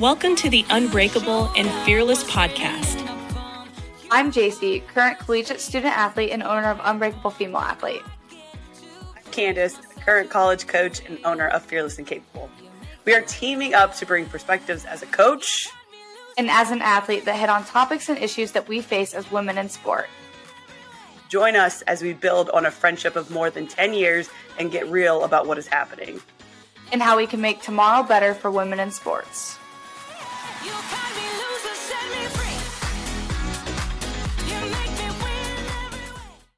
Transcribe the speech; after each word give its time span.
Welcome 0.00 0.34
to 0.36 0.48
the 0.48 0.64
Unbreakable 0.70 1.52
and 1.58 1.68
Fearless 1.84 2.24
podcast. 2.24 3.06
I'm 4.10 4.32
Jaecee, 4.32 4.86
current 4.86 5.18
collegiate 5.18 5.60
student 5.60 5.94
athlete 5.94 6.30
and 6.30 6.42
owner 6.42 6.70
of 6.70 6.80
Unbreakable 6.82 7.28
Female 7.32 7.60
Athlete. 7.60 8.00
I'm 9.14 9.22
Candice, 9.30 9.76
current 10.00 10.30
college 10.30 10.66
coach 10.66 11.04
and 11.06 11.18
owner 11.26 11.48
of 11.48 11.66
Fearless 11.66 11.98
and 11.98 12.06
Capable. 12.06 12.48
We 13.04 13.12
are 13.12 13.20
teaming 13.20 13.74
up 13.74 13.94
to 13.96 14.06
bring 14.06 14.24
perspectives 14.24 14.86
as 14.86 15.02
a 15.02 15.06
coach 15.06 15.68
and 16.38 16.50
as 16.50 16.70
an 16.70 16.80
athlete 16.80 17.26
that 17.26 17.38
hit 17.38 17.50
on 17.50 17.66
topics 17.66 18.08
and 18.08 18.16
issues 18.16 18.52
that 18.52 18.68
we 18.68 18.80
face 18.80 19.12
as 19.12 19.30
women 19.30 19.58
in 19.58 19.68
sport. 19.68 20.08
Join 21.28 21.56
us 21.56 21.82
as 21.82 22.00
we 22.00 22.14
build 22.14 22.48
on 22.50 22.64
a 22.64 22.70
friendship 22.70 23.16
of 23.16 23.30
more 23.30 23.50
than 23.50 23.66
10 23.66 23.92
years 23.92 24.30
and 24.58 24.72
get 24.72 24.88
real 24.88 25.24
about 25.24 25.46
what 25.46 25.58
is 25.58 25.66
happening 25.66 26.22
and 26.90 27.02
how 27.02 27.18
we 27.18 27.26
can 27.26 27.42
make 27.42 27.60
tomorrow 27.60 28.02
better 28.02 28.32
for 28.32 28.50
women 28.50 28.80
in 28.80 28.90
sports. 28.90 29.59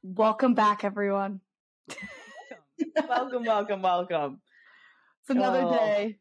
Welcome 0.03 0.55
back, 0.55 0.83
everyone. 0.83 1.41
welcome, 3.09 3.45
welcome, 3.45 3.81
welcome. 3.81 4.41
It's 5.21 5.31
another 5.31 5.63
oh, 5.63 5.73
day. 5.73 6.19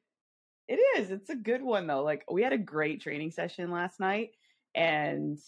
It 0.67 0.80
is. 0.98 1.09
It's 1.09 1.31
a 1.31 1.36
good 1.36 1.63
one 1.63 1.88
though. 1.88 2.03
Like 2.03 2.23
we 2.31 2.44
had 2.44 2.53
a 2.53 2.58
great 2.58 3.02
training 3.02 3.31
session 3.31 3.72
last 3.72 4.00
night, 4.00 4.30
and 4.75 5.39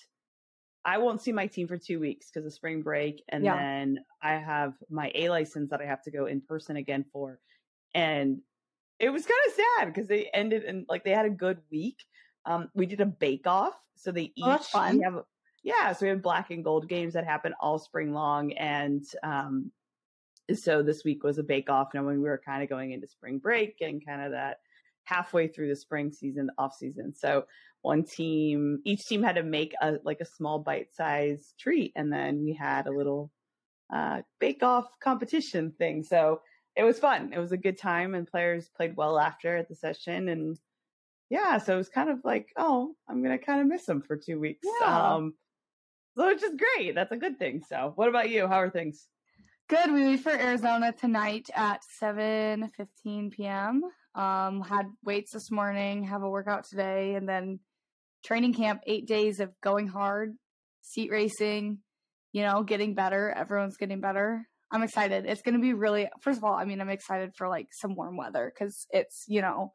I 0.84 0.98
won't 0.98 1.22
see 1.22 1.32
my 1.32 1.46
team 1.46 1.68
for 1.68 1.78
two 1.78 2.00
weeks 2.00 2.32
because 2.32 2.48
of 2.48 2.54
spring 2.54 2.82
break, 2.82 3.24
and 3.30 3.44
yeah. 3.44 3.56
then 3.56 4.00
I 4.24 4.34
have 4.34 4.74
my 4.90 5.12
A 5.14 5.30
license 5.30 5.70
that 5.70 5.82
I 5.82 5.86
have 5.86 6.02
to 6.04 6.12
go 6.12 6.26
in 6.26 6.42
person 6.42 6.78
again 6.78 7.06
for, 7.14 7.40
and 7.94 8.42
it 9.00 9.10
was 9.10 9.26
kind 9.26 9.40
of 9.48 9.54
sad 9.54 9.94
because 9.94 10.08
they 10.08 10.30
ended 10.34 10.64
and 10.64 10.86
like 10.90 11.04
they 11.04 11.12
had 11.12 11.26
a 11.26 11.30
good 11.30 11.60
week. 11.72 11.98
Um, 12.46 12.70
we 12.74 12.86
did 12.86 13.02
a 13.02 13.06
bake 13.06 13.48
off, 13.48 13.74
so 13.96 14.12
they 14.12 14.34
oh, 14.42 14.56
each 14.56 14.68
oh, 14.74 14.80
have 14.80 15.24
yeah, 15.64 15.94
so 15.94 16.06
we 16.06 16.10
have 16.10 16.22
black 16.22 16.52
and 16.52 16.64
gold 16.64 16.90
games 16.90 17.14
that 17.14 17.24
happen 17.24 17.54
all 17.60 17.80
spring 17.80 18.14
long, 18.14 18.52
and 18.54 19.04
um, 19.24 19.72
so 20.54 20.84
this 20.84 21.04
week 21.06 21.24
was 21.24 21.38
a 21.38 21.44
bake 21.44 21.70
off. 21.70 21.90
And 21.94 22.06
when 22.06 22.18
we 22.18 22.28
were 22.30 22.42
kind 22.46 22.62
of 22.62 22.70
going 22.70 22.92
into 22.92 23.08
spring 23.08 23.40
break, 23.40 23.78
and 23.80 24.06
kind 24.06 24.22
of 24.22 24.32
that 24.32 24.58
halfway 25.06 25.48
through 25.48 25.70
the 25.70 25.76
spring 25.76 26.12
season, 26.12 26.50
off 26.58 26.76
season. 26.76 27.14
So 27.16 27.46
one 27.82 28.04
team, 28.04 28.80
each 28.86 29.06
team 29.06 29.24
had 29.24 29.36
to 29.36 29.44
make 29.44 29.74
a 29.82 29.96
like 30.04 30.20
a 30.20 30.26
small 30.26 30.60
bite 30.60 30.94
size 30.94 31.54
treat, 31.58 31.94
and 31.96 32.12
then 32.12 32.44
we 32.44 32.54
had 32.54 32.88
a 32.88 32.96
little 32.96 33.32
uh, 33.94 34.22
bake 34.40 34.64
off 34.64 34.88
competition 35.02 35.72
thing. 35.78 36.04
So 36.04 36.42
it 36.76 36.84
was 36.84 37.00
fun. 37.00 37.32
It 37.34 37.40
was 37.40 37.54
a 37.54 37.58
good 37.58 37.78
time, 37.78 38.16
and 38.16 38.28
players 38.28 38.70
played 38.76 38.98
well 38.98 39.18
after 39.18 39.56
at 39.56 39.70
the 39.70 39.76
session, 39.76 40.28
and 40.28 40.58
yeah, 41.34 41.58
so 41.58 41.74
it 41.74 41.78
was 41.78 41.90
kind 41.90 42.12
of 42.12 42.20
like, 42.24 42.50
oh, 42.58 42.94
I'm 43.10 43.24
gonna 43.24 43.40
kind 43.40 43.60
of 43.60 43.66
miss 43.66 43.86
them 43.86 44.04
for 44.04 44.16
two 44.16 44.40
weeks. 44.40 44.68
Yeah. 44.80 45.14
Um, 45.16 45.34
so 46.16 46.28
which 46.28 46.44
is 46.44 46.52
great. 46.56 46.94
That's 46.94 47.12
a 47.12 47.18
good 47.18 47.40
thing. 47.40 47.64
So, 47.68 47.92
what 47.96 48.08
about 48.08 48.30
you? 48.30 48.48
How 48.48 48.62
are 48.62 48.70
things? 48.70 49.08
Good. 49.68 49.92
We 49.92 50.06
leave 50.06 50.22
for 50.22 50.32
Arizona 50.32 50.94
tonight 50.94 51.50
at 51.56 51.82
7:15 52.00 53.32
p.m. 53.32 53.82
Um, 54.14 54.62
had 54.62 54.86
weights 55.04 55.34
this 55.34 55.50
morning, 55.50 56.04
have 56.04 56.22
a 56.22 56.30
workout 56.30 56.66
today, 56.70 57.16
and 57.16 57.28
then 57.28 57.60
training 58.24 58.54
camp. 58.54 58.82
Eight 58.86 59.08
days 59.08 59.40
of 59.40 59.60
going 59.62 59.88
hard, 59.88 60.36
seat 60.84 61.10
racing. 61.10 61.80
You 62.32 62.44
know, 62.44 62.62
getting 62.62 62.94
better. 62.94 63.32
Everyone's 63.32 63.78
getting 63.78 64.02
better. 64.02 64.48
I'm 64.72 64.84
excited. 64.84 65.26
It's 65.26 65.42
going 65.42 65.56
to 65.56 65.62
be 65.62 65.74
really. 65.74 66.10
First 66.22 66.38
of 66.38 66.44
all, 66.44 66.54
I 66.54 66.66
mean, 66.66 66.80
I'm 66.80 66.90
excited 66.90 67.32
for 67.36 67.48
like 67.48 67.70
some 67.72 67.96
warm 67.96 68.18
weather 68.18 68.54
because 68.54 68.86
it's 68.92 69.24
you 69.28 69.42
know 69.42 69.74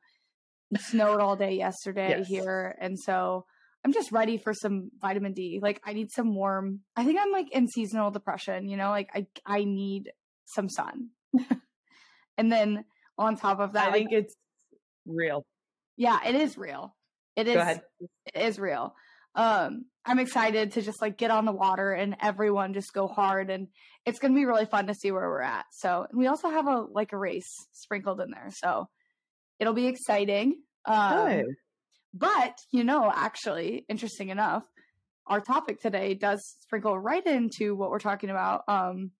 snowed 0.76 1.20
all 1.20 1.36
day 1.36 1.54
yesterday 1.54 2.16
yes. 2.18 2.28
here, 2.28 2.76
and 2.80 2.98
so 2.98 3.44
I'm 3.84 3.92
just 3.92 4.12
ready 4.12 4.36
for 4.36 4.52
some 4.52 4.90
vitamin 5.00 5.32
D. 5.32 5.60
Like 5.62 5.80
I 5.84 5.92
need 5.92 6.10
some 6.10 6.34
warm. 6.34 6.80
I 6.96 7.04
think 7.04 7.18
I'm 7.20 7.32
like 7.32 7.50
in 7.52 7.68
seasonal 7.68 8.10
depression, 8.10 8.68
you 8.68 8.76
know, 8.76 8.90
like 8.90 9.08
I 9.14 9.26
I 9.46 9.64
need 9.64 10.10
some 10.46 10.68
sun. 10.68 11.10
and 12.38 12.50
then 12.50 12.84
on 13.16 13.36
top 13.36 13.60
of 13.60 13.72
that, 13.72 13.88
I 13.88 13.92
think 13.92 14.10
like, 14.10 14.24
it's 14.24 14.34
real. 15.06 15.44
Yeah, 15.96 16.18
it 16.26 16.34
is 16.34 16.58
real. 16.58 16.94
It 17.36 17.48
is 17.48 17.78
it 18.34 18.40
is 18.40 18.58
real. 18.58 18.94
Um 19.34 19.84
I'm 20.04 20.18
excited 20.18 20.72
to 20.72 20.82
just 20.82 21.02
like 21.02 21.18
get 21.18 21.30
on 21.30 21.44
the 21.44 21.52
water 21.52 21.92
and 21.92 22.16
everyone 22.20 22.72
just 22.72 22.94
go 22.94 23.06
hard 23.06 23.50
and 23.50 23.68
it's 24.06 24.18
going 24.18 24.32
to 24.32 24.38
be 24.38 24.46
really 24.46 24.64
fun 24.64 24.86
to 24.86 24.94
see 24.94 25.10
where 25.10 25.28
we're 25.28 25.42
at. 25.42 25.66
So, 25.70 26.06
and 26.08 26.18
we 26.18 26.26
also 26.28 26.48
have 26.48 26.66
a 26.66 26.86
like 26.90 27.12
a 27.12 27.18
race 27.18 27.52
sprinkled 27.72 28.22
in 28.22 28.30
there. 28.30 28.48
So, 28.50 28.88
it'll 29.58 29.74
be 29.74 29.86
exciting. 29.86 30.62
Um, 30.84 31.26
Good. 31.26 31.46
But, 32.14 32.58
you 32.70 32.84
know, 32.84 33.12
actually, 33.14 33.84
interesting 33.88 34.30
enough, 34.30 34.64
our 35.26 35.40
topic 35.40 35.80
today 35.80 36.14
does 36.14 36.56
sprinkle 36.60 36.98
right 36.98 37.24
into 37.26 37.74
what 37.74 37.90
we're 37.90 37.98
talking 37.98 38.30
about, 38.30 38.62
um, 38.66 39.10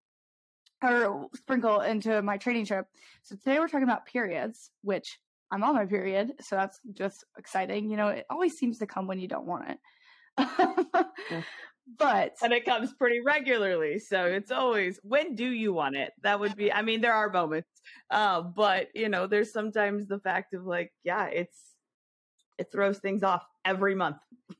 or 0.82 1.28
sprinkle 1.34 1.81
into 1.81 2.22
my 2.22 2.38
training 2.38 2.65
trip. 2.65 2.87
So 3.22 3.37
today 3.37 3.59
we're 3.59 3.69
talking 3.69 3.84
about 3.84 4.06
periods, 4.06 4.71
which 4.82 5.19
I'm 5.50 5.62
on 5.62 5.75
my 5.75 5.87
period, 5.87 6.32
so 6.41 6.56
that's 6.56 6.78
just 6.93 7.25
exciting. 7.37 7.91
You 7.91 7.97
know, 7.97 8.09
it 8.09 8.27
always 8.31 8.54
seems 8.54 8.78
to 8.78 8.87
come 8.87 9.06
when 9.06 9.19
you 9.19 9.28
don't 9.28 9.47
want 9.47 9.71
it. 9.71 9.78
but 11.97 12.34
and 12.43 12.53
it 12.53 12.65
comes 12.65 12.93
pretty 12.94 13.21
regularly 13.21 13.99
so 13.99 14.25
it's 14.25 14.50
always 14.50 14.99
when 15.03 15.34
do 15.34 15.50
you 15.50 15.72
want 15.72 15.97
it 15.97 16.12
that 16.22 16.38
would 16.38 16.54
be 16.54 16.72
i 16.72 16.82
mean 16.82 17.00
there 17.00 17.15
are 17.15 17.31
moments 17.31 17.69
uh, 18.10 18.43
but 18.43 18.88
you 18.94 19.09
know 19.09 19.26
there's 19.26 19.53
sometimes 19.53 20.06
the 20.06 20.19
fact 20.19 20.53
of 20.53 20.65
like 20.65 20.93
yeah 21.03 21.27
it's 21.27 21.69
it 22.59 22.71
throws 22.72 22.98
things 22.98 23.22
off 23.22 23.44
every 23.65 23.94
month. 23.94 24.16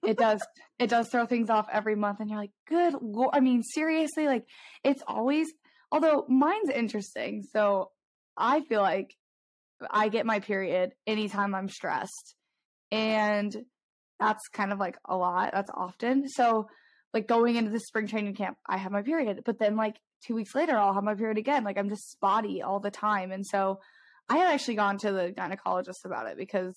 it 0.07 0.17
does. 0.19 0.41
It 0.79 0.89
does 0.89 1.09
throw 1.09 1.27
things 1.27 1.51
off 1.51 1.67
every 1.71 1.97
month. 1.97 2.21
And 2.21 2.31
you're 2.31 2.39
like, 2.39 2.53
good 2.69 2.95
Lord. 3.01 3.31
I 3.33 3.41
mean, 3.41 3.63
seriously, 3.63 4.27
like 4.27 4.45
it's 4.85 5.03
always, 5.07 5.49
although 5.91 6.25
mine's 6.29 6.71
interesting. 6.71 7.43
So 7.53 7.91
I 8.37 8.61
feel 8.61 8.81
like 8.81 9.11
I 9.91 10.09
get 10.09 10.27
my 10.27 10.41
period 10.41 10.93
anytime 11.07 11.55
I'm 11.55 11.69
stressed. 11.69 12.37
And 12.91 13.55
that's 14.19 14.49
kind 14.53 14.73
of 14.73 14.79
like 14.79 14.97
a 15.05 15.17
lot. 15.17 15.51
That's 15.53 15.71
often. 15.75 16.29
So, 16.29 16.69
like 17.15 17.27
going 17.27 17.57
into 17.57 17.71
the 17.71 17.81
spring 17.81 18.07
training 18.07 18.35
camp, 18.35 18.57
I 18.67 18.77
have 18.77 18.93
my 18.93 19.03
period. 19.03 19.43
But 19.45 19.59
then, 19.59 19.77
like 19.77 19.97
two 20.27 20.35
weeks 20.35 20.55
later, 20.55 20.77
I'll 20.77 20.95
have 20.95 21.05
my 21.05 21.15
period 21.15 21.39
again. 21.39 21.65
Like 21.65 21.79
I'm 21.79 21.89
just 21.89 22.11
spotty 22.11 22.63
all 22.63 22.81
the 22.81 22.91
time. 22.91 23.33
And 23.33 23.47
so 23.47 23.81
I 24.29 24.39
had 24.39 24.53
actually 24.53 24.77
gone 24.77 24.99
to 24.99 25.13
the 25.13 25.33
gynecologist 25.37 26.05
about 26.05 26.27
it 26.27 26.37
because 26.37 26.77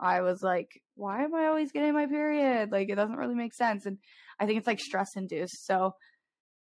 I 0.00 0.22
was 0.22 0.42
like, 0.42 0.80
why 0.94 1.24
am 1.24 1.34
I 1.34 1.46
always 1.46 1.72
getting 1.72 1.94
my 1.94 2.06
period? 2.06 2.70
Like, 2.70 2.88
it 2.88 2.94
doesn't 2.94 3.16
really 3.16 3.34
make 3.34 3.54
sense. 3.54 3.86
And 3.86 3.98
I 4.38 4.46
think 4.46 4.58
it's 4.58 4.66
like 4.66 4.80
stress 4.80 5.16
induced. 5.16 5.66
So 5.66 5.92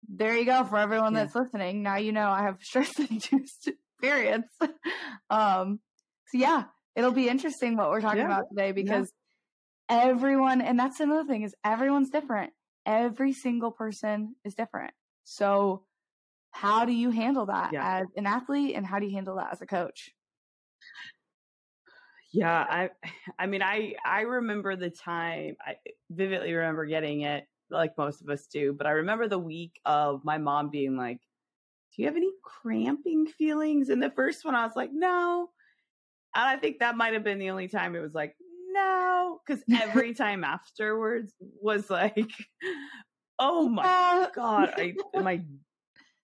there 0.07 0.35
you 0.35 0.45
go 0.45 0.63
for 0.63 0.77
everyone 0.77 1.13
yeah. 1.13 1.23
that's 1.23 1.35
listening. 1.35 1.83
Now 1.83 1.97
you 1.97 2.11
know 2.11 2.29
I 2.29 2.43
have 2.43 2.57
stress 2.61 2.97
induced 2.99 3.69
periods. 4.01 4.47
um, 5.29 5.79
so 6.27 6.37
yeah, 6.37 6.63
it'll 6.95 7.11
be 7.11 7.29
interesting 7.29 7.77
what 7.77 7.89
we're 7.89 8.01
talking 8.01 8.19
yeah. 8.19 8.25
about 8.25 8.45
today 8.49 8.71
because 8.71 9.11
yeah. 9.89 10.03
everyone, 10.03 10.61
and 10.61 10.79
that's 10.79 10.99
another 10.99 11.25
thing 11.25 11.43
is 11.43 11.55
everyone's 11.63 12.09
different. 12.09 12.51
Every 12.87 13.33
single 13.33 13.71
person 13.71 14.35
is 14.45 14.55
different. 14.55 14.93
So 15.25 15.85
how 16.51 16.85
do 16.85 16.93
you 16.93 17.11
handle 17.11 17.45
that 17.47 17.75
as 17.75 18.07
an 18.15 18.25
athlete 18.25 18.75
and 18.75 18.85
how 18.85 18.99
do 18.99 19.05
you 19.05 19.11
handle 19.13 19.35
that 19.35 19.51
as 19.51 19.61
a 19.61 19.67
coach? 19.67 20.15
Yeah, 22.31 22.65
I 22.69 22.89
I 23.39 23.45
mean 23.47 23.61
I 23.61 23.95
I 24.05 24.21
remember 24.21 24.75
the 24.75 24.89
time 24.89 25.57
I 25.65 25.77
vividly 26.09 26.53
remember 26.53 26.85
getting 26.85 27.21
it 27.21 27.47
like 27.69 27.97
most 27.97 28.21
of 28.21 28.29
us 28.29 28.47
do, 28.47 28.73
but 28.73 28.87
I 28.87 28.91
remember 28.91 29.27
the 29.27 29.39
week 29.39 29.81
of 29.85 30.23
my 30.23 30.37
mom 30.37 30.69
being 30.69 30.95
like, 30.95 31.19
"Do 31.95 32.01
you 32.01 32.07
have 32.07 32.15
any 32.17 32.31
cramping 32.43 33.27
feelings?" 33.27 33.89
And 33.89 34.01
the 34.01 34.11
first 34.11 34.45
one 34.45 34.55
I 34.55 34.65
was 34.65 34.75
like, 34.75 34.91
"No." 34.93 35.51
And 36.35 36.45
I 36.45 36.57
think 36.57 36.79
that 36.79 36.97
might 36.97 37.13
have 37.13 37.23
been 37.23 37.39
the 37.39 37.49
only 37.51 37.67
time 37.67 37.95
it 37.95 38.01
was 38.01 38.13
like, 38.15 38.37
"No," 38.77 39.39
cuz 39.47 39.63
every 39.81 40.13
time 40.23 40.43
afterwards 40.43 41.33
was 41.39 41.89
like, 41.89 42.31
"Oh 43.39 43.67
my 43.67 44.29
god, 44.35 44.73
I 44.77 44.93
am 45.13 45.27
I 45.27 45.43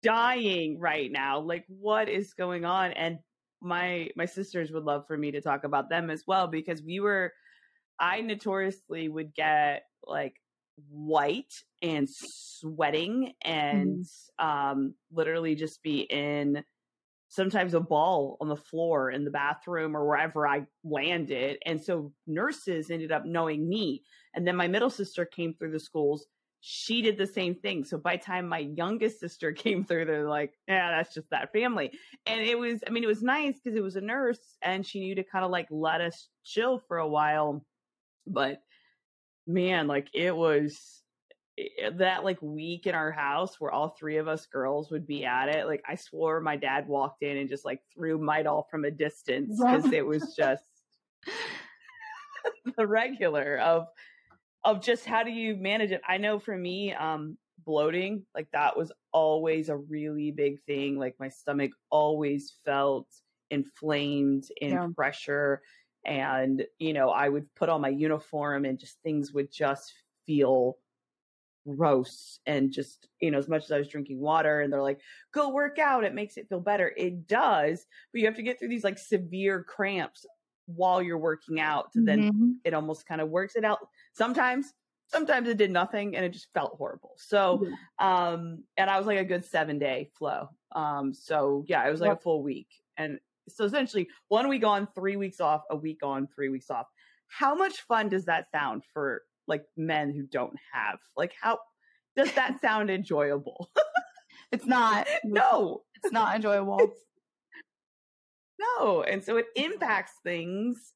dying 0.02 0.78
right 0.78 1.10
now? 1.10 1.40
Like 1.40 1.64
what 1.68 2.08
is 2.08 2.34
going 2.34 2.64
on?" 2.64 2.92
And 2.92 3.18
my 3.62 4.10
my 4.16 4.26
sisters 4.26 4.72
would 4.72 4.84
love 4.84 5.06
for 5.06 5.16
me 5.16 5.30
to 5.30 5.40
talk 5.40 5.64
about 5.64 5.88
them 5.88 6.10
as 6.10 6.24
well 6.26 6.48
because 6.48 6.82
we 6.82 7.00
were 7.00 7.32
I 7.98 8.20
notoriously 8.20 9.08
would 9.08 9.34
get 9.34 9.84
like 10.04 10.34
white 10.90 11.52
and 11.80 12.08
sweating 12.10 13.32
and 13.42 14.04
mm. 14.40 14.44
um 14.44 14.94
literally 15.12 15.54
just 15.54 15.82
be 15.82 16.00
in 16.00 16.64
sometimes 17.32 17.72
a 17.72 17.80
ball 17.80 18.36
on 18.42 18.48
the 18.48 18.56
floor 18.56 19.10
in 19.10 19.24
the 19.24 19.30
bathroom 19.30 19.96
or 19.96 20.06
wherever 20.06 20.46
I 20.46 20.66
landed. 20.84 21.58
And 21.64 21.82
so 21.82 22.12
nurses 22.26 22.90
ended 22.90 23.10
up 23.10 23.24
knowing 23.24 23.66
me. 23.66 24.02
And 24.34 24.46
then 24.46 24.54
my 24.54 24.68
middle 24.68 24.90
sister 24.90 25.24
came 25.24 25.54
through 25.54 25.72
the 25.72 25.80
schools 25.80 26.26
she 26.64 27.02
did 27.02 27.18
the 27.18 27.26
same 27.26 27.56
thing. 27.56 27.84
So 27.84 27.98
by 27.98 28.16
time 28.16 28.48
my 28.48 28.58
youngest 28.58 29.18
sister 29.18 29.50
came 29.52 29.84
through, 29.84 30.04
they're 30.04 30.28
like, 30.28 30.54
yeah, 30.68 30.96
that's 30.96 31.12
just 31.12 31.28
that 31.30 31.52
family. 31.52 31.90
And 32.24 32.40
it 32.40 32.56
was, 32.56 32.80
I 32.86 32.90
mean, 32.90 33.02
it 33.02 33.08
was 33.08 33.22
nice 33.22 33.56
because 33.58 33.76
it 33.76 33.82
was 33.82 33.96
a 33.96 34.00
nurse 34.00 34.38
and 34.62 34.86
she 34.86 35.00
knew 35.00 35.16
to 35.16 35.24
kind 35.24 35.44
of 35.44 35.50
like 35.50 35.66
let 35.70 36.00
us 36.00 36.28
chill 36.44 36.78
for 36.86 36.98
a 36.98 37.08
while. 37.08 37.66
but 38.26 38.62
man, 39.44 39.88
like 39.88 40.06
it 40.14 40.34
was 40.34 41.01
that 41.96 42.24
like 42.24 42.40
week 42.40 42.86
in 42.86 42.94
our 42.94 43.12
house 43.12 43.60
where 43.60 43.70
all 43.70 43.90
three 43.90 44.16
of 44.16 44.28
us 44.28 44.46
girls 44.46 44.90
would 44.90 45.06
be 45.06 45.24
at 45.24 45.48
it. 45.48 45.66
Like 45.66 45.82
I 45.86 45.96
swore 45.96 46.40
my 46.40 46.56
dad 46.56 46.88
walked 46.88 47.22
in 47.22 47.36
and 47.36 47.48
just 47.48 47.64
like 47.64 47.80
threw 47.94 48.18
Midol 48.18 48.64
from 48.70 48.84
a 48.84 48.90
distance 48.90 49.58
because 49.58 49.92
it 49.92 50.06
was 50.06 50.34
just 50.34 50.64
the 52.76 52.86
regular 52.86 53.58
of 53.58 53.86
of 54.64 54.82
just 54.82 55.04
how 55.04 55.22
do 55.22 55.30
you 55.30 55.56
manage 55.56 55.90
it. 55.90 56.00
I 56.08 56.18
know 56.18 56.38
for 56.38 56.56
me, 56.56 56.94
um, 56.94 57.36
bloating, 57.64 58.24
like 58.34 58.48
that 58.52 58.76
was 58.76 58.92
always 59.12 59.68
a 59.68 59.76
really 59.76 60.30
big 60.30 60.62
thing. 60.62 60.98
Like 60.98 61.16
my 61.18 61.28
stomach 61.28 61.72
always 61.90 62.54
felt 62.64 63.08
inflamed 63.50 64.44
in 64.60 64.70
yeah. 64.70 64.86
pressure 64.96 65.60
and 66.04 66.64
you 66.78 66.92
know 66.92 67.10
i 67.10 67.28
would 67.28 67.46
put 67.54 67.68
on 67.68 67.80
my 67.80 67.90
uniform 67.90 68.64
and 68.64 68.78
just 68.78 68.96
things 69.02 69.32
would 69.32 69.52
just 69.52 69.92
feel 70.26 70.76
gross 71.66 72.40
and 72.46 72.72
just 72.72 73.08
you 73.20 73.30
know 73.30 73.38
as 73.38 73.48
much 73.48 73.64
as 73.64 73.70
i 73.70 73.78
was 73.78 73.88
drinking 73.88 74.20
water 74.20 74.60
and 74.60 74.72
they're 74.72 74.82
like 74.82 75.00
go 75.32 75.50
work 75.50 75.78
out 75.78 76.04
it 76.04 76.14
makes 76.14 76.36
it 76.36 76.48
feel 76.48 76.60
better. 76.60 76.92
It 76.96 77.26
does 77.26 77.84
but 78.12 78.20
you 78.20 78.26
have 78.26 78.36
to 78.36 78.42
get 78.42 78.58
through 78.58 78.68
these 78.68 78.84
like 78.84 78.98
severe 78.98 79.62
cramps 79.62 80.26
while 80.66 81.02
you're 81.02 81.18
working 81.18 81.60
out 81.60 81.92
to 81.92 81.98
mm-hmm. 81.98 82.06
then 82.06 82.60
it 82.64 82.74
almost 82.74 83.06
kind 83.06 83.20
of 83.20 83.28
works 83.28 83.56
it 83.56 83.64
out. 83.64 83.78
Sometimes 84.14 84.72
sometimes 85.06 85.48
it 85.48 85.58
did 85.58 85.70
nothing 85.70 86.16
and 86.16 86.24
it 86.24 86.32
just 86.32 86.52
felt 86.54 86.76
horrible. 86.76 87.12
So 87.16 87.66
um 87.98 88.64
and 88.76 88.90
i 88.90 88.98
was 88.98 89.06
like 89.06 89.18
a 89.18 89.24
good 89.24 89.44
seven 89.44 89.78
day 89.78 90.10
flow 90.18 90.48
um 90.74 91.12
so 91.12 91.64
yeah 91.68 91.86
it 91.86 91.90
was 91.90 92.00
like 92.00 92.12
a 92.12 92.16
full 92.16 92.42
week. 92.42 92.68
And 92.96 93.18
so 93.48 93.64
essentially 93.64 94.08
one 94.28 94.48
week 94.48 94.64
on, 94.64 94.88
three 94.94 95.16
weeks 95.16 95.40
off, 95.40 95.62
a 95.70 95.76
week 95.76 96.00
on, 96.02 96.28
three 96.34 96.48
weeks 96.48 96.70
off. 96.70 96.86
How 97.28 97.54
much 97.54 97.80
fun 97.82 98.08
does 98.08 98.26
that 98.26 98.50
sound 98.50 98.82
for 98.92 99.22
like 99.52 99.64
men 99.76 100.14
who 100.14 100.22
don't 100.22 100.56
have? 100.72 100.98
Like 101.14 101.32
how 101.38 101.58
does 102.16 102.32
that 102.32 102.60
sound 102.62 102.90
enjoyable? 102.90 103.70
it's 104.52 104.64
not. 104.64 105.06
No. 105.24 105.82
It's 106.02 106.10
not 106.10 106.36
enjoyable. 106.36 106.78
It's, 106.80 107.00
no. 108.58 109.02
And 109.02 109.22
so 109.22 109.36
it 109.36 109.46
impacts 109.54 110.12
things. 110.24 110.94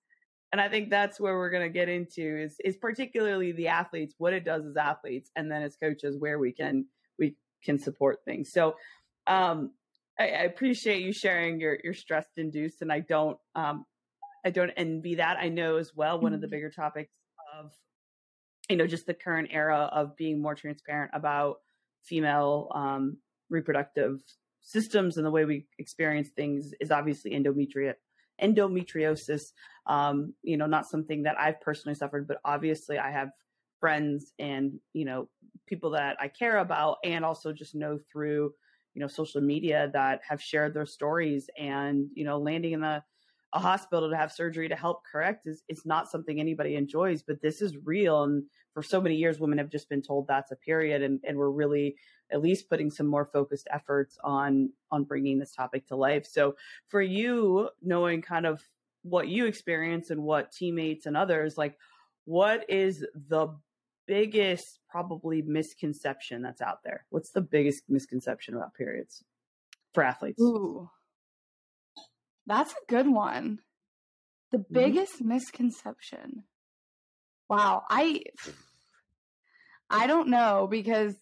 And 0.53 0.61
I 0.61 0.71
think 0.71 0.89
that's 0.89 1.21
where 1.21 1.37
we're 1.37 1.51
going 1.51 1.67
to 1.67 1.73
get 1.73 1.91
into 1.91 2.23
is 2.23 2.57
is 2.65 2.79
particularly 2.79 3.53
the 3.53 3.69
athletes, 3.69 4.15
what 4.17 4.33
it 4.33 4.45
does 4.45 4.65
as 4.65 4.77
athletes, 4.77 5.31
and 5.37 5.51
then 5.51 5.63
as 5.63 5.77
coaches, 5.77 6.17
where 6.19 6.39
we 6.39 6.53
can 6.53 6.87
we 7.19 7.37
can 7.63 7.79
support 7.79 8.21
things. 8.25 8.53
So 8.53 8.77
um, 9.27 9.73
I, 10.19 10.29
I 10.29 10.43
appreciate 10.45 11.03
you 11.03 11.13
sharing 11.13 11.61
your 11.61 11.77
your 11.85 11.93
stress 11.93 12.27
induced, 12.37 12.81
and 12.81 12.91
I 12.91 13.01
don't 13.01 13.37
um 13.55 13.85
I 14.47 14.51
don't 14.51 14.71
envy 14.77 15.17
that. 15.17 15.37
I 15.39 15.49
know 15.49 15.77
as 15.77 15.93
well 15.95 16.21
one 16.21 16.33
of 16.33 16.41
the 16.41 16.47
mm-hmm. 16.47 16.55
bigger 16.55 16.71
topics 16.71 17.13
of 17.59 17.73
you 18.69 18.77
know 18.77 18.87
just 18.87 19.07
the 19.07 19.15
current 19.15 19.49
era 19.53 19.89
of 19.93 20.17
being 20.17 20.41
more 20.41 20.55
transparent 20.55 21.11
about 21.15 21.61
female 22.03 22.71
um, 22.75 23.17
reproductive 23.51 24.21
systems 24.61 25.17
and 25.17 25.25
the 25.25 25.31
way 25.31 25.45
we 25.45 25.67
experience 25.79 26.29
things 26.31 26.73
is 26.81 26.91
obviously 26.91 27.31
endometri- 27.33 27.95
endometriosis. 28.43 29.53
Um, 29.87 30.35
you 30.43 30.57
know, 30.57 30.67
not 30.67 30.87
something 30.87 31.23
that 31.23 31.39
I've 31.39 31.61
personally 31.61 31.95
suffered, 31.95 32.27
but 32.27 32.39
obviously 32.45 32.99
I 32.99 33.11
have 33.11 33.31
friends 33.79 34.33
and 34.39 34.79
you 34.93 35.05
know 35.05 35.29
people 35.67 35.91
that 35.91 36.17
I 36.21 36.29
care 36.29 36.59
about, 36.59 36.99
and 37.05 37.25
also 37.25 37.53
just 37.53 37.75
know 37.75 37.99
through 38.11 38.53
you 38.95 39.01
know 39.01 39.07
social 39.07 39.41
media 39.41 39.91
that 39.93 40.21
have 40.29 40.43
shared 40.43 40.75
their 40.75 40.87
stories 40.87 41.49
and 41.57 42.09
you 42.15 42.25
know 42.25 42.39
landing 42.39 42.73
in 42.73 42.83
a, 42.83 43.05
a 43.57 43.59
hospital 43.59 44.11
to 44.11 44.17
have 44.17 44.31
surgery 44.31 44.69
to 44.69 44.77
help 44.77 45.03
correct 45.11 45.47
is 45.47 45.63
is 45.69 45.87
not 45.87 46.11
something 46.11 46.39
anybody 46.39 46.77
enjoys 46.77 47.23
but 47.23 47.41
this 47.41 47.63
is 47.63 47.77
real 47.85 48.25
and 48.25 48.45
for 48.75 48.83
so 48.83 49.01
many 49.01 49.17
years 49.17 49.41
women 49.41 49.59
have 49.59 49.71
just 49.71 49.89
been 49.89 50.03
told 50.03 50.27
that's 50.27 50.53
a 50.53 50.57
period 50.57 51.03
and, 51.03 51.21
and 51.25 51.37
we're 51.39 51.51
really 51.51 51.97
at 52.31 52.43
least 52.43 52.69
putting 52.69 52.91
some 52.91 53.07
more 53.07 53.25
focused 53.25 53.67
efforts 53.73 54.19
on 54.23 54.71
on 54.91 55.05
bringing 55.05 55.39
this 55.39 55.55
topic 55.55 55.87
to 55.87 55.97
life 55.97 56.27
so 56.27 56.55
for 56.89 57.01
you 57.01 57.69
knowing 57.83 58.21
kind 58.21 58.47
of 58.47 58.63
what 59.03 59.29
you 59.29 59.47
experience 59.47 60.11
and 60.11 60.23
what 60.23 60.53
teammates 60.53 61.07
and 61.07 61.17
others 61.17 61.57
like 61.57 61.79
what 62.27 62.69
is 62.69 63.07
the 63.29 63.49
biggest 64.07 64.81
probably 64.89 65.43
misconception 65.43 66.43
that's 66.43 66.61
out 66.61 66.83
there? 66.85 67.07
What's 67.11 67.31
the 67.31 67.41
biggest 67.41 67.85
misconception 67.89 68.55
about 68.55 68.75
periods 68.75 69.25
for 69.95 70.03
athletes? 70.03 70.41
Ooh. 70.41 70.89
That's 72.47 72.73
a 72.73 72.91
good 72.91 73.09
one. 73.09 73.59
The 74.53 74.59
mm-hmm. 74.59 74.75
biggest 74.75 75.23
misconception. 75.23 76.45
Wow, 77.49 77.83
I 77.89 78.23
I 79.91 80.07
don't 80.07 80.29
know 80.29 80.67
because 80.71 81.15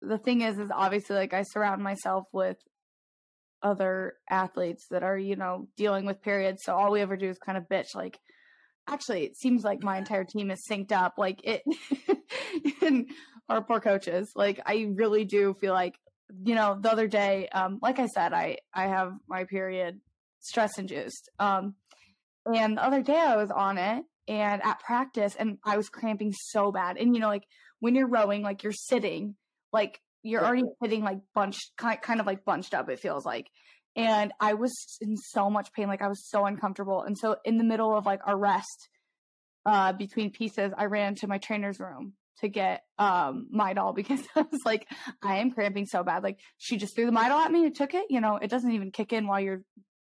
the 0.00 0.18
thing 0.18 0.42
is 0.42 0.58
is 0.58 0.70
obviously 0.72 1.16
like 1.16 1.34
I 1.34 1.42
surround 1.42 1.82
myself 1.82 2.24
with 2.32 2.56
other 3.62 4.14
athletes 4.28 4.86
that 4.90 5.02
are, 5.02 5.18
you 5.18 5.36
know, 5.36 5.68
dealing 5.76 6.04
with 6.04 6.22
periods. 6.22 6.62
So 6.62 6.74
all 6.74 6.92
we 6.92 7.00
ever 7.00 7.16
do 7.16 7.28
is 7.28 7.38
kind 7.38 7.58
of 7.58 7.64
bitch 7.68 7.94
like 7.94 8.18
actually 8.88 9.24
it 9.24 9.36
seems 9.36 9.64
like 9.64 9.82
my 9.82 9.98
entire 9.98 10.24
team 10.24 10.50
is 10.50 10.64
synced 10.70 10.92
up 10.92 11.14
like 11.18 11.40
it 11.44 11.62
and 12.82 13.10
our 13.48 13.62
poor 13.62 13.80
coaches 13.80 14.32
like 14.34 14.60
i 14.66 14.86
really 14.94 15.24
do 15.24 15.54
feel 15.54 15.72
like 15.72 15.94
you 16.44 16.54
know 16.54 16.78
the 16.80 16.90
other 16.90 17.08
day 17.08 17.48
um 17.48 17.78
like 17.82 17.98
i 17.98 18.06
said 18.06 18.32
i 18.32 18.56
i 18.74 18.86
have 18.86 19.12
my 19.28 19.44
period 19.44 20.00
stress 20.40 20.78
induced 20.78 21.30
um 21.38 21.74
and 22.54 22.76
the 22.76 22.84
other 22.84 23.02
day 23.02 23.18
i 23.18 23.36
was 23.36 23.50
on 23.50 23.78
it 23.78 24.04
and 24.28 24.64
at 24.64 24.80
practice 24.80 25.34
and 25.38 25.58
i 25.64 25.76
was 25.76 25.88
cramping 25.88 26.32
so 26.32 26.70
bad 26.72 26.96
and 26.96 27.14
you 27.14 27.20
know 27.20 27.28
like 27.28 27.44
when 27.80 27.94
you're 27.94 28.08
rowing 28.08 28.42
like 28.42 28.62
you're 28.62 28.72
sitting 28.72 29.34
like 29.72 30.00
you're 30.22 30.44
already 30.44 30.64
sitting 30.82 31.02
like 31.02 31.18
bunched 31.34 31.70
kind 31.76 32.20
of 32.20 32.26
like 32.26 32.44
bunched 32.44 32.74
up 32.74 32.88
it 32.88 33.00
feels 33.00 33.24
like 33.24 33.46
and 33.96 34.32
I 34.38 34.54
was 34.54 34.98
in 35.00 35.16
so 35.16 35.48
much 35.48 35.72
pain, 35.72 35.88
like 35.88 36.02
I 36.02 36.08
was 36.08 36.28
so 36.28 36.44
uncomfortable. 36.44 37.02
And 37.02 37.16
so 37.16 37.36
in 37.44 37.56
the 37.56 37.64
middle 37.64 37.96
of 37.96 38.04
like 38.04 38.20
our 38.26 38.36
rest, 38.36 38.88
uh, 39.64 39.94
between 39.94 40.30
pieces, 40.30 40.72
I 40.76 40.84
ran 40.84 41.14
to 41.16 41.26
my 41.26 41.38
trainer's 41.38 41.80
room 41.80 42.12
to 42.40 42.48
get 42.48 42.82
um 42.98 43.48
Midol 43.52 43.94
because 43.96 44.20
I 44.36 44.42
was 44.42 44.60
like, 44.66 44.86
I 45.22 45.38
am 45.38 45.50
cramping 45.50 45.86
so 45.86 46.04
bad. 46.04 46.22
Like 46.22 46.38
she 46.58 46.76
just 46.76 46.94
threw 46.94 47.06
the 47.06 47.12
Midol 47.12 47.44
at 47.44 47.50
me 47.50 47.64
and 47.64 47.74
took 47.74 47.94
it. 47.94 48.04
You 48.10 48.20
know, 48.20 48.36
it 48.36 48.50
doesn't 48.50 48.70
even 48.70 48.90
kick 48.92 49.14
in 49.14 49.26
while 49.26 49.40
you're 49.40 49.62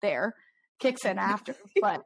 there, 0.02 0.34
kicks 0.78 1.04
in 1.04 1.18
after. 1.18 1.54
But 1.80 2.02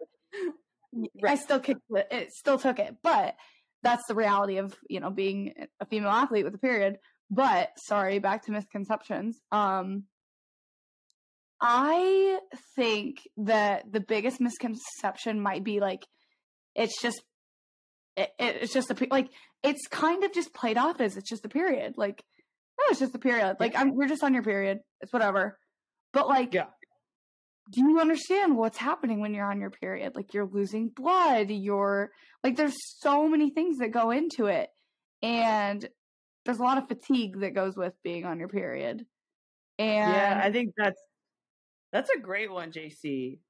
right. 0.92 1.32
I 1.32 1.34
still 1.34 1.60
kicked 1.60 1.80
it. 1.90 2.06
It 2.10 2.32
still 2.32 2.58
took 2.58 2.78
it. 2.78 2.96
But 3.02 3.34
that's 3.82 4.06
the 4.08 4.14
reality 4.14 4.58
of 4.58 4.74
you 4.88 5.00
know 5.00 5.10
being 5.10 5.54
a 5.80 5.86
female 5.86 6.10
athlete 6.10 6.44
with 6.44 6.54
a 6.54 6.58
period. 6.58 6.98
But 7.30 7.70
sorry, 7.78 8.18
back 8.18 8.44
to 8.46 8.52
misconceptions. 8.52 9.40
Um, 9.50 10.04
I 11.60 12.38
think 12.76 13.28
that 13.38 13.90
the 13.90 14.00
biggest 14.00 14.40
misconception 14.40 15.40
might 15.40 15.64
be 15.64 15.80
like 15.80 16.02
it's 16.74 17.00
just 17.00 17.22
it, 18.16 18.30
it's 18.38 18.72
just 18.72 18.90
a 18.90 19.06
like 19.10 19.28
it's 19.62 19.86
kind 19.88 20.24
of 20.24 20.32
just 20.32 20.54
played 20.54 20.78
off 20.78 21.00
as 21.00 21.16
it's 21.16 21.28
just 21.28 21.44
a 21.44 21.48
period. 21.48 21.94
Like 21.96 22.22
no, 22.78 22.84
it's 22.90 23.00
just 23.00 23.14
a 23.14 23.18
period. 23.18 23.56
Like 23.58 23.74
I'm 23.76 23.94
you're 23.94 24.08
just 24.08 24.22
on 24.22 24.34
your 24.34 24.42
period. 24.42 24.80
It's 25.00 25.12
whatever. 25.12 25.58
But 26.12 26.28
like 26.28 26.54
yeah. 26.54 26.66
Do 27.70 27.80
you 27.80 27.98
understand 28.00 28.56
what's 28.56 28.78
happening 28.78 29.20
when 29.20 29.34
you're 29.34 29.50
on 29.50 29.60
your 29.60 29.70
period? 29.70 30.14
Like 30.14 30.32
you're 30.32 30.46
losing 30.46 30.88
blood, 30.88 31.50
you're 31.50 32.10
like 32.44 32.56
there's 32.56 32.76
so 33.00 33.28
many 33.28 33.50
things 33.50 33.78
that 33.78 33.90
go 33.90 34.10
into 34.10 34.46
it. 34.46 34.70
And 35.22 35.88
there's 36.44 36.58
a 36.58 36.62
lot 36.62 36.78
of 36.78 36.88
fatigue 36.88 37.40
that 37.40 37.54
goes 37.54 37.76
with 37.76 37.94
being 38.04 38.24
on 38.24 38.38
your 38.38 38.48
period. 38.48 39.04
And 39.78 40.12
Yeah, 40.12 40.40
I 40.42 40.52
think 40.52 40.74
that's 40.76 41.00
that's 41.92 42.10
a 42.10 42.18
great 42.18 42.50
one, 42.50 42.72
Jaecee. 42.72 43.40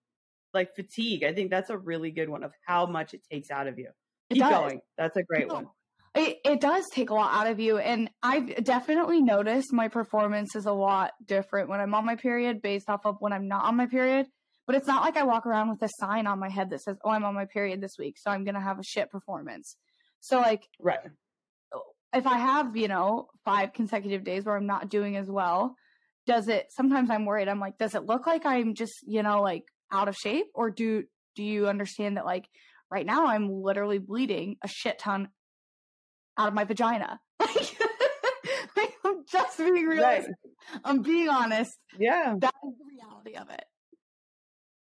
Like 0.55 0.75
fatigue. 0.75 1.25
I 1.25 1.35
think 1.35 1.51
that's 1.51 1.71
a 1.71 1.77
really 1.77 2.11
good 2.11 2.29
one 2.29 2.43
of 2.43 2.53
how 2.65 2.87
much 2.87 3.13
it 3.13 3.23
takes 3.31 3.51
out 3.51 3.67
of 3.67 3.79
you. 3.79 3.91
Keep 4.33 4.43
going. 4.43 4.81
That's 4.97 5.17
a 5.17 5.23
great 5.23 5.49
one. 5.49 5.69
It, 6.17 6.39
it 6.45 6.61
does 6.61 6.85
take 6.93 7.11
a 7.11 7.15
lot 7.15 7.35
out 7.35 7.47
of 7.47 7.61
you. 7.61 7.79
And 7.79 8.11
I've 8.23 8.65
definitely 8.65 9.23
noticed 9.23 9.73
my 9.73 9.89
performance 9.89 10.57
is 10.57 10.67
a 10.67 10.73
lot 10.73 11.13
different 11.25 11.69
when 11.69 11.81
I'm 11.81 11.95
on 11.95 12.07
my 12.07 12.17
period 12.17 12.63
based 12.63 12.89
off 12.89 13.05
of 13.05 13.17
when 13.21 13.33
I'm 13.33 13.49
not 13.49 13.65
on 13.65 13.77
my 13.77 13.87
period. 13.87 14.27
But 14.67 14.77
it's 14.77 14.89
not 14.89 15.03
like 15.03 15.17
I 15.17 15.25
walk 15.25 15.47
around 15.47 15.71
with 15.71 15.83
a 15.83 15.89
sign 16.01 16.27
on 16.27 16.41
my 16.41 16.49
head 16.49 16.71
that 16.71 16.81
says, 16.81 16.97
oh, 17.05 17.11
I'm 17.11 17.25
on 17.25 17.35
my 17.35 17.45
period 17.45 17.81
this 17.81 17.97
week. 17.99 18.17
So 18.19 18.31
I'm 18.31 18.45
going 18.45 18.57
to 18.57 18.61
have 18.61 18.81
a 18.81 18.85
shit 18.85 19.11
performance. 19.11 19.77
So, 20.21 20.41
like, 20.41 20.67
right. 20.81 20.99
If 22.13 22.27
I 22.27 22.39
have, 22.39 22.77
you 22.77 22.89
know, 22.89 23.29
five 23.45 23.75
consecutive 23.75 24.25
days 24.25 24.45
where 24.45 24.57
I'm 24.57 24.67
not 24.67 24.89
doing 24.89 25.17
as 25.17 25.31
well, 25.31 25.77
does 26.27 26.49
it 26.49 26.67
sometimes 26.71 27.09
i'm 27.11 27.25
worried 27.25 27.49
i'm 27.49 27.61
like 27.61 27.79
does 27.79 27.95
it 27.95 28.05
look 28.05 28.27
like 28.27 28.45
i'm 28.45 28.75
just 28.75 28.95
you 29.07 29.23
know 29.23 29.41
like 29.41 29.65
out 29.93 30.09
of 30.09 30.17
shape 30.17 30.47
or 30.55 30.71
do 30.71 31.05
do 31.35 31.43
you 31.43 31.69
understand 31.69 32.17
that 32.17 32.27
like 32.27 32.47
right 32.91 33.07
now 33.07 33.27
i'm 33.27 33.49
literally 33.49 33.99
bleeding 33.99 34.57
a 34.63 34.69
shit 34.69 34.99
ton 34.99 35.29
out 36.39 36.49
of 36.49 36.55
my 36.55 36.65
vagina 36.65 37.19
like, 37.41 38.95
i'm 39.05 39.25
just 39.31 39.59
being 39.59 39.87
realistic 39.87 40.35
right. 40.73 40.81
i'm 40.85 41.03
being 41.03 41.29
honest 41.29 41.77
yeah 41.99 42.35
that 42.39 42.55
is 42.67 42.75
the 42.79 42.85
reality 42.97 43.35
of 43.35 43.51
it 43.51 43.65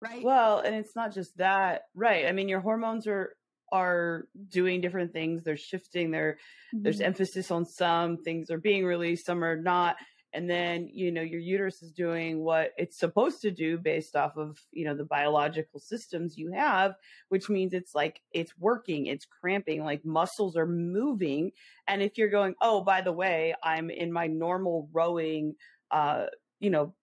right 0.01 0.23
well 0.23 0.59
and 0.59 0.75
it's 0.75 0.95
not 0.95 1.13
just 1.13 1.35
that 1.37 1.83
right 1.95 2.25
i 2.25 2.31
mean 2.31 2.49
your 2.49 2.59
hormones 2.59 3.07
are 3.07 3.35
are 3.73 4.27
doing 4.49 4.79
different 4.79 5.11
things. 5.11 5.43
They're 5.43 5.57
shifting. 5.57 6.11
There, 6.11 6.37
mm-hmm. 6.73 6.83
there's 6.83 7.01
emphasis 7.01 7.49
on 7.49 7.65
some 7.65 8.17
things 8.17 8.51
are 8.51 8.59
being 8.59 8.85
released, 8.85 9.25
some 9.25 9.43
are 9.43 9.57
not. 9.57 9.95
And 10.33 10.49
then, 10.49 10.89
you 10.91 11.11
know, 11.11 11.21
your 11.21 11.39
uterus 11.39 11.83
is 11.83 11.91
doing 11.91 12.39
what 12.39 12.71
it's 12.77 12.97
supposed 12.97 13.41
to 13.43 13.51
do 13.51 13.77
based 13.77 14.15
off 14.15 14.35
of, 14.35 14.59
you 14.71 14.83
know, 14.83 14.95
the 14.95 15.05
biological 15.05 15.79
systems 15.79 16.37
you 16.37 16.51
have, 16.51 16.95
which 17.29 17.49
means 17.49 17.73
it's 17.73 17.93
like 17.93 18.21
it's 18.31 18.57
working, 18.57 19.05
it's 19.05 19.25
cramping, 19.25 19.83
like 19.83 20.03
muscles 20.03 20.57
are 20.57 20.65
moving. 20.65 21.51
And 21.87 22.01
if 22.01 22.17
you're 22.17 22.29
going, 22.29 22.55
oh, 22.61 22.81
by 22.81 23.01
the 23.01 23.11
way, 23.11 23.53
I'm 23.63 23.89
in 23.89 24.11
my 24.11 24.27
normal 24.27 24.89
rowing, 24.91 25.55
uh, 25.91 26.25
you 26.59 26.71
know, 26.71 26.95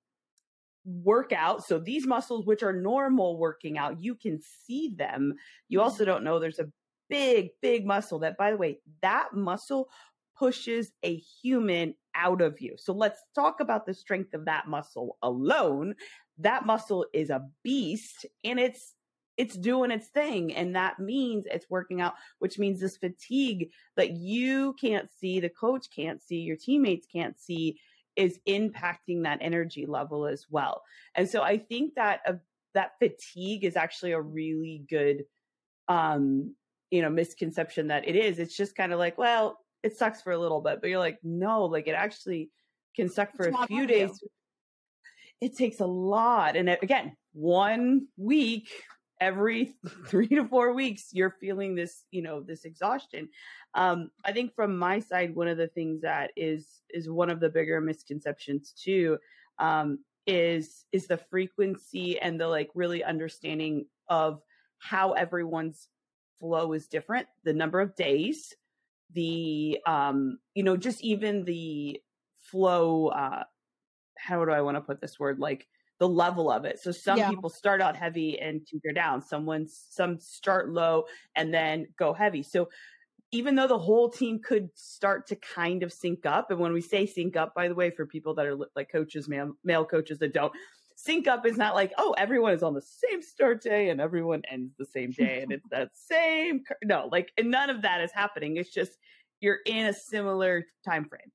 workout. 0.85 1.65
So 1.65 1.79
these 1.79 2.07
muscles, 2.07 2.47
which 2.47 2.63
are 2.63 2.73
normal 2.73 3.39
working 3.39 3.79
out, 3.79 4.03
you 4.03 4.15
can 4.15 4.41
see 4.67 4.95
them. 4.97 5.35
You 5.69 5.79
mm-hmm. 5.79 5.85
also 5.85 6.05
don't 6.05 6.25
know 6.25 6.39
there's 6.39 6.59
a 6.59 6.71
big, 7.09 7.51
big 7.61 7.87
muscle 7.87 8.21
that, 8.21 8.37
by 8.37 8.51
the 8.51 8.57
way, 8.57 8.81
that 9.03 9.35
muscle 9.35 9.89
pushes 10.41 10.91
a 11.05 11.17
human 11.17 11.95
out 12.15 12.41
of 12.41 12.61
you. 12.61 12.75
So 12.79 12.93
let's 12.95 13.21
talk 13.35 13.61
about 13.61 13.87
the 13.87 13.95
strength 13.95 14.35
of 14.35 14.47
that 14.47 14.67
muscle 14.67 15.19
alone. 15.23 15.95
That 16.39 16.65
muscle 16.67 17.07
is 17.13 17.29
a 17.31 17.47
beast 17.63 18.27
and 18.43 18.59
it's 18.59 18.95
it's 19.37 19.57
doing 19.57 19.91
its 19.91 20.09
thing 20.09 20.55
and 20.55 20.75
that 20.77 20.99
means 20.99 21.47
it's 21.47 21.71
working 21.71 22.01
out 22.01 22.15
which 22.41 22.59
means 22.59 22.79
this 22.79 22.99
fatigue 22.99 23.71
that 23.97 24.11
you 24.11 24.75
can't 24.79 25.09
see 25.19 25.41
the 25.41 25.49
coach 25.49 25.87
can't 25.95 26.21
see 26.21 26.41
your 26.41 26.57
teammates 26.57 27.07
can't 27.07 27.41
see 27.41 27.79
is 28.17 28.39
impacting 28.47 29.23
that 29.23 29.39
energy 29.41 29.87
level 29.87 30.27
as 30.27 30.47
well. 30.51 30.83
And 31.15 31.29
so 31.29 31.43
I 31.43 31.59
think 31.59 31.95
that 31.95 32.21
uh, 32.27 32.35
that 32.75 32.93
fatigue 32.99 33.65
is 33.65 33.77
actually 33.77 34.13
a 34.13 34.21
really 34.21 34.85
good 34.89 35.25
um 35.89 36.55
you 36.91 37.03
know 37.03 37.11
misconception 37.11 37.89
that 37.89 38.07
it 38.07 38.17
is. 38.17 38.39
It's 38.39 38.57
just 38.57 38.77
kind 38.77 38.93
of 38.93 38.99
like, 38.99 39.17
well, 39.17 39.59
it 39.83 39.97
sucks 39.97 40.23
for 40.23 40.33
a 40.33 40.39
little 40.39 40.61
bit, 40.61 40.81
but 40.81 40.91
you're 40.91 40.99
like, 40.99 41.19
no, 41.23 41.65
like 41.65 41.87
it 41.87 41.93
actually 41.93 42.51
can 42.97 43.09
suck 43.09 43.35
for 43.35 43.47
it's 43.47 43.57
a 43.59 43.67
few 43.67 43.87
days. 43.87 44.21
You. 44.23 44.29
It 45.41 45.57
takes 45.57 45.81
a 45.81 45.87
lot. 45.87 46.57
And 46.57 46.69
again, 46.69 47.17
one 47.33 48.09
week 48.17 48.69
every 49.21 49.75
three 50.07 50.29
to 50.29 50.45
four 50.45 50.73
weeks 50.73 51.09
you're 51.13 51.37
feeling 51.41 51.75
this 51.75 52.05
you 52.11 52.23
know 52.23 52.41
this 52.41 52.65
exhaustion 52.65 53.29
um 53.75 54.11
i 54.25 54.33
think 54.33 54.55
from 54.55 54.77
my 54.77 54.99
side 54.99 55.35
one 55.35 55.49
of 55.49 55.59
the 55.59 55.69
things 55.69 56.01
that 56.01 56.31
is 56.37 56.81
is 56.91 57.09
one 57.09 57.31
of 57.31 57.39
the 57.39 57.49
bigger 57.49 57.81
misconceptions 57.81 58.73
too 58.73 59.19
um 59.59 59.99
is 60.27 60.85
is 60.93 61.07
the 61.07 61.17
frequency 61.17 62.19
and 62.19 62.41
the 62.41 62.49
like 62.49 62.71
really 62.75 63.05
understanding 63.05 63.85
of 64.09 64.41
how 64.79 65.13
everyone's 65.13 65.89
flow 66.39 66.73
is 66.73 66.89
different 66.89 67.27
the 67.45 67.53
number 67.53 67.81
of 67.81 67.95
days 67.95 68.55
the 69.15 69.79
um 69.87 70.39
you 70.55 70.63
know 70.63 70.77
just 70.77 71.03
even 71.03 71.45
the 71.45 72.01
flow 72.51 73.09
uh 73.09 73.43
how 74.17 74.45
do 74.45 74.51
i 74.51 74.61
want 74.61 74.77
to 74.77 74.81
put 74.81 75.01
this 75.01 75.19
word 75.19 75.39
like 75.39 75.67
the 76.01 76.09
level 76.09 76.51
of 76.51 76.65
it. 76.65 76.81
So 76.81 76.91
some 76.91 77.19
yeah. 77.19 77.29
people 77.29 77.51
start 77.51 77.81
out 77.81 77.95
heavy 77.95 78.41
and 78.41 78.67
tinker 78.67 78.93
down. 78.93 79.21
Someone 79.23 79.69
some 79.69 80.19
start 80.19 80.71
low 80.71 81.05
and 81.37 81.53
then 81.55 81.89
go 81.99 82.15
heavy. 82.15 82.43
So 82.43 82.71
even 83.33 83.55
though 83.55 83.69
the 83.69 83.79
whole 83.79 84.09
team 84.09 84.41
could 84.43 84.71
start 84.75 85.29
to 85.29 85.37
kind 85.37 85.83
of 85.83 85.93
sync 85.93 86.25
up, 86.27 86.51
and 86.51 86.59
when 86.59 86.73
we 86.73 86.81
say 86.81 87.07
sync 87.07 87.37
up, 87.37 87.55
by 87.55 87.69
the 87.69 87.75
way, 87.75 87.91
for 87.91 88.07
people 88.07 88.35
that 88.35 88.47
are 88.47 88.57
like 88.75 88.91
coaches, 88.91 89.29
male, 89.29 89.53
male 89.63 89.85
coaches 89.85 90.19
that 90.19 90.33
don't, 90.33 90.53
sync 91.03 91.27
up 91.27 91.47
is 91.47 91.57
not 91.57 91.75
like, 91.75 91.93
oh, 91.99 92.15
everyone 92.19 92.53
is 92.53 92.63
on 92.63 92.75
the 92.75 92.83
same 92.83 93.23
start 93.23 93.63
day 93.63 93.89
and 93.89 94.01
everyone 94.01 94.43
ends 94.51 94.75
the 94.79 94.85
same 94.85 95.11
day 95.11 95.41
and 95.43 95.53
it's 95.53 95.69
that 95.71 95.91
same. 95.95 96.63
No, 96.85 97.09
like 97.11 97.33
and 97.39 97.51
none 97.51 97.71
of 97.71 97.83
that 97.83 98.01
is 98.01 98.13
happening. 98.13 98.57
It's 98.57 98.73
just 98.73 98.93
you're 99.41 99.59
in 99.67 99.87
a 99.87 99.93
similar 99.93 100.65
time 100.85 101.05
frame. 101.05 101.33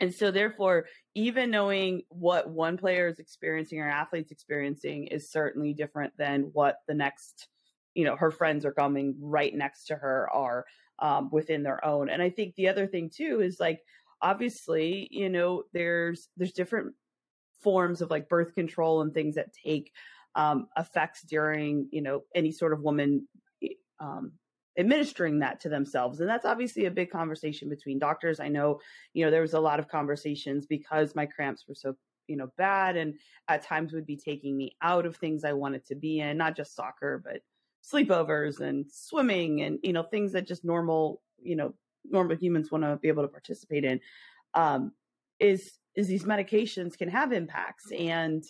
And 0.00 0.12
so, 0.12 0.30
therefore, 0.30 0.86
even 1.14 1.50
knowing 1.50 2.02
what 2.08 2.50
one 2.50 2.76
player 2.76 3.06
is 3.08 3.18
experiencing 3.18 3.80
or 3.80 3.88
athlete's 3.88 4.32
experiencing 4.32 5.06
is 5.06 5.30
certainly 5.30 5.72
different 5.72 6.12
than 6.18 6.50
what 6.52 6.78
the 6.88 6.94
next, 6.94 7.48
you 7.94 8.04
know, 8.04 8.16
her 8.16 8.32
friends 8.32 8.64
are 8.64 8.72
coming 8.72 9.14
right 9.20 9.54
next 9.54 9.84
to 9.86 9.94
her 9.94 10.28
are 10.32 10.64
um, 10.98 11.28
within 11.30 11.62
their 11.62 11.84
own. 11.84 12.08
And 12.10 12.20
I 12.20 12.30
think 12.30 12.54
the 12.54 12.68
other 12.68 12.86
thing 12.86 13.10
too 13.14 13.40
is 13.40 13.58
like, 13.60 13.80
obviously, 14.20 15.08
you 15.12 15.28
know, 15.28 15.62
there's 15.72 16.28
there's 16.36 16.52
different 16.52 16.94
forms 17.64 18.00
of 18.00 18.10
like 18.10 18.28
birth 18.28 18.54
control 18.54 19.02
and 19.02 19.12
things 19.12 19.34
that 19.34 19.52
take 19.52 19.92
um, 20.36 20.68
effects 20.76 21.22
during, 21.22 21.88
you 21.90 22.02
know, 22.02 22.22
any 22.34 22.52
sort 22.52 22.72
of 22.72 22.82
woman 22.82 23.26
um, 23.98 24.32
administering 24.78 25.40
that 25.40 25.60
to 25.60 25.68
themselves. 25.68 26.20
And 26.20 26.28
that's 26.28 26.44
obviously 26.44 26.84
a 26.84 26.90
big 26.90 27.10
conversation 27.10 27.68
between 27.68 27.98
doctors. 27.98 28.38
I 28.40 28.48
know 28.48 28.80
you 29.12 29.24
know 29.24 29.30
there 29.30 29.42
was 29.42 29.54
a 29.54 29.60
lot 29.60 29.80
of 29.80 29.88
conversations 29.88 30.66
because 30.66 31.14
my 31.16 31.26
cramps 31.26 31.64
were 31.66 31.74
so 31.74 31.96
you 32.26 32.36
know 32.36 32.50
bad 32.56 32.96
and 32.96 33.14
at 33.48 33.64
times 33.64 33.92
would 33.92 34.06
be 34.06 34.16
taking 34.16 34.56
me 34.56 34.76
out 34.82 35.06
of 35.06 35.16
things 35.16 35.44
i 35.44 35.52
wanted 35.52 35.84
to 35.86 35.94
be 35.94 36.20
in 36.20 36.36
not 36.36 36.56
just 36.56 36.74
soccer 36.74 37.22
but 37.24 37.42
sleepovers 37.84 38.60
and 38.60 38.86
swimming 38.90 39.60
and 39.62 39.78
you 39.82 39.92
know 39.92 40.02
things 40.02 40.32
that 40.32 40.46
just 40.46 40.64
normal 40.64 41.20
you 41.42 41.56
know 41.56 41.74
normal 42.04 42.36
humans 42.36 42.70
want 42.70 42.84
to 42.84 42.96
be 42.96 43.08
able 43.08 43.22
to 43.22 43.28
participate 43.28 43.84
in 43.84 44.00
um 44.54 44.92
is 45.38 45.72
is 45.96 46.06
these 46.06 46.24
medications 46.24 46.96
can 46.96 47.08
have 47.08 47.32
impacts 47.32 47.90
and 47.92 48.44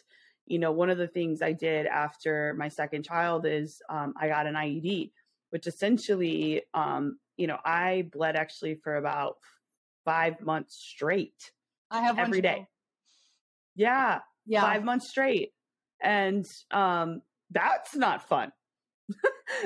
you 0.47 0.59
know 0.59 0.73
one 0.73 0.91
of 0.91 0.99
the 0.99 1.09
things 1.09 1.43
i 1.43 1.53
did 1.53 1.87
after 1.87 2.55
my 2.59 2.69
second 2.69 3.05
child 3.05 3.47
is 3.47 3.81
um, 3.89 4.15
i 4.21 4.29
got 4.29 4.47
an 4.47 4.55
iud 4.55 5.11
which 5.55 5.69
essentially, 5.69 6.63
um, 6.75 7.17
you 7.37 7.47
know, 7.47 7.59
I 7.65 8.09
bled 8.11 8.35
actually 8.35 8.75
for 8.75 8.97
about 8.97 9.37
five 10.05 10.41
months 10.41 10.75
straight. 10.75 11.53
I 11.93 12.01
have 12.01 12.19
every 12.19 12.41
day. 12.41 12.67
Yeah, 13.77 14.19
yeah, 14.47 14.63
five 14.63 14.83
months 14.83 15.09
straight, 15.11 15.53
and 16.03 16.45
um, 16.73 17.23
that's 17.53 17.95
not 17.95 18.29
fun. 18.29 18.51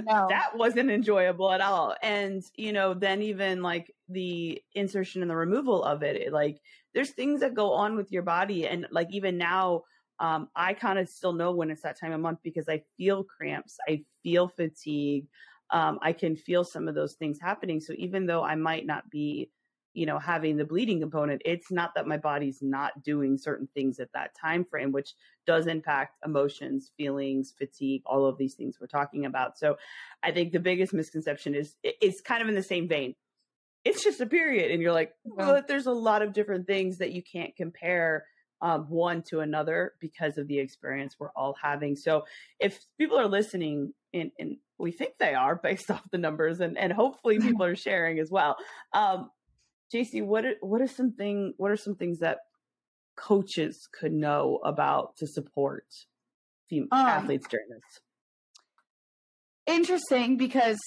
No. 0.04 0.26
that 0.28 0.56
wasn't 0.56 0.90
enjoyable 0.90 1.50
at 1.50 1.62
all. 1.62 1.94
And 2.02 2.42
you 2.56 2.72
know, 2.72 2.92
then 2.92 3.22
even 3.22 3.62
like 3.62 3.94
the 4.08 4.62
insertion 4.74 5.22
and 5.22 5.30
the 5.30 5.36
removal 5.36 5.82
of 5.84 6.02
it, 6.02 6.16
it 6.16 6.32
like 6.32 6.60
there's 6.94 7.10
things 7.10 7.40
that 7.40 7.54
go 7.54 7.72
on 7.72 7.96
with 7.96 8.10
your 8.12 8.22
body, 8.22 8.66
and 8.66 8.86
like 8.90 9.08
even 9.12 9.38
now. 9.38 9.82
Um, 10.20 10.48
I 10.56 10.74
kind 10.74 10.98
of 10.98 11.08
still 11.08 11.32
know 11.32 11.52
when 11.52 11.70
it's 11.70 11.82
that 11.82 11.96
time 11.96 12.10
of 12.10 12.18
month 12.18 12.40
because 12.42 12.68
I 12.68 12.82
feel 12.96 13.22
cramps, 13.22 13.76
I 13.88 14.02
feel 14.24 14.48
fatigue, 14.48 15.28
um, 15.70 15.98
I 16.02 16.12
can 16.12 16.36
feel 16.36 16.64
some 16.64 16.88
of 16.88 16.94
those 16.94 17.14
things 17.14 17.38
happening. 17.40 17.80
So 17.80 17.92
even 17.96 18.26
though 18.26 18.42
I 18.42 18.54
might 18.54 18.86
not 18.86 19.08
be, 19.10 19.50
you 19.94 20.06
know, 20.06 20.18
having 20.18 20.56
the 20.56 20.64
bleeding 20.64 21.00
component, 21.00 21.42
it's 21.44 21.70
not 21.70 21.94
that 21.94 22.06
my 22.06 22.16
body's 22.16 22.60
not 22.62 23.02
doing 23.02 23.36
certain 23.36 23.68
things 23.74 24.00
at 24.00 24.12
that 24.12 24.34
time 24.34 24.64
frame, 24.64 24.92
which 24.92 25.14
does 25.46 25.66
impact 25.66 26.16
emotions, 26.24 26.90
feelings, 26.96 27.52
fatigue, 27.56 28.02
all 28.06 28.26
of 28.26 28.38
these 28.38 28.54
things 28.54 28.78
we're 28.80 28.86
talking 28.86 29.26
about. 29.26 29.58
So 29.58 29.76
I 30.22 30.30
think 30.30 30.52
the 30.52 30.60
biggest 30.60 30.92
misconception 30.92 31.54
is 31.54 31.76
it's 31.82 32.20
kind 32.20 32.42
of 32.42 32.48
in 32.48 32.54
the 32.54 32.62
same 32.62 32.88
vein. 32.88 33.14
It's 33.84 34.02
just 34.04 34.20
a 34.20 34.26
period, 34.26 34.70
and 34.70 34.82
you're 34.82 34.92
like, 34.92 35.12
well, 35.24 35.62
there's 35.66 35.86
a 35.86 35.92
lot 35.92 36.22
of 36.22 36.32
different 36.32 36.66
things 36.66 36.98
that 36.98 37.12
you 37.12 37.22
can't 37.22 37.54
compare 37.56 38.24
um, 38.60 38.86
one 38.88 39.22
to 39.30 39.40
another 39.40 39.94
because 40.00 40.38
of 40.38 40.48
the 40.48 40.58
experience 40.58 41.16
we're 41.18 41.30
all 41.36 41.54
having. 41.62 41.96
So 41.96 42.24
if 42.58 42.78
people 42.98 43.18
are 43.18 43.28
listening 43.28 43.92
and, 44.12 44.30
and 44.38 44.56
we 44.78 44.92
think 44.92 45.12
they 45.18 45.34
are 45.34 45.56
based 45.56 45.90
off 45.90 46.02
the 46.10 46.18
numbers 46.18 46.60
and, 46.60 46.76
and 46.76 46.92
hopefully 46.92 47.38
people 47.40 47.64
are 47.64 47.76
sharing 47.76 48.18
as 48.18 48.30
well. 48.30 48.56
Um, 48.92 49.30
Jaecee, 49.92 50.24
what 50.24 50.44
are, 50.44 50.54
what 50.60 50.82
are 50.82 50.88
some 50.88 51.12
thing, 51.12 51.54
what 51.56 51.70
are 51.70 51.76
some 51.76 51.94
things 51.94 52.18
that 52.18 52.38
coaches 53.16 53.88
could 53.92 54.12
know 54.12 54.60
about 54.64 55.16
to 55.16 55.26
support 55.26 55.86
um, 56.72 56.88
athletes 56.92 57.46
during 57.48 57.66
this? 57.70 58.00
Interesting 59.66 60.36
because, 60.36 60.78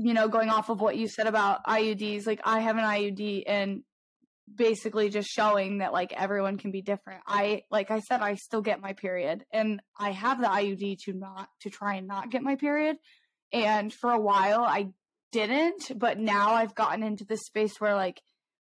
you 0.00 0.14
know, 0.14 0.28
going 0.28 0.48
off 0.48 0.68
of 0.68 0.80
what 0.80 0.96
you 0.96 1.08
said 1.08 1.26
about 1.26 1.64
IUDs, 1.64 2.24
like 2.24 2.40
I 2.44 2.60
have 2.60 2.76
an 2.76 2.84
IUD 2.84 3.42
and 3.48 3.82
basically 4.54 5.08
just 5.08 5.28
showing 5.28 5.78
that 5.78 5.92
like 5.92 6.12
everyone 6.12 6.56
can 6.56 6.70
be 6.70 6.82
different. 6.82 7.20
I 7.26 7.62
like 7.70 7.90
I 7.90 7.98
said 7.98 8.20
I 8.20 8.36
still 8.36 8.62
get 8.62 8.80
my 8.80 8.92
period 8.92 9.44
and 9.52 9.80
I 9.98 10.12
have 10.12 10.40
the 10.40 10.46
IUD 10.46 10.98
to 11.04 11.12
not 11.12 11.48
to 11.62 11.70
try 11.70 11.96
and 11.96 12.06
not 12.06 12.30
get 12.30 12.42
my 12.42 12.54
period. 12.54 12.96
And 13.52 13.92
for 13.92 14.10
a 14.10 14.20
while 14.20 14.62
I 14.62 14.90
didn't, 15.32 15.90
but 15.96 16.16
now 16.16 16.52
I've 16.54 16.76
gotten 16.76 17.02
into 17.02 17.24
this 17.24 17.44
space 17.44 17.80
where 17.80 17.96
like 17.96 18.22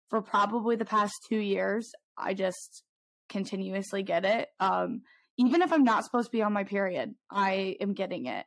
for 0.09 0.21
probably 0.23 0.75
the 0.75 0.85
past 0.85 1.15
2 1.29 1.37
years 1.37 1.93
I 2.19 2.35
just 2.35 2.83
continuously 3.29 4.03
get 4.03 4.25
it. 4.25 4.49
Um 4.59 5.03
even 5.39 5.63
if 5.63 5.73
I'm 5.73 5.85
not 5.85 6.05
supposed 6.05 6.27
to 6.27 6.37
be 6.37 6.43
on 6.43 6.53
my 6.53 6.65
period, 6.65 7.15
I 7.31 7.77
am 7.81 7.95
getting 7.95 8.27
it. 8.27 8.45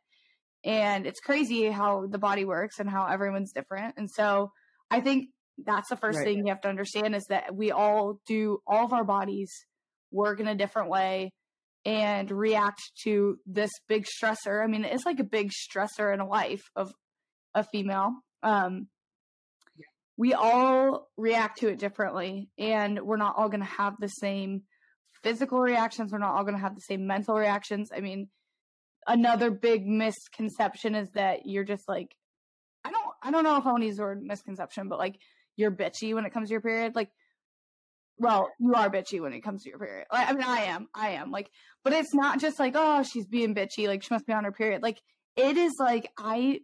And 0.65 1.05
it's 1.05 1.19
crazy 1.19 1.69
how 1.69 2.05
the 2.07 2.17
body 2.17 2.45
works 2.45 2.79
and 2.79 2.89
how 2.89 3.05
everyone's 3.07 3.51
different. 3.51 3.95
And 3.97 4.09
so 4.09 4.51
I 4.89 5.01
think 5.01 5.29
that's 5.57 5.89
the 5.89 5.97
first 5.97 6.19
right. 6.19 6.25
thing 6.25 6.45
you 6.45 6.51
have 6.51 6.61
to 6.61 6.69
understand 6.69 7.15
is 7.15 7.25
that 7.29 7.53
we 7.55 7.71
all 7.71 8.19
do 8.27 8.59
all 8.65 8.85
of 8.85 8.93
our 8.93 9.03
bodies 9.03 9.51
work 10.11 10.39
in 10.39 10.47
a 10.47 10.55
different 10.55 10.89
way 10.89 11.31
and 11.85 12.31
react 12.31 12.81
to 13.03 13.37
this 13.45 13.71
big 13.87 14.05
stressor. 14.05 14.63
I 14.63 14.67
mean, 14.67 14.85
it's 14.85 15.05
like 15.05 15.19
a 15.19 15.25
big 15.25 15.51
stressor 15.51 16.13
in 16.13 16.21
a 16.21 16.27
life 16.27 16.63
of 16.75 16.93
a 17.53 17.63
female. 17.63 18.11
Um, 18.41 18.87
we 20.15 20.33
all 20.33 21.09
react 21.17 21.59
to 21.59 21.69
it 21.69 21.79
differently, 21.79 22.49
and 22.57 22.99
we're 23.01 23.17
not 23.17 23.35
all 23.37 23.49
going 23.49 23.61
to 23.61 23.65
have 23.65 23.95
the 23.99 24.07
same 24.07 24.63
physical 25.23 25.59
reactions. 25.59 26.11
We're 26.11 26.19
not 26.19 26.35
all 26.35 26.43
going 26.43 26.55
to 26.55 26.61
have 26.61 26.75
the 26.75 26.81
same 26.81 27.07
mental 27.07 27.35
reactions. 27.35 27.89
I 27.95 27.99
mean, 27.99 28.27
another 29.07 29.51
big 29.51 29.85
misconception 29.85 30.95
is 30.95 31.09
that 31.11 31.45
you're 31.45 31.63
just 31.63 31.87
like, 31.87 32.15
I 32.83 32.91
don't, 32.91 33.05
I 33.21 33.31
don't 33.31 33.43
know 33.43 33.57
if 33.57 33.65
I 33.65 33.71
want 33.71 33.81
to 33.83 33.87
use 33.87 33.97
the 33.97 34.03
word 34.03 34.23
misconception, 34.23 34.89
but 34.89 34.99
like 34.99 35.15
you're 35.55 35.71
bitchy 35.71 36.13
when 36.13 36.25
it 36.25 36.33
comes 36.33 36.49
to 36.49 36.53
your 36.53 36.61
period. 36.61 36.95
Like, 36.95 37.09
well, 38.17 38.49
you 38.59 38.73
are 38.75 38.89
bitchy 38.89 39.21
when 39.21 39.33
it 39.33 39.41
comes 39.41 39.63
to 39.63 39.69
your 39.69 39.79
period. 39.79 40.05
Like, 40.11 40.29
I 40.29 40.33
mean, 40.33 40.43
I 40.43 40.61
am, 40.65 40.87
I 40.93 41.11
am 41.11 41.31
like, 41.31 41.49
but 41.83 41.93
it's 41.93 42.13
not 42.13 42.39
just 42.39 42.59
like, 42.59 42.73
oh, 42.75 43.03
she's 43.03 43.25
being 43.25 43.55
bitchy. 43.55 43.87
Like 43.87 44.03
she 44.03 44.13
must 44.13 44.27
be 44.27 44.33
on 44.33 44.43
her 44.43 44.51
period. 44.51 44.83
Like 44.83 45.01
it 45.35 45.57
is 45.57 45.73
like, 45.79 46.11
I 46.17 46.59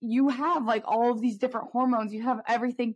you 0.00 0.28
have 0.28 0.64
like 0.64 0.82
all 0.86 1.10
of 1.10 1.20
these 1.20 1.38
different 1.38 1.70
hormones 1.72 2.12
you 2.12 2.22
have 2.22 2.40
everything 2.46 2.94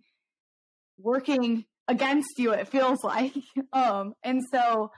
working 0.99 1.64
against 1.88 2.38
you 2.38 2.52
it 2.52 2.69
feels 2.69 3.02
like 3.05 3.33
um 3.73 4.14
and 4.23 4.43
so 4.50 4.90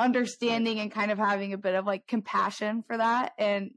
understanding 0.00 0.80
and 0.80 0.90
kind 0.90 1.10
of 1.10 1.18
having 1.18 1.52
a 1.52 1.58
bit 1.58 1.74
of 1.74 1.84
like 1.84 2.06
compassion 2.06 2.82
for 2.86 2.96
that 2.96 3.32
and 3.38 3.70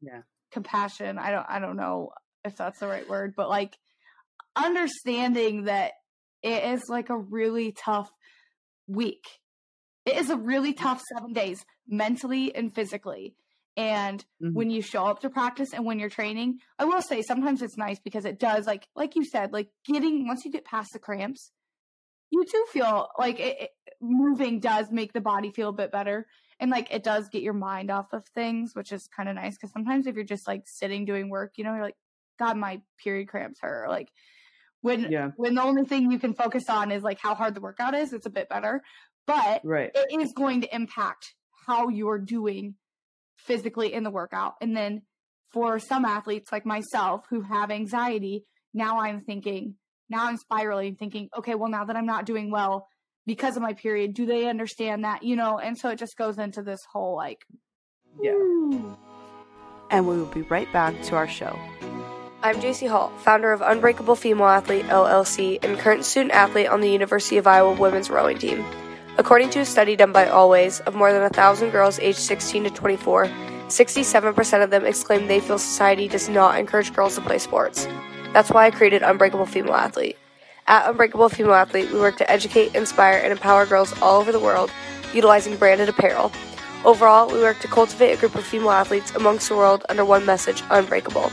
yeah. 0.00 0.22
compassion 0.50 1.18
i 1.18 1.30
don't 1.30 1.46
i 1.48 1.58
don't 1.58 1.76
know 1.76 2.10
if 2.44 2.56
that's 2.56 2.80
the 2.80 2.86
right 2.86 3.08
word 3.08 3.34
but 3.36 3.48
like 3.48 3.78
understanding 4.56 5.64
that 5.64 5.92
it 6.42 6.64
is 6.64 6.82
like 6.88 7.10
a 7.10 7.16
really 7.16 7.72
tough 7.72 8.10
week. 8.86 9.24
It 10.04 10.16
is 10.16 10.30
a 10.30 10.36
really 10.36 10.72
tough 10.72 11.00
7 11.16 11.32
days 11.32 11.64
mentally 11.88 12.54
and 12.54 12.74
physically 12.74 13.34
and 13.76 14.24
mm-hmm. 14.42 14.54
when 14.54 14.70
you 14.70 14.82
show 14.82 15.06
up 15.06 15.20
to 15.20 15.30
practice 15.30 15.72
and 15.72 15.84
when 15.86 15.98
you're 15.98 16.10
training 16.10 16.58
i 16.78 16.84
will 16.84 17.00
say 17.00 17.22
sometimes 17.22 17.62
it's 17.62 17.76
nice 17.78 17.98
because 17.98 18.26
it 18.26 18.38
does 18.38 18.66
like 18.66 18.86
like 18.94 19.16
you 19.16 19.24
said 19.24 19.52
like 19.52 19.68
getting 19.86 20.26
once 20.26 20.44
you 20.44 20.52
get 20.52 20.64
past 20.64 20.90
the 20.92 20.98
cramps 20.98 21.50
you 22.30 22.44
do 22.44 22.66
feel 22.70 23.08
like 23.18 23.40
it, 23.40 23.62
it, 23.62 23.70
moving 24.02 24.60
does 24.60 24.86
make 24.90 25.12
the 25.12 25.20
body 25.20 25.50
feel 25.50 25.68
a 25.68 25.72
bit 25.72 25.92
better 25.92 26.26
and 26.60 26.70
like 26.70 26.92
it 26.92 27.02
does 27.02 27.28
get 27.28 27.42
your 27.42 27.54
mind 27.54 27.90
off 27.90 28.12
of 28.12 28.26
things 28.34 28.72
which 28.74 28.92
is 28.92 29.08
kind 29.16 29.28
of 29.28 29.34
nice 29.34 29.56
because 29.56 29.72
sometimes 29.72 30.06
if 30.06 30.14
you're 30.14 30.24
just 30.24 30.46
like 30.46 30.62
sitting 30.66 31.04
doing 31.04 31.30
work 31.30 31.52
you 31.56 31.64
know 31.64 31.72
you're 31.72 31.84
like 31.84 31.96
god 32.38 32.56
my 32.56 32.80
period 33.02 33.28
cramps 33.28 33.60
hurt 33.60 33.88
like 33.88 34.08
when 34.80 35.10
yeah. 35.10 35.30
when 35.36 35.54
the 35.54 35.62
only 35.62 35.84
thing 35.84 36.10
you 36.10 36.18
can 36.18 36.34
focus 36.34 36.64
on 36.68 36.90
is 36.90 37.02
like 37.02 37.18
how 37.20 37.34
hard 37.34 37.54
the 37.54 37.60
workout 37.60 37.94
is 37.94 38.12
it's 38.12 38.26
a 38.26 38.30
bit 38.30 38.48
better 38.48 38.82
but 39.26 39.60
right. 39.64 39.90
it 39.94 40.20
is 40.20 40.32
going 40.36 40.62
to 40.62 40.74
impact 40.74 41.34
how 41.66 41.88
you're 41.88 42.18
doing 42.18 42.74
physically 43.36 43.92
in 43.92 44.02
the 44.02 44.10
workout. 44.10 44.54
And 44.60 44.76
then 44.76 45.02
for 45.52 45.78
some 45.78 46.04
athletes 46.04 46.50
like 46.50 46.66
myself 46.66 47.26
who 47.30 47.42
have 47.42 47.70
anxiety, 47.70 48.44
now 48.74 49.00
I'm 49.00 49.20
thinking, 49.20 49.74
now 50.08 50.26
I'm 50.26 50.36
spiraling, 50.36 50.96
thinking, 50.96 51.28
okay, 51.36 51.54
well, 51.54 51.70
now 51.70 51.84
that 51.84 51.96
I'm 51.96 52.06
not 52.06 52.26
doing 52.26 52.50
well 52.50 52.88
because 53.26 53.56
of 53.56 53.62
my 53.62 53.72
period, 53.72 54.14
do 54.14 54.26
they 54.26 54.48
understand 54.48 55.04
that? 55.04 55.22
You 55.22 55.36
know, 55.36 55.58
and 55.58 55.76
so 55.76 55.90
it 55.90 55.98
just 55.98 56.16
goes 56.16 56.38
into 56.38 56.62
this 56.62 56.84
whole 56.84 57.16
like, 57.16 57.44
yeah. 58.20 58.32
And 59.90 60.08
we 60.08 60.16
will 60.16 60.26
be 60.26 60.42
right 60.42 60.70
back 60.72 61.00
to 61.02 61.16
our 61.16 61.28
show. 61.28 61.58
I'm 62.42 62.56
Jaecee 62.56 62.88
Hall, 62.88 63.12
founder 63.18 63.52
of 63.52 63.60
Unbreakable 63.62 64.16
Female 64.16 64.48
Athlete 64.48 64.86
LLC 64.86 65.62
and 65.62 65.78
current 65.78 66.04
student 66.04 66.32
athlete 66.32 66.66
on 66.66 66.80
the 66.80 66.90
University 66.90 67.36
of 67.36 67.46
Iowa 67.46 67.72
women's 67.72 68.10
rowing 68.10 68.38
team. 68.38 68.64
According 69.18 69.50
to 69.50 69.60
a 69.60 69.64
study 69.64 69.94
done 69.94 70.10
by 70.10 70.26
Always, 70.26 70.80
of 70.80 70.94
more 70.94 71.12
than 71.12 71.22
1,000 71.22 71.70
girls 71.70 72.00
aged 72.00 72.18
16 72.18 72.64
to 72.64 72.70
24, 72.70 73.26
67% 73.68 74.64
of 74.64 74.70
them 74.70 74.84
exclaim 74.84 75.28
they 75.28 75.38
feel 75.38 75.58
society 75.58 76.08
does 76.08 76.28
not 76.28 76.58
encourage 76.58 76.92
girls 76.92 77.14
to 77.14 77.20
play 77.20 77.38
sports. 77.38 77.86
That's 78.32 78.50
why 78.50 78.66
I 78.66 78.70
created 78.70 79.02
Unbreakable 79.02 79.46
Female 79.46 79.74
Athlete. 79.74 80.16
At 80.66 80.88
Unbreakable 80.88 81.28
Female 81.28 81.54
Athlete, 81.54 81.92
we 81.92 81.98
work 81.98 82.16
to 82.18 82.30
educate, 82.30 82.74
inspire, 82.74 83.18
and 83.18 83.32
empower 83.32 83.66
girls 83.66 83.92
all 84.00 84.20
over 84.20 84.32
the 84.32 84.40
world 84.40 84.70
utilizing 85.14 85.56
branded 85.56 85.88
apparel. 85.88 86.30
Overall, 86.84 87.28
we 87.28 87.38
work 87.40 87.60
to 87.60 87.68
cultivate 87.68 88.12
a 88.12 88.16
group 88.16 88.34
of 88.34 88.42
female 88.44 88.70
athletes 88.70 89.14
amongst 89.14 89.48
the 89.48 89.54
world 89.56 89.86
under 89.88 90.04
one 90.04 90.26
message 90.26 90.64
Unbreakable. 90.70 91.30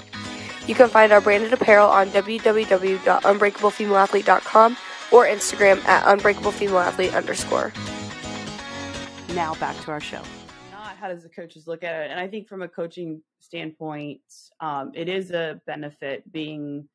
You 0.68 0.76
can 0.76 0.90
find 0.90 1.12
our 1.12 1.22
branded 1.22 1.52
apparel 1.54 1.90
on 1.90 2.10
www.unbreakablefemaleathlete.com 2.10 4.78
or 5.12 5.26
Instagram 5.26 5.84
at 5.86 6.04
unbreakablefemaleathlete 6.06 7.16
underscore. 7.16 7.74
Now 9.34 9.56
back 9.56 9.76
to 9.86 9.92
our 9.92 10.00
show. 10.00 10.22
Not 10.72 10.96
how 10.98 11.08
does 11.08 11.24
the 11.24 11.30
coaches 11.30 11.66
look 11.68 11.84
at 11.84 12.04
it? 12.04 12.12
And 12.12 12.20
I 12.20 12.28
think 12.28 12.48
from 12.48 12.62
a 12.62 12.68
coaching 12.68 13.24
standpoint, 13.40 14.22
um, 14.60 14.92
it 14.94 15.10
is 15.10 15.32
a 15.32 15.60
benefit 15.66 16.32
being, 16.32 16.88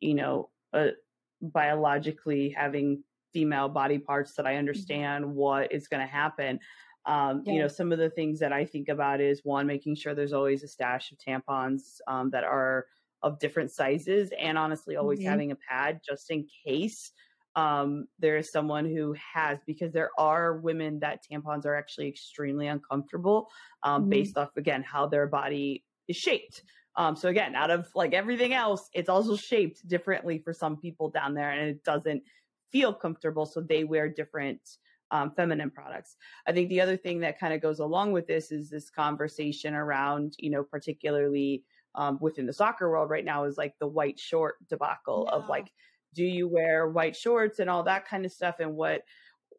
you 0.00 0.14
know, 0.14 0.48
a, 0.72 0.92
biologically 1.40 2.50
having 2.50 3.02
female 3.32 3.68
body 3.68 3.98
parts 3.98 4.34
that 4.34 4.46
I 4.46 4.50
mm-hmm. 4.50 4.58
understand 4.60 5.24
mm-hmm. 5.24 5.34
what 5.34 5.72
is 5.72 5.88
going 5.88 6.00
to 6.00 6.12
happen. 6.12 6.60
Um, 7.06 7.42
yeah. 7.44 7.52
You 7.52 7.58
know, 7.60 7.68
some 7.68 7.92
of 7.92 7.98
the 7.98 8.10
things 8.10 8.38
that 8.40 8.52
I 8.52 8.64
think 8.64 8.88
about 8.88 9.20
is 9.20 9.40
one, 9.42 9.66
making 9.66 9.96
sure 9.96 10.14
there's 10.14 10.32
always 10.32 10.62
a 10.62 10.68
stash 10.68 11.12
of 11.12 11.18
tampons 11.18 12.00
um, 12.06 12.30
that 12.30 12.44
are 12.44 12.86
of 13.22 13.38
different 13.38 13.70
sizes, 13.70 14.30
and 14.38 14.56
honestly, 14.56 14.96
always 14.96 15.18
mm-hmm. 15.18 15.28
having 15.28 15.52
a 15.52 15.56
pad 15.56 16.00
just 16.06 16.30
in 16.30 16.46
case 16.66 17.12
um, 17.56 18.06
there 18.18 18.36
is 18.36 18.52
someone 18.52 18.84
who 18.86 19.14
has 19.34 19.58
because 19.66 19.92
there 19.92 20.10
are 20.18 20.58
women 20.58 21.00
that 21.00 21.24
tampons 21.30 21.66
are 21.66 21.74
actually 21.74 22.08
extremely 22.08 22.68
uncomfortable 22.68 23.48
um, 23.82 24.02
mm-hmm. 24.02 24.10
based 24.10 24.38
off 24.38 24.56
again 24.56 24.82
how 24.82 25.06
their 25.06 25.26
body 25.26 25.84
is 26.08 26.16
shaped. 26.16 26.62
Um, 26.96 27.16
so 27.16 27.28
again, 27.28 27.54
out 27.54 27.70
of 27.70 27.88
like 27.94 28.12
everything 28.12 28.52
else, 28.52 28.88
it's 28.92 29.08
also 29.08 29.36
shaped 29.36 29.86
differently 29.86 30.38
for 30.38 30.52
some 30.52 30.76
people 30.76 31.10
down 31.10 31.34
there, 31.34 31.50
and 31.50 31.68
it 31.68 31.84
doesn't 31.84 32.22
feel 32.72 32.92
comfortable. 32.92 33.46
So 33.46 33.60
they 33.60 33.84
wear 33.84 34.08
different 34.08 34.60
um, 35.10 35.32
feminine 35.32 35.70
products. 35.70 36.16
I 36.46 36.52
think 36.52 36.68
the 36.68 36.80
other 36.80 36.96
thing 36.96 37.20
that 37.20 37.38
kind 37.38 37.52
of 37.54 37.60
goes 37.60 37.80
along 37.80 38.12
with 38.12 38.26
this 38.26 38.52
is 38.52 38.70
this 38.70 38.90
conversation 38.90 39.74
around, 39.74 40.34
you 40.38 40.50
know, 40.50 40.62
particularly 40.62 41.64
um, 41.94 42.18
within 42.20 42.46
the 42.46 42.52
soccer 42.52 42.88
world 42.90 43.10
right 43.10 43.24
now 43.24 43.44
is 43.44 43.56
like 43.58 43.74
the 43.80 43.86
white 43.86 44.18
short 44.18 44.56
debacle 44.68 45.28
yeah. 45.28 45.36
of 45.36 45.48
like 45.48 45.72
do 46.14 46.24
you 46.24 46.48
wear 46.48 46.88
white 46.88 47.16
shorts 47.16 47.58
and 47.58 47.70
all 47.70 47.82
that 47.84 48.06
kind 48.06 48.24
of 48.24 48.32
stuff 48.32 48.56
and 48.60 48.74
what 48.74 49.02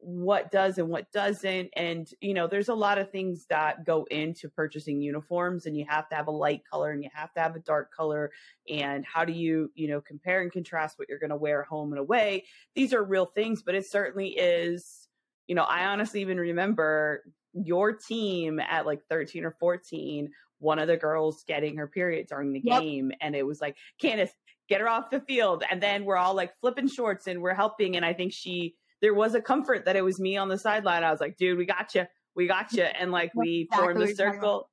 what 0.04 0.52
does 0.52 0.80
and 0.80 0.90
what 0.90 1.12
doesn't 1.12 1.70
and 1.76 2.10
you 2.22 2.34
know 2.34 2.48
there's 2.48 2.70
a 2.70 2.74
lot 2.74 2.98
of 2.98 3.12
things 3.12 3.46
that 3.50 3.86
go 3.86 4.04
into 4.10 4.50
purchasing 4.50 5.00
uniforms 5.00 5.68
and 5.68 5.78
you 5.78 5.86
have 5.88 6.10
to 6.10 6.16
have 6.16 6.28
a 6.28 6.32
light 6.32 6.64
color 6.70 6.90
and 6.90 7.04
you 7.04 7.10
have 7.14 7.32
to 7.32 7.40
have 7.40 7.56
a 7.56 7.60
dark 7.60 7.94
color 7.94 8.32
and 8.68 9.06
how 9.06 9.24
do 9.24 9.32
you 9.32 9.72
you 9.76 9.88
know 9.88 10.02
compare 10.02 10.42
and 10.42 10.52
contrast 10.52 10.98
what 10.98 11.08
you're 11.08 11.20
going 11.20 11.30
to 11.30 11.36
wear 11.36 11.62
home 11.64 11.92
and 11.92 12.00
away 12.00 12.44
these 12.74 12.94
are 12.94 13.04
real 13.04 13.28
things 13.28 13.62
but 13.62 13.76
it 13.76 13.86
certainly 13.86 14.30
is 14.30 15.08
you 15.48 15.54
know 15.54 15.64
i 15.64 15.86
honestly 15.86 16.22
even 16.22 16.40
remember 16.40 17.24
your 17.54 17.94
team 17.94 18.60
at 18.60 18.88
like 18.88 19.02
13 19.08 19.46
or 19.46 19.56
14 19.60 20.32
one 20.58 20.80
of 20.80 20.88
the 20.88 20.98
girls 20.98 21.44
getting 21.48 21.78
her 21.78 21.88
period 21.88 22.26
during 22.28 22.54
the 22.54 22.62
yep. 22.64 22.82
game 22.82 23.12
and 23.22 23.36
it 23.36 23.46
was 23.46 23.62
like 23.62 23.76
candice 24.02 24.32
get 24.72 24.80
her 24.80 24.88
off 24.88 25.10
the 25.10 25.20
field. 25.20 25.66
And 25.70 25.84
then 25.84 26.06
we're 26.06 26.16
all 26.16 26.34
like 26.34 26.54
flipping 26.62 26.88
shorts 26.88 27.28
and 27.28 27.42
we're 27.42 27.54
helping. 27.54 27.98
And 27.98 28.06
I 28.06 28.14
think 28.14 28.32
she, 28.32 28.76
there 29.02 29.14
was 29.14 29.36
a 29.36 29.42
comfort 29.42 29.86
that 29.86 29.96
it 29.96 30.04
was 30.04 30.20
me 30.20 30.38
on 30.38 30.48
the 30.48 30.58
sideline. 30.58 31.04
I 31.04 31.12
was 31.12 31.20
like, 31.20 31.38
dude, 31.38 31.58
we 31.58 31.66
got 31.66 31.94
you. 31.96 32.06
We 32.36 32.48
got 32.48 32.74
you. 32.74 32.84
And 32.84 33.12
like 33.12 33.32
we 33.36 33.68
exactly 33.70 33.94
formed 33.94 34.10
a 34.10 34.16
circle. 34.16 34.70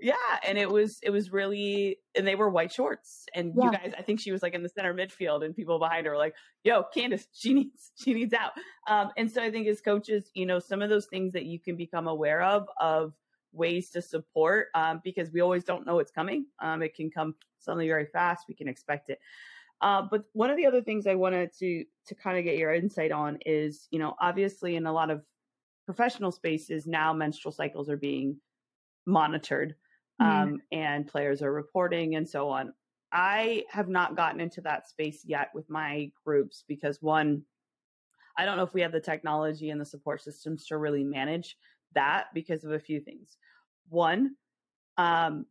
Yeah. 0.00 0.14
And 0.46 0.58
it 0.58 0.68
was, 0.68 0.98
it 1.02 1.10
was 1.10 1.30
really, 1.32 1.98
and 2.16 2.26
they 2.26 2.34
were 2.34 2.50
white 2.50 2.72
shorts. 2.72 3.26
And 3.34 3.54
yeah. 3.56 3.64
you 3.64 3.72
guys, 3.72 3.92
I 3.96 4.02
think 4.02 4.20
she 4.20 4.32
was 4.32 4.42
like 4.42 4.54
in 4.54 4.62
the 4.62 4.68
center 4.68 4.92
midfield 4.92 5.44
and 5.44 5.54
people 5.54 5.78
behind 5.78 6.06
her 6.06 6.12
were 6.12 6.18
like, 6.18 6.34
yo, 6.64 6.84
Candice, 6.94 7.26
she 7.32 7.54
needs, 7.54 7.92
she 7.94 8.14
needs 8.14 8.34
out. 8.34 8.52
Um, 8.88 9.10
and 9.16 9.30
so 9.30 9.42
I 9.42 9.50
think 9.50 9.68
as 9.68 9.80
coaches, 9.80 10.30
you 10.34 10.46
know, 10.46 10.58
some 10.58 10.82
of 10.82 10.90
those 10.90 11.06
things 11.06 11.32
that 11.34 11.44
you 11.44 11.60
can 11.60 11.76
become 11.76 12.08
aware 12.08 12.42
of, 12.42 12.68
of, 12.80 13.12
ways 13.54 13.90
to 13.90 14.02
support 14.02 14.66
um, 14.74 15.00
because 15.04 15.30
we 15.30 15.40
always 15.40 15.64
don't 15.64 15.86
know 15.86 16.00
it's 16.00 16.10
coming. 16.10 16.46
Um, 16.60 16.82
it 16.82 16.94
can 16.94 17.10
come 17.10 17.34
suddenly 17.60 17.86
very 17.86 18.06
fast. 18.06 18.46
We 18.48 18.54
can 18.54 18.68
expect 18.68 19.10
it. 19.10 19.20
Uh, 19.84 20.00
but 20.10 20.24
one 20.32 20.48
of 20.48 20.56
the 20.56 20.64
other 20.64 20.80
things 20.80 21.06
I 21.06 21.14
wanted 21.14 21.50
to 21.58 21.84
to 22.06 22.14
kind 22.14 22.38
of 22.38 22.44
get 22.44 22.56
your 22.56 22.72
insight 22.72 23.12
on 23.12 23.38
is, 23.44 23.86
you 23.90 23.98
know, 23.98 24.14
obviously 24.18 24.76
in 24.76 24.86
a 24.86 24.92
lot 24.92 25.10
of 25.10 25.22
professional 25.84 26.32
spaces 26.32 26.86
now, 26.86 27.12
menstrual 27.12 27.52
cycles 27.52 27.90
are 27.90 27.98
being 27.98 28.38
monitored, 29.04 29.74
mm-hmm. 30.20 30.42
um, 30.54 30.62
and 30.72 31.06
players 31.06 31.42
are 31.42 31.52
reporting 31.52 32.14
and 32.14 32.26
so 32.26 32.48
on. 32.48 32.72
I 33.12 33.64
have 33.68 33.90
not 33.90 34.16
gotten 34.16 34.40
into 34.40 34.62
that 34.62 34.88
space 34.88 35.20
yet 35.22 35.50
with 35.54 35.68
my 35.68 36.10
groups 36.24 36.64
because 36.66 37.02
one, 37.02 37.42
I 38.38 38.46
don't 38.46 38.56
know 38.56 38.64
if 38.64 38.72
we 38.72 38.80
have 38.80 38.92
the 38.92 39.00
technology 39.00 39.68
and 39.68 39.78
the 39.78 39.84
support 39.84 40.22
systems 40.22 40.64
to 40.68 40.78
really 40.78 41.04
manage 41.04 41.58
that 41.94 42.28
because 42.32 42.64
of 42.64 42.72
a 42.72 42.80
few 42.80 43.00
things. 43.00 43.36
One, 43.90 44.36
um, 44.96 45.44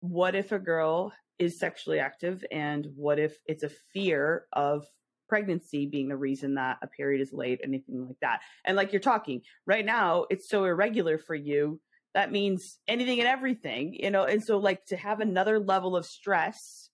what 0.00 0.34
if 0.34 0.52
a 0.52 0.58
girl 0.58 1.14
is 1.40 1.58
sexually 1.58 1.98
active 1.98 2.44
and 2.52 2.86
what 2.94 3.18
if 3.18 3.36
it's 3.46 3.62
a 3.62 3.70
fear 3.92 4.44
of 4.52 4.86
pregnancy 5.28 5.86
being 5.86 6.08
the 6.08 6.16
reason 6.16 6.54
that 6.54 6.76
a 6.82 6.86
period 6.86 7.22
is 7.22 7.32
late, 7.32 7.60
anything 7.64 8.06
like 8.06 8.20
that? 8.20 8.40
And 8.64 8.76
like 8.76 8.92
you're 8.92 9.00
talking 9.00 9.40
right 9.66 9.84
now, 9.84 10.26
it's 10.30 10.48
so 10.48 10.64
irregular 10.64 11.18
for 11.18 11.34
you. 11.34 11.80
That 12.14 12.30
means 12.30 12.78
anything 12.86 13.20
and 13.20 13.28
everything, 13.28 13.94
you 13.94 14.10
know, 14.10 14.24
and 14.24 14.44
so 14.44 14.58
like 14.58 14.84
to 14.86 14.96
have 14.96 15.20
another 15.20 15.58
level 15.58 15.96
of 15.96 16.04
stress 16.04 16.90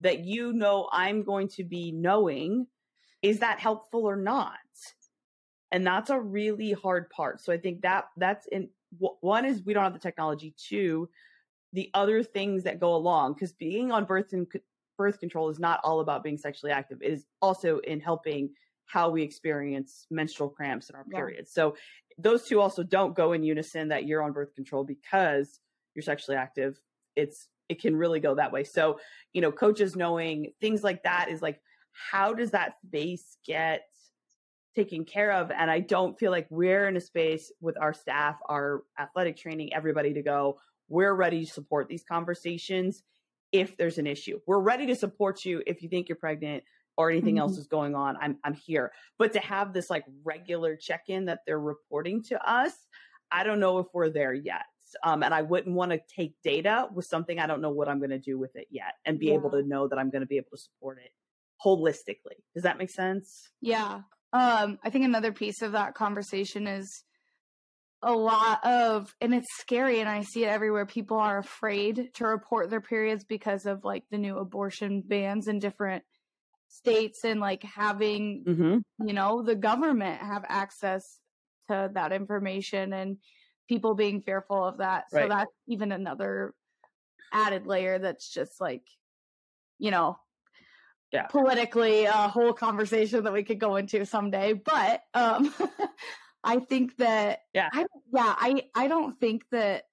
that 0.00 0.20
you 0.20 0.52
know 0.54 0.88
I'm 0.90 1.22
going 1.22 1.48
to 1.48 1.64
be 1.64 1.92
knowing, 1.92 2.66
is 3.22 3.40
that 3.40 3.60
helpful 3.60 4.04
or 4.04 4.16
not? 4.16 4.54
And 5.70 5.86
that's 5.86 6.10
a 6.10 6.18
really 6.18 6.72
hard 6.72 7.10
part. 7.10 7.42
So 7.42 7.52
I 7.52 7.58
think 7.58 7.82
that 7.82 8.06
that's 8.16 8.46
in 8.46 8.70
one 8.98 9.44
is 9.44 9.62
we 9.62 9.72
don't 9.72 9.84
have 9.84 9.92
the 9.92 9.98
technology. 9.98 10.54
Two, 10.56 11.08
the 11.72 11.90
other 11.94 12.22
things 12.22 12.64
that 12.64 12.80
go 12.80 12.94
along 12.94 13.34
because 13.34 13.52
being 13.52 13.92
on 13.92 14.04
birth 14.04 14.32
and 14.32 14.46
birth 14.98 15.18
control 15.18 15.48
is 15.48 15.58
not 15.58 15.80
all 15.82 16.00
about 16.00 16.22
being 16.22 16.36
sexually 16.36 16.72
active. 16.72 16.98
It 17.00 17.12
is 17.12 17.26
also 17.40 17.78
in 17.78 18.00
helping 18.00 18.50
how 18.86 19.08
we 19.08 19.22
experience 19.22 20.06
menstrual 20.10 20.48
cramps 20.48 20.90
in 20.90 20.96
our 20.96 21.04
periods. 21.04 21.52
Yeah. 21.56 21.62
So 21.62 21.76
those 22.18 22.44
two 22.44 22.60
also 22.60 22.82
don't 22.82 23.14
go 23.14 23.32
in 23.32 23.42
unison 23.42 23.88
that 23.88 24.04
you're 24.04 24.22
on 24.22 24.32
birth 24.32 24.54
control 24.54 24.84
because 24.84 25.60
you're 25.94 26.02
sexually 26.02 26.36
active. 26.36 26.80
It's 27.16 27.48
it 27.68 27.80
can 27.80 27.94
really 27.94 28.18
go 28.18 28.34
that 28.34 28.50
way. 28.50 28.64
So, 28.64 28.98
you 29.32 29.40
know, 29.40 29.52
coaches 29.52 29.94
knowing 29.94 30.52
things 30.60 30.82
like 30.82 31.04
that 31.04 31.28
is 31.30 31.40
like 31.40 31.60
how 31.92 32.34
does 32.34 32.50
that 32.50 32.74
space 32.86 33.36
get 33.46 33.82
taken 34.74 35.04
care 35.04 35.32
of 35.32 35.50
and 35.50 35.70
I 35.70 35.80
don't 35.80 36.18
feel 36.18 36.30
like 36.30 36.46
we're 36.50 36.88
in 36.88 36.96
a 36.96 37.00
space 37.00 37.52
with 37.60 37.76
our 37.80 37.92
staff, 37.92 38.36
our 38.48 38.82
athletic 38.98 39.36
training, 39.36 39.72
everybody 39.72 40.14
to 40.14 40.22
go, 40.22 40.58
we're 40.90 41.14
ready 41.14 41.46
to 41.46 41.50
support 41.50 41.88
these 41.88 42.04
conversations 42.04 43.02
if 43.52 43.76
there's 43.78 43.96
an 43.96 44.06
issue. 44.06 44.40
We're 44.46 44.60
ready 44.60 44.86
to 44.86 44.94
support 44.94 45.44
you 45.44 45.62
if 45.66 45.82
you 45.82 45.88
think 45.88 46.08
you're 46.08 46.16
pregnant 46.16 46.64
or 46.96 47.10
anything 47.10 47.36
mm-hmm. 47.36 47.42
else 47.42 47.56
is 47.56 47.66
going 47.66 47.94
on. 47.94 48.18
I'm 48.20 48.36
I'm 48.44 48.54
here. 48.54 48.92
But 49.18 49.32
to 49.32 49.40
have 49.40 49.72
this 49.72 49.88
like 49.88 50.04
regular 50.24 50.76
check-in 50.76 51.24
that 51.26 51.40
they're 51.46 51.58
reporting 51.58 52.22
to 52.24 52.50
us, 52.50 52.72
I 53.32 53.44
don't 53.44 53.60
know 53.60 53.78
if 53.78 53.86
we're 53.94 54.10
there 54.10 54.34
yet. 54.34 54.66
Um, 55.04 55.22
and 55.22 55.32
I 55.32 55.42
wouldn't 55.42 55.76
want 55.76 55.92
to 55.92 56.00
take 56.14 56.34
data 56.42 56.88
with 56.92 57.04
something 57.04 57.38
I 57.38 57.46
don't 57.46 57.60
know 57.60 57.70
what 57.70 57.88
I'm 57.88 57.98
going 57.98 58.10
to 58.10 58.18
do 58.18 58.40
with 58.40 58.56
it 58.56 58.66
yet 58.70 58.94
and 59.04 59.20
be 59.20 59.26
yeah. 59.26 59.34
able 59.34 59.52
to 59.52 59.62
know 59.62 59.86
that 59.86 60.00
I'm 60.00 60.10
going 60.10 60.22
to 60.22 60.26
be 60.26 60.36
able 60.36 60.50
to 60.50 60.58
support 60.58 60.98
it 60.98 61.12
holistically. 61.64 62.42
Does 62.54 62.64
that 62.64 62.76
make 62.76 62.90
sense? 62.90 63.50
Yeah. 63.60 64.00
Um, 64.32 64.80
I 64.82 64.90
think 64.90 65.04
another 65.04 65.30
piece 65.30 65.62
of 65.62 65.72
that 65.72 65.94
conversation 65.94 66.66
is 66.66 67.04
a 68.02 68.12
lot 68.12 68.64
of, 68.64 69.14
and 69.20 69.34
it's 69.34 69.48
scary, 69.58 70.00
and 70.00 70.08
I 70.08 70.22
see 70.22 70.44
it 70.44 70.48
everywhere. 70.48 70.86
People 70.86 71.18
are 71.18 71.38
afraid 71.38 72.10
to 72.14 72.26
report 72.26 72.70
their 72.70 72.80
periods 72.80 73.24
because 73.24 73.66
of 73.66 73.84
like 73.84 74.04
the 74.10 74.18
new 74.18 74.38
abortion 74.38 75.02
bans 75.06 75.48
in 75.48 75.58
different 75.58 76.04
states 76.68 77.24
and 77.24 77.40
like 77.40 77.62
having, 77.62 78.44
mm-hmm. 78.46 79.06
you 79.06 79.12
know, 79.12 79.42
the 79.42 79.56
government 79.56 80.20
have 80.20 80.44
access 80.48 81.18
to 81.68 81.90
that 81.94 82.12
information 82.12 82.92
and 82.92 83.18
people 83.68 83.94
being 83.94 84.22
fearful 84.22 84.64
of 84.64 84.78
that. 84.78 85.04
Right. 85.12 85.24
So 85.24 85.28
that's 85.28 85.52
even 85.68 85.92
another 85.92 86.54
added 87.32 87.66
layer 87.66 87.98
that's 87.98 88.32
just 88.32 88.60
like, 88.60 88.82
you 89.78 89.90
know, 89.90 90.18
yeah. 91.12 91.26
politically 91.26 92.04
a 92.04 92.12
whole 92.12 92.52
conversation 92.52 93.24
that 93.24 93.32
we 93.32 93.44
could 93.44 93.60
go 93.60 93.76
into 93.76 94.04
someday. 94.06 94.52
But 94.54 95.02
um 95.14 95.52
I 96.42 96.58
think 96.58 96.96
that 96.96 97.40
yeah, 97.54 97.68
I, 97.72 97.84
yeah, 98.12 98.34
I 98.36 98.62
I 98.74 98.88
don't 98.88 99.18
think 99.18 99.42
that 99.50 99.84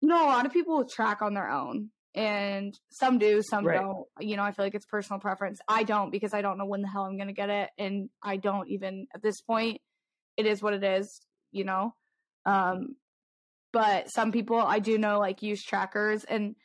you 0.00 0.08
know 0.08 0.24
a 0.24 0.26
lot 0.26 0.46
of 0.46 0.52
people 0.52 0.84
track 0.84 1.22
on 1.22 1.34
their 1.34 1.50
own 1.50 1.90
and 2.14 2.78
some 2.90 3.18
do 3.18 3.40
some 3.40 3.64
right. 3.64 3.80
don't 3.80 4.06
you 4.18 4.36
know 4.36 4.42
i 4.42 4.50
feel 4.50 4.64
like 4.64 4.74
it's 4.74 4.86
personal 4.86 5.20
preference. 5.20 5.60
I 5.68 5.84
don't 5.84 6.10
because 6.10 6.34
i 6.34 6.42
don't 6.42 6.58
know 6.58 6.66
when 6.66 6.82
the 6.82 6.88
hell 6.88 7.04
i'm 7.04 7.16
going 7.16 7.28
to 7.28 7.34
get 7.34 7.50
it 7.50 7.70
and 7.78 8.08
i 8.22 8.36
don't 8.36 8.68
even 8.68 9.06
at 9.14 9.22
this 9.22 9.40
point 9.40 9.80
it 10.36 10.44
is 10.46 10.62
what 10.62 10.74
it 10.74 10.82
is 10.82 11.20
you 11.52 11.64
know? 11.64 11.94
Um 12.46 12.96
but 13.72 14.10
some 14.10 14.32
people 14.32 14.58
i 14.58 14.80
do 14.80 14.98
know 14.98 15.18
like 15.18 15.42
use 15.42 15.62
trackers 15.62 16.24
and 16.24 16.56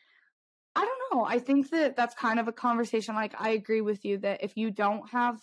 i 0.75 0.83
don't 0.83 0.99
know 1.11 1.25
i 1.25 1.37
think 1.37 1.69
that 1.69 1.95
that's 1.95 2.15
kind 2.15 2.39
of 2.39 2.47
a 2.47 2.51
conversation 2.51 3.13
like 3.13 3.33
i 3.39 3.49
agree 3.49 3.81
with 3.81 4.03
you 4.03 4.17
that 4.19 4.43
if 4.43 4.57
you 4.57 4.71
don't 4.71 5.09
have 5.11 5.37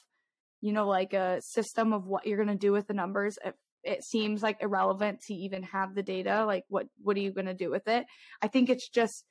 you 0.60 0.72
know 0.72 0.88
like 0.88 1.12
a 1.12 1.40
system 1.40 1.92
of 1.92 2.06
what 2.06 2.26
you're 2.26 2.36
going 2.36 2.48
to 2.48 2.54
do 2.56 2.72
with 2.72 2.88
the 2.88 2.94
numbers 2.94 3.38
it 3.84 4.04
seems 4.04 4.42
like 4.42 4.62
irrelevant 4.62 5.20
to 5.20 5.34
even 5.34 5.62
have 5.62 5.94
the 5.94 6.02
data 6.02 6.44
like 6.44 6.64
what 6.68 6.86
what 7.02 7.16
are 7.16 7.20
you 7.20 7.32
going 7.32 7.46
to 7.46 7.54
do 7.54 7.70
with 7.70 7.86
it 7.88 8.04
i 8.40 8.48
think 8.48 8.70
it's 8.70 8.88
just 8.88 9.24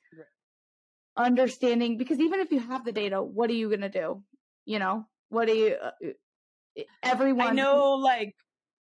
understanding 1.16 1.98
because 1.98 2.20
even 2.20 2.40
if 2.40 2.50
you 2.50 2.60
have 2.60 2.84
the 2.84 2.92
data, 2.92 3.22
what 3.22 3.50
are 3.50 3.54
you 3.54 3.68
going 3.68 3.80
to 3.80 3.88
do? 3.88 4.22
You 4.64 4.78
know, 4.78 5.06
what 5.28 5.48
are 5.48 5.54
you, 5.54 5.76
uh, 5.82 6.82
everyone. 7.02 7.48
I 7.48 7.52
know 7.52 7.92
like 7.92 8.34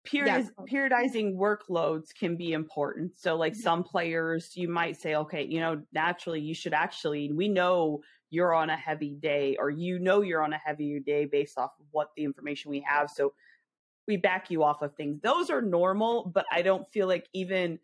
period, 0.05 0.49
periodizing 0.71 1.35
workloads 1.35 2.07
can 2.17 2.35
be 2.35 2.53
important. 2.53 3.11
So 3.17 3.35
like 3.35 3.53
mm-hmm. 3.53 3.61
some 3.61 3.83
players, 3.83 4.51
you 4.55 4.67
might 4.67 4.99
say, 4.99 5.15
okay, 5.15 5.45
you 5.45 5.59
know, 5.59 5.81
naturally 5.93 6.41
you 6.41 6.53
should 6.53 6.73
actually, 6.73 7.31
we 7.31 7.47
know 7.47 8.01
you're 8.31 8.53
on 8.53 8.69
a 8.69 8.77
heavy 8.77 9.15
day 9.15 9.57
or 9.59 9.69
you 9.69 9.99
know 9.99 10.21
you're 10.21 10.43
on 10.43 10.53
a 10.53 10.57
heavier 10.57 10.99
day 10.99 11.25
based 11.25 11.57
off 11.57 11.71
of 11.79 11.85
what 11.91 12.09
the 12.15 12.23
information 12.23 12.71
we 12.71 12.85
have. 12.87 13.09
So 13.09 13.33
we 14.09 14.17
back 14.17 14.49
you 14.49 14.63
off 14.63 14.81
of 14.81 14.95
things. 14.95 15.21
Those 15.21 15.51
are 15.51 15.61
normal, 15.61 16.31
but 16.33 16.45
I 16.51 16.63
don't 16.63 16.89
feel 16.91 17.07
like 17.07 17.29
even 17.31 17.79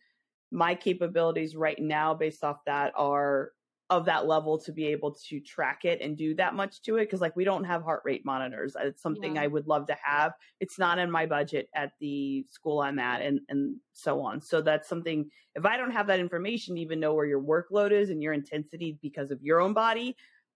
my 0.52 0.74
capabilities 0.74 1.56
right 1.56 1.80
now 1.80 2.16
based 2.16 2.44
off 2.44 2.58
that 2.66 2.94
are 2.98 3.52
of 3.92 4.06
that 4.06 4.26
level 4.26 4.58
to 4.58 4.72
be 4.72 4.88
able 4.88 5.12
to 5.12 5.40
track 5.40 5.86
it 5.86 6.02
and 6.02 6.18
do 6.18 6.34
that 6.34 6.56
much 6.56 6.82
to 6.82 6.96
it 6.96 7.06
because 7.06 7.22
like 7.22 7.36
we 7.36 7.44
don't 7.44 7.66
have 7.66 7.84
heart 7.84 8.02
rate 8.04 8.26
monitors 8.26 8.76
uh, 8.76 8.88
it's 8.88 9.04
something 9.04 9.36
yeah. 9.36 9.44
i 9.44 9.48
would 9.48 9.68
love 9.68 9.86
to 9.86 9.96
have 10.04 10.32
it's 10.60 10.80
not 10.80 10.98
in 10.98 11.12
my 11.12 11.24
budget 11.24 11.70
at 11.76 11.92
the 12.00 12.44
school 12.50 12.82
i'm 12.82 12.98
at 12.98 13.22
and 13.22 13.40
and 13.48 13.76
so 13.94 14.20
on 14.22 14.42
so 14.42 14.60
that's 14.60 14.90
something 14.90 15.30
if 15.54 15.68
i 15.68 15.78
don't 15.78 15.92
have 15.92 16.08
that 16.08 16.20
information 16.20 16.80
even 16.80 17.00
know 17.00 17.14
where 17.14 17.28
your 17.28 17.40
workload 17.40 17.92
is 17.92 18.10
and 18.10 18.24
your 18.24 18.34
intensity 18.34 18.98
because 19.04 19.30
of 19.30 19.40
your 19.44 19.62
own 19.62 19.72
body 19.72 20.16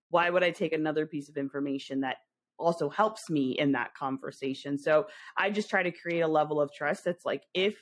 why 0.10 0.32
would 0.32 0.44
i 0.44 0.50
take 0.50 0.74
another 0.74 1.06
piece 1.06 1.30
of 1.30 1.38
information 1.38 2.02
that 2.02 2.18
also 2.60 2.90
helps 2.90 3.30
me 3.30 3.52
in 3.58 3.72
that 3.72 3.94
conversation 3.96 4.78
so 4.78 5.06
i 5.38 5.50
just 5.50 5.70
try 5.70 5.82
to 5.82 5.92
create 5.92 6.22
a 6.22 6.28
level 6.28 6.60
of 6.60 6.72
trust 6.74 7.04
that's 7.06 7.26
like 7.26 7.44
if 7.54 7.76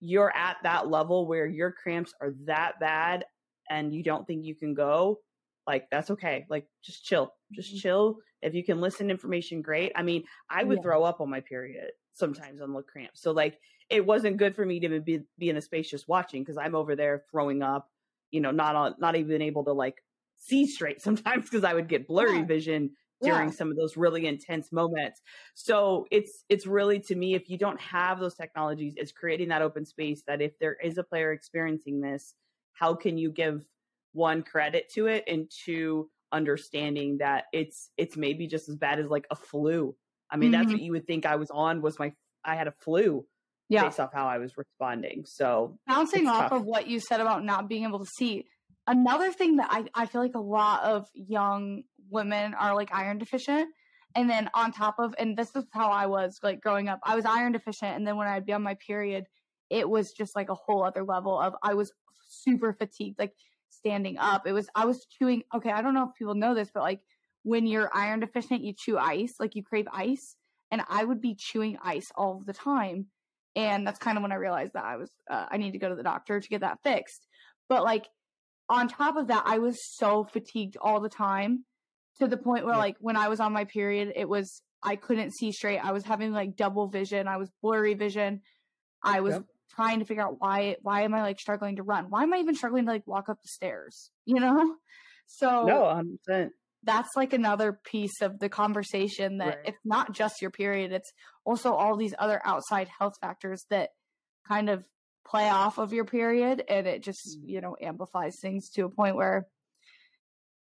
you're 0.00 0.34
at 0.34 0.56
that 0.62 0.88
level 0.88 1.26
where 1.26 1.46
your 1.46 1.72
cramps 1.72 2.12
are 2.20 2.34
that 2.44 2.78
bad 2.80 3.24
and 3.70 3.94
you 3.94 4.02
don't 4.02 4.26
think 4.26 4.44
you 4.44 4.54
can 4.54 4.74
go, 4.74 5.20
like 5.66 5.88
that's 5.90 6.10
okay. 6.10 6.46
Like 6.48 6.66
just 6.84 7.04
chill. 7.04 7.32
Just 7.52 7.70
mm-hmm. 7.70 7.78
chill. 7.78 8.16
If 8.42 8.54
you 8.54 8.64
can 8.64 8.80
listen 8.80 9.10
information, 9.10 9.62
great. 9.62 9.92
I 9.96 10.02
mean, 10.02 10.24
I 10.50 10.62
would 10.62 10.78
yeah. 10.78 10.82
throw 10.82 11.02
up 11.02 11.20
on 11.20 11.30
my 11.30 11.40
period 11.40 11.90
sometimes 12.12 12.60
on 12.60 12.72
the 12.72 12.82
cramps. 12.82 13.20
So 13.22 13.32
like 13.32 13.58
it 13.90 14.04
wasn't 14.04 14.36
good 14.36 14.54
for 14.54 14.64
me 14.64 14.80
to 14.80 15.00
be 15.00 15.20
be 15.38 15.50
in 15.50 15.56
a 15.56 15.62
space 15.62 15.90
just 15.90 16.08
watching 16.08 16.42
because 16.42 16.58
I'm 16.58 16.74
over 16.74 16.94
there 16.94 17.24
throwing 17.30 17.62
up, 17.62 17.88
you 18.30 18.40
know, 18.40 18.50
not 18.50 18.76
on 18.76 18.94
not 18.98 19.16
even 19.16 19.42
able 19.42 19.64
to 19.64 19.72
like 19.72 20.02
see 20.36 20.66
straight 20.66 21.00
sometimes 21.02 21.44
because 21.44 21.64
I 21.64 21.74
would 21.74 21.88
get 21.88 22.06
blurry 22.06 22.38
yeah. 22.38 22.44
vision 22.44 22.90
during 23.22 23.48
yeah. 23.48 23.54
some 23.54 23.70
of 23.70 23.76
those 23.76 23.96
really 23.96 24.26
intense 24.26 24.72
moments. 24.72 25.20
So 25.54 26.06
it's 26.10 26.44
it's 26.48 26.66
really 26.66 27.00
to 27.00 27.14
me 27.14 27.34
if 27.34 27.48
you 27.48 27.58
don't 27.58 27.80
have 27.80 28.20
those 28.20 28.34
technologies, 28.34 28.94
it's 28.96 29.12
creating 29.12 29.48
that 29.48 29.62
open 29.62 29.84
space 29.84 30.22
that 30.26 30.42
if 30.42 30.58
there 30.58 30.76
is 30.82 30.98
a 30.98 31.02
player 31.02 31.32
experiencing 31.32 32.00
this, 32.00 32.34
how 32.72 32.94
can 32.94 33.18
you 33.18 33.30
give 33.30 33.64
one 34.12 34.42
credit 34.42 34.90
to 34.94 35.06
it 35.06 35.24
and 35.26 35.50
two 35.64 36.08
understanding 36.32 37.18
that 37.18 37.44
it's 37.52 37.90
it's 37.96 38.16
maybe 38.16 38.46
just 38.46 38.68
as 38.68 38.76
bad 38.76 38.98
as 38.98 39.08
like 39.08 39.26
a 39.30 39.36
flu. 39.36 39.94
I 40.30 40.36
mean, 40.36 40.52
mm-hmm. 40.52 40.60
that's 40.60 40.72
what 40.72 40.82
you 40.82 40.92
would 40.92 41.06
think 41.06 41.26
I 41.26 41.36
was 41.36 41.50
on 41.50 41.82
was 41.82 41.98
my 41.98 42.12
I 42.44 42.56
had 42.56 42.66
a 42.66 42.72
flu 42.72 43.26
yeah. 43.68 43.84
based 43.84 44.00
off 44.00 44.12
how 44.12 44.26
I 44.26 44.38
was 44.38 44.56
responding. 44.56 45.24
So 45.26 45.78
bouncing 45.86 46.26
off 46.26 46.50
tough. 46.50 46.60
of 46.60 46.64
what 46.64 46.88
you 46.88 47.00
said 47.00 47.20
about 47.20 47.44
not 47.44 47.68
being 47.68 47.84
able 47.84 48.00
to 48.00 48.10
see, 48.16 48.46
another 48.86 49.32
thing 49.32 49.56
that 49.56 49.68
I, 49.70 49.84
I 49.94 50.06
feel 50.06 50.20
like 50.20 50.34
a 50.34 50.40
lot 50.40 50.84
of 50.84 51.08
young 51.14 51.82
women 52.10 52.54
are 52.54 52.74
like 52.74 52.94
iron 52.94 53.18
deficient. 53.18 53.68
And 54.14 54.30
then 54.30 54.48
on 54.54 54.72
top 54.72 54.96
of 54.98 55.14
and 55.18 55.36
this 55.36 55.54
is 55.54 55.64
how 55.72 55.90
I 55.90 56.06
was 56.06 56.38
like 56.42 56.60
growing 56.60 56.88
up, 56.88 57.00
I 57.04 57.14
was 57.14 57.24
iron 57.24 57.52
deficient 57.52 57.96
and 57.96 58.06
then 58.06 58.16
when 58.16 58.28
I'd 58.28 58.46
be 58.46 58.52
on 58.52 58.62
my 58.62 58.74
period, 58.86 59.26
it 59.68 59.88
was 59.88 60.12
just 60.12 60.34
like 60.36 60.48
a 60.48 60.54
whole 60.54 60.84
other 60.84 61.04
level 61.04 61.38
of 61.38 61.54
I 61.62 61.74
was 61.74 61.92
super 62.28 62.72
fatigued, 62.72 63.18
like 63.18 63.32
standing 63.70 64.18
up. 64.18 64.46
It 64.46 64.52
was, 64.52 64.68
I 64.74 64.84
was 64.84 65.06
chewing, 65.06 65.42
okay, 65.54 65.70
I 65.70 65.82
don't 65.82 65.94
know 65.94 66.08
if 66.08 66.18
people 66.18 66.34
know 66.34 66.54
this, 66.54 66.70
but 66.72 66.82
like 66.82 67.00
when 67.42 67.66
you're 67.66 67.90
iron 67.94 68.20
deficient, 68.20 68.62
you 68.62 68.72
chew 68.72 68.98
ice, 68.98 69.34
like 69.38 69.54
you 69.54 69.62
crave 69.62 69.86
ice. 69.92 70.36
And 70.70 70.82
I 70.88 71.04
would 71.04 71.20
be 71.20 71.36
chewing 71.36 71.78
ice 71.82 72.10
all 72.16 72.42
the 72.44 72.52
time. 72.52 73.06
And 73.54 73.86
that's 73.86 74.00
kind 74.00 74.18
of 74.18 74.22
when 74.22 74.32
I 74.32 74.36
realized 74.36 74.72
that 74.74 74.84
I 74.84 74.96
was, 74.96 75.10
uh, 75.30 75.46
I 75.48 75.56
need 75.56 75.72
to 75.72 75.78
go 75.78 75.88
to 75.88 75.94
the 75.94 76.02
doctor 76.02 76.40
to 76.40 76.48
get 76.48 76.62
that 76.62 76.78
fixed. 76.82 77.26
But 77.68 77.84
like 77.84 78.06
on 78.68 78.88
top 78.88 79.16
of 79.16 79.28
that, 79.28 79.44
I 79.46 79.58
was 79.58 79.84
so 79.84 80.24
fatigued 80.24 80.76
all 80.80 81.00
the 81.00 81.08
time 81.08 81.64
to 82.20 82.26
the 82.26 82.36
point 82.36 82.64
where 82.64 82.74
yeah. 82.74 82.80
like 82.80 82.96
when 83.00 83.16
I 83.16 83.28
was 83.28 83.40
on 83.40 83.52
my 83.52 83.64
period, 83.64 84.12
it 84.16 84.28
was, 84.28 84.62
I 84.82 84.96
couldn't 84.96 85.34
see 85.34 85.52
straight. 85.52 85.78
I 85.78 85.92
was 85.92 86.04
having 86.04 86.32
like 86.32 86.56
double 86.56 86.88
vision. 86.88 87.28
I 87.28 87.36
was 87.36 87.50
blurry 87.62 87.94
vision. 87.94 88.42
I 89.02 89.20
was 89.20 89.34
yep 89.34 89.44
trying 89.76 89.98
to 89.98 90.04
figure 90.04 90.22
out 90.22 90.36
why 90.40 90.76
why 90.82 91.02
am 91.02 91.14
I 91.14 91.22
like 91.22 91.38
struggling 91.38 91.76
to 91.76 91.82
run? 91.82 92.06
Why 92.08 92.22
am 92.22 92.32
I 92.32 92.38
even 92.38 92.54
struggling 92.54 92.86
to 92.86 92.92
like 92.92 93.06
walk 93.06 93.28
up 93.28 93.40
the 93.42 93.48
stairs? 93.48 94.10
You 94.26 94.40
know? 94.40 94.74
So 95.26 95.64
No, 95.64 96.04
100%. 96.28 96.50
That's 96.82 97.10
like 97.16 97.32
another 97.32 97.78
piece 97.84 98.20
of 98.22 98.38
the 98.38 98.48
conversation 98.48 99.38
that 99.38 99.46
right. 99.46 99.58
it's 99.66 99.78
not 99.84 100.12
just 100.12 100.42
your 100.42 100.50
period, 100.50 100.92
it's 100.92 101.12
also 101.44 101.72
all 101.72 101.96
these 101.96 102.14
other 102.18 102.40
outside 102.44 102.88
health 102.98 103.14
factors 103.20 103.64
that 103.70 103.90
kind 104.48 104.68
of 104.68 104.84
play 105.26 105.48
off 105.48 105.78
of 105.78 105.92
your 105.92 106.04
period 106.04 106.62
and 106.68 106.86
it 106.86 107.02
just, 107.02 107.38
mm. 107.38 107.48
you 107.48 107.60
know, 107.60 107.76
amplifies 107.80 108.36
things 108.40 108.70
to 108.70 108.84
a 108.84 108.88
point 108.88 109.16
where 109.16 109.46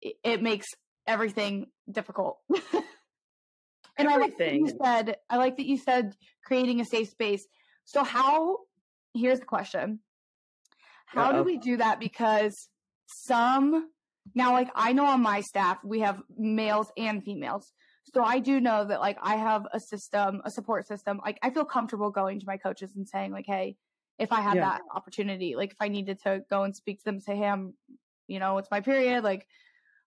it 0.01 0.41
makes 0.41 0.67
everything 1.07 1.67
difficult. 1.89 2.39
and 3.97 4.07
I 4.09 4.17
like 4.17 4.37
that 4.37 4.53
you 4.53 4.71
said 4.81 5.17
I 5.29 5.37
like 5.37 5.57
that 5.57 5.65
you 5.65 5.77
said 5.77 6.15
creating 6.43 6.81
a 6.81 6.85
safe 6.85 7.09
space. 7.09 7.45
So 7.85 8.03
how 8.03 8.59
here's 9.13 9.39
the 9.39 9.45
question. 9.45 9.99
How 11.05 11.31
do 11.31 11.39
Uh-oh. 11.39 11.43
we 11.43 11.57
do 11.57 11.77
that? 11.77 11.99
Because 11.99 12.69
some 13.07 13.89
now 14.33 14.51
like 14.53 14.69
I 14.75 14.93
know 14.93 15.05
on 15.05 15.21
my 15.21 15.41
staff 15.41 15.77
we 15.83 15.99
have 16.01 16.21
males 16.37 16.91
and 16.97 17.23
females. 17.23 17.71
So 18.13 18.23
I 18.23 18.39
do 18.39 18.59
know 18.59 18.85
that 18.85 18.99
like 18.99 19.17
I 19.21 19.35
have 19.35 19.65
a 19.73 19.79
system, 19.79 20.41
a 20.45 20.51
support 20.51 20.87
system. 20.87 21.19
Like 21.23 21.39
I 21.41 21.49
feel 21.49 21.65
comfortable 21.65 22.09
going 22.11 22.39
to 22.39 22.45
my 22.47 22.57
coaches 22.57 22.91
and 22.95 23.07
saying 23.07 23.31
like, 23.31 23.45
hey, 23.47 23.77
if 24.19 24.31
I 24.31 24.41
had 24.41 24.55
Yeah. 24.55 24.65
that 24.69 24.81
opportunity, 24.93 25.55
like 25.55 25.71
if 25.71 25.77
I 25.81 25.87
needed 25.87 26.19
to 26.23 26.43
go 26.49 26.63
and 26.63 26.75
speak 26.75 26.99
to 26.99 27.05
them, 27.05 27.19
say, 27.19 27.35
hey, 27.35 27.47
I'm, 27.47 27.73
you 28.27 28.39
know, 28.39 28.57
it's 28.57 28.69
my 28.71 28.81
period, 28.81 29.23
like 29.23 29.45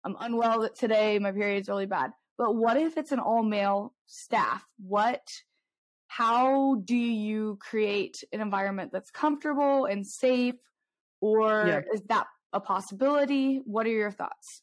I'm 0.06 0.16
unwell 0.20 0.68
today, 0.68 1.18
my 1.18 1.32
period's 1.32 1.68
really 1.68 1.86
bad. 1.86 2.12
But 2.38 2.54
what 2.54 2.76
if 2.76 2.96
it's 2.96 3.10
an 3.10 3.18
all 3.18 3.42
male 3.42 3.92
staff? 4.06 4.64
What, 4.78 5.26
how 6.06 6.76
do 6.84 6.94
you 6.94 7.58
create 7.60 8.22
an 8.32 8.40
environment 8.40 8.92
that's 8.92 9.10
comfortable 9.10 9.86
and 9.86 10.06
safe? 10.06 10.54
Or 11.20 11.66
Yeah. 11.66 11.80
is 11.92 12.02
that 12.02 12.28
a 12.52 12.60
possibility? 12.60 13.62
What 13.64 13.84
are 13.86 13.90
your 13.90 14.12
thoughts? 14.12 14.62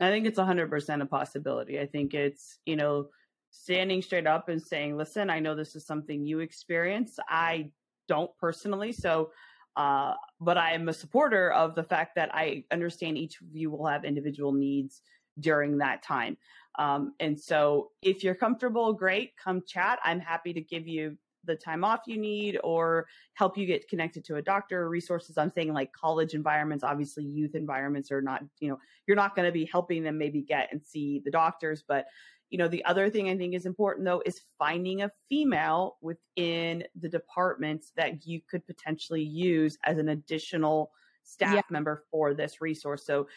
I 0.00 0.08
think 0.08 0.26
it's 0.26 0.38
100% 0.38 1.02
a 1.02 1.06
possibility. 1.06 1.78
I 1.78 1.84
think 1.84 2.14
it's, 2.14 2.60
you 2.64 2.76
know, 2.76 3.10
standing 3.50 4.00
straight 4.00 4.26
up 4.26 4.48
and 4.48 4.62
saying, 4.62 4.96
listen, 4.96 5.28
I 5.28 5.40
know 5.40 5.54
this 5.54 5.76
is 5.76 5.84
something 5.84 6.24
you 6.24 6.38
experience. 6.38 7.18
I 7.28 7.72
don't 8.08 8.30
personally. 8.38 8.92
So, 8.92 9.32
uh, 9.76 10.14
but 10.40 10.58
I 10.58 10.72
am 10.72 10.88
a 10.88 10.92
supporter 10.92 11.50
of 11.52 11.74
the 11.74 11.84
fact 11.84 12.14
that 12.16 12.34
I 12.34 12.64
understand 12.70 13.18
each 13.18 13.40
of 13.40 13.48
you 13.52 13.70
will 13.70 13.86
have 13.86 14.04
individual 14.04 14.52
needs 14.52 15.02
during 15.38 15.78
that 15.78 16.02
time. 16.02 16.36
Um, 16.78 17.14
and 17.20 17.38
so 17.38 17.90
if 18.02 18.22
you're 18.22 18.34
comfortable, 18.34 18.92
great, 18.92 19.32
come 19.36 19.62
chat. 19.66 19.98
I'm 20.04 20.20
happy 20.20 20.52
to 20.52 20.60
give 20.60 20.86
you 20.86 21.16
the 21.44 21.56
time 21.56 21.84
off 21.84 22.00
you 22.06 22.18
need 22.18 22.58
or 22.62 23.06
help 23.34 23.56
you 23.56 23.66
get 23.66 23.88
connected 23.88 24.24
to 24.24 24.36
a 24.36 24.42
doctor 24.42 24.88
resources 24.88 25.38
i'm 25.38 25.50
saying 25.50 25.72
like 25.72 25.90
college 25.92 26.34
environments 26.34 26.84
obviously 26.84 27.24
youth 27.24 27.54
environments 27.54 28.10
are 28.12 28.20
not 28.20 28.42
you 28.58 28.68
know 28.68 28.78
you're 29.06 29.16
not 29.16 29.34
going 29.34 29.46
to 29.46 29.52
be 29.52 29.64
helping 29.64 30.02
them 30.02 30.18
maybe 30.18 30.42
get 30.42 30.68
and 30.70 30.82
see 30.84 31.22
the 31.24 31.30
doctors 31.30 31.82
but 31.86 32.06
you 32.50 32.58
know 32.58 32.68
the 32.68 32.84
other 32.84 33.08
thing 33.08 33.28
i 33.28 33.36
think 33.36 33.54
is 33.54 33.66
important 33.66 34.04
though 34.04 34.22
is 34.26 34.40
finding 34.58 35.02
a 35.02 35.10
female 35.28 35.96
within 36.02 36.84
the 37.00 37.08
departments 37.08 37.92
that 37.96 38.26
you 38.26 38.40
could 38.50 38.66
potentially 38.66 39.22
use 39.22 39.78
as 39.84 39.98
an 39.98 40.08
additional 40.10 40.90
staff 41.22 41.54
Yeah. 41.54 41.62
member 41.70 42.04
for 42.10 42.34
this 42.34 42.60
resource 42.60 43.06
so 43.06 43.28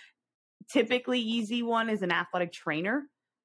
typically 0.69 1.19
easy 1.19 1.61
one 1.63 1.89
is 1.89 2.01
an 2.01 2.11
athletic 2.11 2.51
trainer 2.51 3.03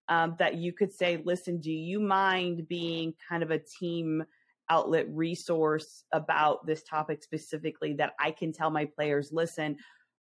um, 0.09 0.37
that 0.39 0.55
you 0.55 0.73
could 0.73 0.93
say 0.93 1.21
listen 1.25 1.61
do 1.61 1.73
you 1.73 2.01
mind 2.01 2.67
being 2.69 3.15
kind 3.29 3.43
of 3.43 3.51
a 3.51 3.59
team 3.59 4.25
outlet 4.71 5.07
resource 5.11 6.05
about 6.13 6.67
this 6.67 6.83
topic 6.83 7.23
specifically 7.23 7.93
that 7.95 8.15
i 8.19 8.31
can 8.31 8.53
tell 8.53 8.71
my 8.71 8.85
players 8.85 9.33
listen 9.33 9.77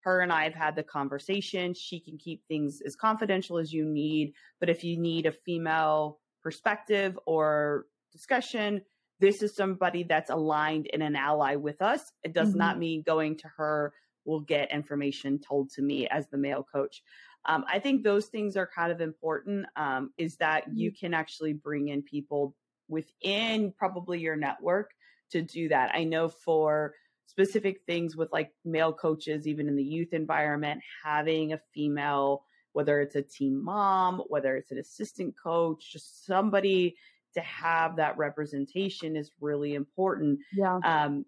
her 0.08 0.20
and 0.20 0.32
I 0.32 0.44
have 0.44 0.54
had 0.54 0.74
the 0.74 0.82
conversation. 0.82 1.74
She 1.74 2.00
can 2.00 2.16
keep 2.16 2.42
things 2.48 2.80
as 2.84 2.96
confidential 2.96 3.58
as 3.58 3.72
you 3.72 3.84
need. 3.84 4.32
But 4.58 4.70
if 4.70 4.82
you 4.82 4.98
need 4.98 5.26
a 5.26 5.32
female 5.32 6.18
perspective 6.42 7.18
or 7.26 7.86
discussion, 8.10 8.80
this 9.20 9.42
is 9.42 9.54
somebody 9.54 10.04
that's 10.04 10.30
aligned 10.30 10.88
and 10.94 11.02
an 11.02 11.14
ally 11.14 11.56
with 11.56 11.82
us. 11.82 12.00
It 12.24 12.32
does 12.32 12.54
not 12.54 12.78
mean 12.78 13.02
going 13.02 13.36
to 13.38 13.48
her 13.56 13.92
will 14.24 14.40
get 14.40 14.70
information 14.70 15.38
told 15.38 15.70
to 15.72 15.82
me 15.82 16.08
as 16.08 16.26
the 16.28 16.38
male 16.38 16.64
coach. 16.72 17.02
Um, 17.44 17.64
I 17.68 17.78
think 17.78 18.02
those 18.02 18.26
things 18.26 18.56
are 18.56 18.66
kind 18.66 18.90
of 18.90 19.00
important. 19.00 19.66
Um, 19.76 20.10
is 20.16 20.36
that 20.36 20.64
you 20.72 20.90
can 20.90 21.12
actually 21.12 21.52
bring 21.52 21.88
in 21.88 22.02
people 22.02 22.54
within 22.88 23.72
probably 23.76 24.20
your 24.20 24.36
network 24.36 24.90
to 25.32 25.42
do 25.42 25.68
that. 25.68 25.90
I 25.94 26.04
know 26.04 26.28
for 26.28 26.94
specific 27.28 27.82
things 27.86 28.16
with 28.16 28.32
like 28.32 28.50
male 28.64 28.92
coaches, 28.92 29.46
even 29.46 29.68
in 29.68 29.76
the 29.76 29.84
youth 29.84 30.14
environment, 30.14 30.80
having 31.04 31.52
a 31.52 31.60
female, 31.74 32.42
whether 32.72 33.00
it's 33.00 33.16
a 33.16 33.22
team 33.22 33.62
mom, 33.62 34.22
whether 34.28 34.56
it's 34.56 34.72
an 34.72 34.78
assistant 34.78 35.34
coach, 35.40 35.92
just 35.92 36.24
somebody 36.24 36.96
to 37.34 37.40
have 37.42 37.96
that 37.96 38.16
representation 38.16 39.14
is 39.14 39.30
really 39.40 39.74
important. 39.74 40.38
Yeah. 40.56 40.78
Um, 40.82 41.26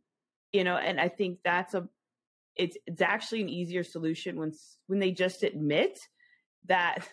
you 0.53 0.65
know, 0.65 0.77
and 0.77 0.99
I 0.99 1.09
think 1.09 1.41
that's 1.45 1.75
a 1.75 1.87
it's 2.57 2.79
it's 2.87 3.03
actually 3.03 3.43
an 3.43 3.51
easier 3.51 3.85
solution 3.85 4.39
when 4.39 4.53
when 4.87 4.99
they 5.01 5.13
just 5.13 5.43
admit 5.43 5.99
that 6.67 7.07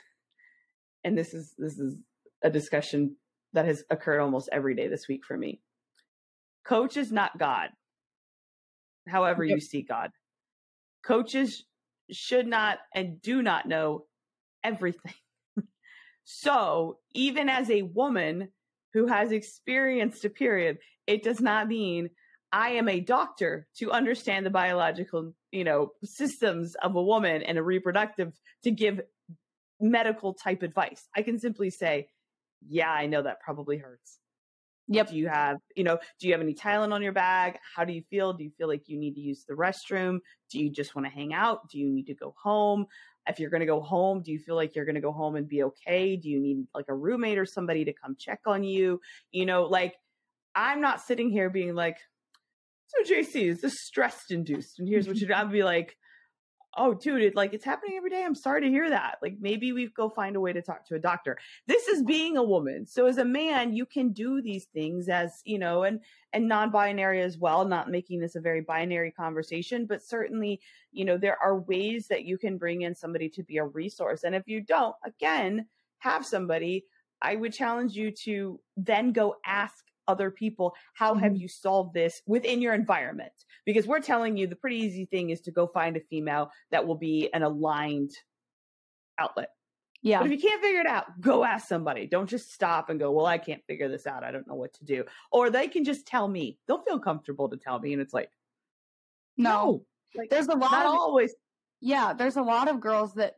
and 1.04 1.18
this 1.18 1.34
is 1.34 1.54
this 1.58 1.78
is 1.78 1.98
a 2.42 2.50
discussion 2.50 3.18
that 3.52 3.66
has 3.66 3.84
occurred 3.90 4.22
almost 4.22 4.50
every 4.52 4.76
day 4.76 4.88
this 4.88 5.10
week 5.10 5.26
for 5.26 5.38
me. 5.38 5.60
Coach 6.66 6.96
is 6.96 7.12
not 7.12 7.38
God. 7.38 7.70
However 9.08 9.44
Yep. 9.44 9.56
you 9.56 9.62
see 9.62 9.82
God. 9.82 10.12
Coaches 11.04 11.66
should 12.12 12.48
not 12.48 12.80
and 12.94 13.22
do 13.22 13.42
not 13.42 13.68
know 13.68 14.06
everything. 14.64 15.14
so, 16.24 17.00
even 17.14 17.50
as 17.50 17.70
a 17.70 17.82
woman 17.84 18.50
who 18.94 19.08
has 19.08 19.32
experienced 19.32 20.26
a 20.26 20.30
period, 20.30 20.80
it 21.06 21.24
does 21.24 21.40
not 21.40 21.68
mean 21.68 22.10
I 22.52 22.72
am 22.72 22.88
a 22.88 23.00
doctor 23.00 23.68
to 23.78 23.92
understand 23.92 24.46
the 24.46 24.50
biological, 24.50 25.34
you 25.52 25.64
know, 25.64 25.92
systems 26.04 26.76
of 26.76 26.96
a 26.96 27.04
woman 27.04 27.44
and 27.44 27.58
a 27.58 27.64
reproductive 27.64 28.34
to 28.64 28.72
give 28.72 29.02
medical 29.80 30.34
type 30.34 30.64
advice. 30.64 31.08
I 31.16 31.22
can 31.22 31.40
simply 31.40 31.70
say, 31.70 32.08
yeah, 32.68 32.90
I 32.90 33.06
know 33.06 33.22
that 33.22 33.42
probably 33.42 33.78
hurts. 33.78 34.20
Yep. 34.90 35.10
Do 35.10 35.18
you 35.18 35.28
have, 35.28 35.58
you 35.76 35.84
know, 35.84 35.98
do 36.20 36.28
you 36.28 36.34
have 36.34 36.42
any 36.42 36.54
Tylenol 36.54 36.94
on 36.94 37.02
your 37.02 37.12
bag? 37.12 37.58
How 37.76 37.84
do 37.84 37.92
you 37.92 38.04
feel? 38.10 38.34
Do 38.34 38.44
you 38.44 38.52
feel 38.58 38.68
like 38.68 38.84
you 38.88 38.98
need 38.98 39.16
to 39.16 39.22
use 39.22 39.44
the 39.48 39.54
restroom? 39.54 40.20
Do 40.50 40.60
you 40.60 40.70
just 40.70 40.96
want 40.96 41.06
to 41.06 41.12
hang 41.12 41.34
out? 41.34 41.70
Do 41.70 41.78
you 41.78 41.90
need 41.90 42.08
to 42.08 42.14
go 42.14 42.34
home? 42.42 42.86
If 43.28 43.40
you're 43.40 43.50
going 43.50 43.60
to 43.62 43.66
go 43.66 43.82
home, 43.82 44.22
do 44.22 44.32
you 44.32 44.40
feel 44.40 44.56
like 44.56 44.76
you're 44.76 44.86
going 44.86 44.96
to 44.96 45.02
go 45.02 45.12
home 45.12 45.36
and 45.36 45.50
be 45.50 45.64
okay? 45.64 46.16
Do 46.16 46.30
you 46.30 46.40
need 46.40 46.66
like 46.74 46.86
a 46.88 46.96
roommate 46.96 47.38
or 47.38 47.46
somebody 47.46 47.84
to 47.86 47.94
come 47.94 48.16
check 48.18 48.40
on 48.46 48.64
you? 48.64 49.02
You 49.32 49.46
know, 49.46 49.64
like 49.64 49.96
I'm 50.56 50.80
not 50.80 51.02
sitting 51.02 51.30
here 51.30 51.50
being 51.50 51.76
like, 51.76 51.98
so 52.88 53.14
Jaecee, 53.14 53.50
is 53.50 53.60
this 53.60 53.82
stress 53.82 54.24
induced? 54.30 54.80
And 54.80 54.88
here's 54.88 55.08
what 55.08 55.18
you 55.18 55.28
do. 55.28 55.34
I'd 55.36 55.52
be 55.52 55.64
like, 55.64 55.98
oh, 56.76 56.94
dude, 56.94 57.22
it 57.22 57.36
like 57.36 57.54
it's 57.54 57.66
happening 57.66 57.98
every 57.98 58.10
day. 58.10 58.24
I'm 58.24 58.36
sorry 58.36 58.62
to 58.62 58.70
hear 58.70 58.90
that. 58.90 59.18
Like 59.22 59.38
maybe 59.40 59.72
we 59.72 59.88
go 59.88 60.10
find 60.10 60.36
a 60.36 60.40
way 60.40 60.54
to 60.54 60.62
talk 60.62 60.86
to 60.88 60.96
a 60.96 61.00
doctor. 61.00 61.38
This 61.66 61.88
is 61.88 62.04
being 62.04 62.38
a 62.38 62.44
woman. 62.44 62.86
So 62.86 63.08
as 63.08 63.18
a 63.18 63.26
man, 63.26 63.74
you 63.74 63.86
can 63.86 64.12
do 64.12 64.42
these 64.42 64.66
things 64.66 65.10
as 65.10 65.42
you 65.46 65.60
know, 65.60 65.84
and 65.84 66.02
and 66.34 66.48
non-binary 66.48 67.22
as 67.22 67.38
well. 67.38 67.66
Not 67.66 67.90
making 67.90 68.20
this 68.20 68.36
a 68.36 68.42
very 68.42 68.62
binary 68.62 69.12
conversation, 69.12 69.86
but 69.86 70.04
certainly, 70.04 70.60
you 70.92 71.06
know, 71.06 71.18
there 71.18 71.38
are 71.42 71.60
ways 71.62 72.08
that 72.08 72.26
you 72.26 72.38
can 72.38 72.58
bring 72.58 72.82
in 72.82 72.96
somebody 72.96 73.30
to 73.30 73.44
be 73.44 73.58
a 73.58 73.66
resource. 73.66 74.24
And 74.24 74.36
if 74.36 74.48
you 74.48 74.62
don't, 74.62 74.96
again, 75.06 75.68
have 76.00 76.26
somebody. 76.26 76.86
I 77.22 77.36
would 77.36 77.54
challenge 77.54 77.96
you 77.96 78.12
to 78.26 78.60
then 78.76 79.12
go 79.12 79.38
ask 79.44 79.84
other 80.08 80.32
people 80.32 80.76
how 80.94 81.16
have 81.16 81.34
mm-hmm. 81.34 81.42
you 81.42 81.48
solved 81.48 81.94
this 81.94 82.22
within 82.26 82.62
your 82.62 82.74
environment? 82.74 83.32
Because 83.66 83.86
we're 83.88 84.00
telling 84.00 84.38
you 84.38 84.48
the 84.48 84.56
pretty 84.56 84.78
easy 84.78 85.06
thing 85.06 85.30
is 85.30 85.42
to 85.42 85.52
go 85.52 85.68
find 85.68 85.98
a 85.98 86.02
female 86.02 86.52
that 86.72 86.88
will 86.88 86.96
be 86.96 87.30
an 87.34 87.44
aligned 87.44 88.12
outlet. 89.20 89.50
Yeah. 90.04 90.20
but 90.20 90.28
if 90.28 90.32
you 90.32 90.48
can't 90.48 90.62
figure 90.62 90.82
it 90.82 90.88
out 90.88 91.20
go 91.20 91.44
ask 91.44 91.68
somebody. 91.68 92.08
Don't 92.08 92.30
just 92.30 92.54
stop 92.54 92.90
and 92.90 93.00
go 93.00 93.12
well 93.12 93.26
i 93.26 93.38
can't 93.38 93.64
figure 93.68 93.90
this 93.90 94.06
out. 94.06 94.24
I 94.24 94.32
don't 94.32 94.48
know 94.48 94.56
what 94.56 94.74
to 94.76 94.86
do. 94.86 95.04
Or 95.32 95.50
they 95.50 95.68
can 95.68 95.84
just 95.84 96.06
tell 96.06 96.28
me. 96.28 96.60
They'll 96.68 96.84
feel 96.84 97.00
comfortable 97.00 97.50
to 97.50 97.58
tell 97.58 97.80
me 97.80 97.94
and 97.94 98.02
it's 98.02 98.14
like 98.14 98.30
No. 99.38 99.86
like 100.16 100.30
There's 100.30 100.48
a 100.48 100.56
lot 100.56 100.86
of 100.86 100.94
always 100.94 101.34
yeah, 101.80 102.14
there's 102.14 102.38
a 102.38 102.42
lot 102.42 102.68
of 102.70 102.80
girls 102.80 103.14
that 103.16 103.36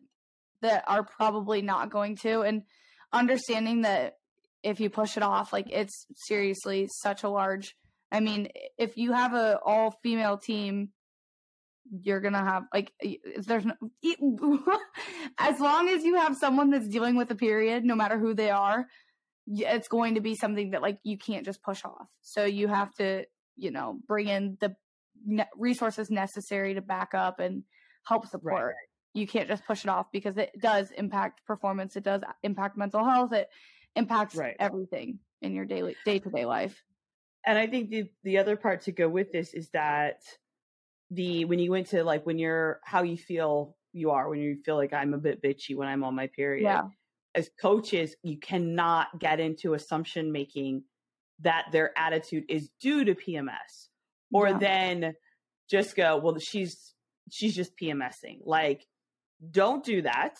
that 0.61 0.83
are 0.87 1.03
probably 1.03 1.61
not 1.61 1.89
going 1.89 2.17
to 2.17 2.41
and 2.41 2.63
understanding 3.11 3.81
that 3.81 4.18
if 4.63 4.79
you 4.79 4.89
push 4.89 5.17
it 5.17 5.23
off 5.23 5.53
like 5.53 5.67
it's 5.71 6.05
seriously 6.15 6.87
such 6.91 7.23
a 7.23 7.29
large 7.29 7.75
I 8.11 8.21
mean, 8.21 8.49
if 8.79 8.97
you 8.97 9.11
have 9.11 9.35
a 9.35 9.59
all 9.63 9.91
female 10.03 10.37
team 10.37 10.89
you're 12.01 12.21
to 12.21 12.31
have 12.31 12.63
like 12.73 12.91
there's 13.45 13.65
no 13.65 13.73
as 15.39 15.59
long 15.59 15.89
as 15.89 16.03
you 16.03 16.15
have 16.15 16.37
someone 16.37 16.69
that's 16.69 16.87
dealing 16.87 17.15
with 17.15 17.31
a 17.31 17.35
period 17.35 17.83
no 17.83 17.95
matter 17.95 18.19
who 18.19 18.35
they 18.35 18.51
are 18.51 18.85
it's 19.49 19.87
going 19.87 20.15
to 20.15 20.21
be 20.21 20.35
something 20.35 20.71
that 20.71 20.81
like 20.81 20.99
you 21.03 21.17
can't 21.17 21.45
just 21.45 21.61
push 21.63 21.83
off. 21.83 22.07
So 22.21 22.45
you 22.45 22.67
have 22.67 22.93
to, 22.95 23.25
you 23.55 23.71
know, 23.71 23.97
bring 24.07 24.27
in 24.27 24.57
the 24.59 24.75
ne- 25.25 25.47
resources 25.57 26.09
necessary 26.09 26.75
to 26.75 26.81
back 26.81 27.13
up 27.13 27.39
and 27.39 27.63
help 28.05 28.27
support. 28.27 28.75
You 29.13 29.27
can't 29.27 29.47
just 29.47 29.65
push 29.65 29.83
it 29.83 29.89
off 29.89 30.07
because 30.11 30.37
it 30.37 30.51
does 30.59 30.91
impact 30.91 31.45
performance. 31.45 31.95
It 31.95 32.03
does 32.03 32.21
uh, 32.21 32.31
impact 32.43 32.77
mental 32.77 33.03
health. 33.03 33.33
It 33.33 33.49
impacts 33.99 34.35
Right. 34.35 34.55
everything 34.59 35.19
in 35.41 35.53
your 35.53 35.65
daily 35.65 35.95
day 36.05 36.19
to 36.19 36.29
day 36.29 36.45
life. 36.45 36.83
and 37.45 37.57
I 37.57 37.67
think 37.67 37.89
the 37.89 38.09
the 38.23 38.37
other 38.39 38.55
part 38.57 38.81
to 38.83 38.91
go 38.91 39.07
with 39.07 39.31
this 39.31 39.53
is 39.53 39.69
that 39.71 40.21
the 41.11 41.45
when 41.45 41.59
you 41.59 41.71
went 41.71 41.87
to 41.87 42.03
like 42.03 42.25
when 42.25 42.37
you're 42.37 42.79
how 42.83 43.03
you 43.03 43.17
feel 43.17 43.75
you 43.93 44.11
are 44.11 44.29
when 44.29 44.39
you 44.39 44.57
feel 44.65 44.75
like 44.75 44.93
I'm 44.93 45.13
a 45.13 45.17
bit 45.17 45.41
bitchy 45.41 45.75
when 45.75 45.87
I'm 45.87 46.03
on 46.03 46.15
my 46.15 46.27
period. 46.27 46.63
Yeah. 46.63 46.89
As 47.35 47.49
coaches, 47.61 48.15
you 48.23 48.37
cannot 48.39 49.19
get 49.19 49.39
into 49.39 49.73
assumption 49.73 50.31
making 50.31 50.83
that 51.39 51.65
their 51.71 51.97
attitude 51.97 52.43
is 52.49 52.69
due 52.81 53.05
to 53.05 53.15
PMS 53.15 53.87
or 54.33 54.49
Yeah. 54.49 54.57
then 54.59 55.15
just 55.69 55.95
go, 55.95 56.17
well, 56.17 56.37
she's 56.39 56.93
she's 57.31 57.55
just 57.55 57.77
PMSing. 57.77 58.39
Like, 58.45 58.85
don't 59.51 59.83
do 59.83 60.01
that. 60.03 60.35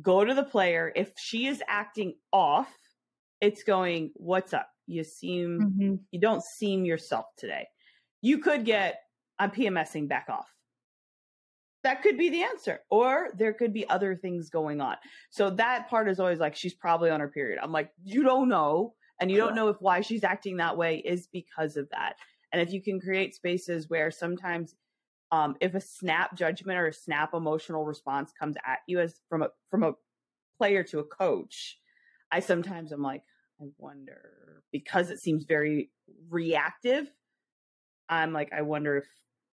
Go 0.00 0.24
to 0.24 0.34
the 0.34 0.44
player. 0.44 0.92
If 0.94 1.12
she 1.16 1.46
is 1.46 1.62
acting 1.66 2.14
off, 2.32 2.72
it's 3.40 3.62
going, 3.62 4.12
what's 4.14 4.52
up? 4.52 4.68
You 4.86 5.04
seem 5.04 5.60
Mhm. 5.60 6.00
you 6.10 6.20
don't 6.20 6.42
seem 6.42 6.84
yourself 6.84 7.26
today. 7.36 7.66
You 8.20 8.38
could 8.38 8.64
get, 8.64 9.00
I'm 9.38 9.50
PMSing 9.50 10.08
back 10.08 10.26
off. 10.28 10.48
That 11.84 12.02
could 12.02 12.18
be 12.18 12.28
the 12.28 12.42
answer. 12.42 12.80
Or 12.90 13.28
there 13.36 13.52
could 13.54 13.72
be 13.72 13.88
other 13.88 14.16
things 14.16 14.50
going 14.50 14.80
on. 14.80 14.96
So 15.30 15.50
that 15.50 15.88
part 15.88 16.08
is 16.08 16.18
always 16.18 16.40
like, 16.40 16.56
she's 16.56 16.74
probably 16.74 17.10
on 17.10 17.20
her 17.20 17.28
period. 17.28 17.60
I'm 17.62 17.72
like, 17.72 17.92
you 18.02 18.22
don't 18.24 18.48
know. 18.48 18.94
And 19.20 19.30
you 19.30 19.36
don't 19.36 19.54
know 19.54 19.68
if 19.68 19.76
why 19.80 20.00
she's 20.00 20.22
acting 20.24 20.56
that 20.58 20.76
way 20.76 20.98
is 20.98 21.26
because 21.28 21.76
of 21.76 21.88
that. 21.90 22.16
And 22.52 22.62
if 22.62 22.72
you 22.72 22.82
can 22.82 23.00
create 23.00 23.34
spaces 23.34 23.88
where 23.88 24.10
sometimes 24.10 24.74
um, 25.30 25.56
if 25.60 25.74
a 25.74 25.80
snap 25.80 26.34
judgment 26.36 26.78
or 26.78 26.88
a 26.88 26.92
snap 26.92 27.34
emotional 27.34 27.84
response 27.84 28.32
comes 28.32 28.56
at 28.64 28.80
you 28.86 29.00
as 29.00 29.20
from 29.28 29.42
a 29.42 29.50
from 29.70 29.82
a 29.82 29.94
player 30.58 30.82
to 30.84 31.00
a 31.00 31.04
coach, 31.04 31.78
I 32.30 32.40
sometimes 32.40 32.92
I'm 32.92 33.02
like, 33.02 33.22
I 33.60 33.66
wonder 33.78 34.62
because 34.72 35.10
it 35.10 35.20
seems 35.20 35.44
very 35.44 35.92
reactive. 36.28 37.10
I'm 38.08 38.32
like, 38.32 38.52
I 38.52 38.62
wonder 38.62 38.96
if 38.96 39.06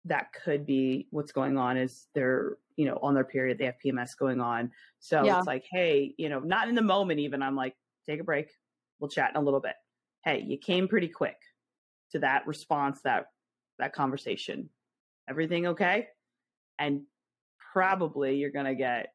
that 0.05 0.31
could 0.33 0.65
be 0.65 1.07
what's 1.11 1.31
going 1.31 1.57
on 1.57 1.77
is 1.77 2.07
they're, 2.13 2.57
you 2.75 2.85
know, 2.85 2.99
on 3.01 3.13
their 3.15 3.23
period, 3.25 3.57
they 3.57 3.65
have 3.65 3.75
PMS 3.83 4.15
going 4.17 4.39
on. 4.39 4.71
So 4.99 5.25
Yeah. 5.25 5.39
it's 5.39 5.47
like, 5.47 5.65
hey, 5.71 6.13
you 6.17 6.29
know, 6.29 6.39
not 6.39 6.69
in 6.69 6.75
the 6.75 6.81
moment 6.81 7.19
even. 7.19 7.41
I'm 7.41 7.55
like, 7.55 7.75
take 8.05 8.19
a 8.19 8.23
break. 8.23 8.51
We'll 8.99 9.09
chat 9.09 9.31
in 9.31 9.37
a 9.37 9.41
little 9.41 9.59
bit. 9.59 9.75
Hey, 10.23 10.41
you 10.41 10.57
came 10.57 10.87
pretty 10.87 11.09
quick 11.09 11.37
to 12.11 12.19
that 12.19 12.47
response, 12.47 13.01
that 13.01 13.27
that 13.79 13.93
conversation. 13.93 14.69
Everything 15.27 15.67
okay? 15.67 16.09
And 16.79 17.03
probably 17.73 18.37
you're 18.37 18.51
gonna 18.51 18.75
get, 18.75 19.13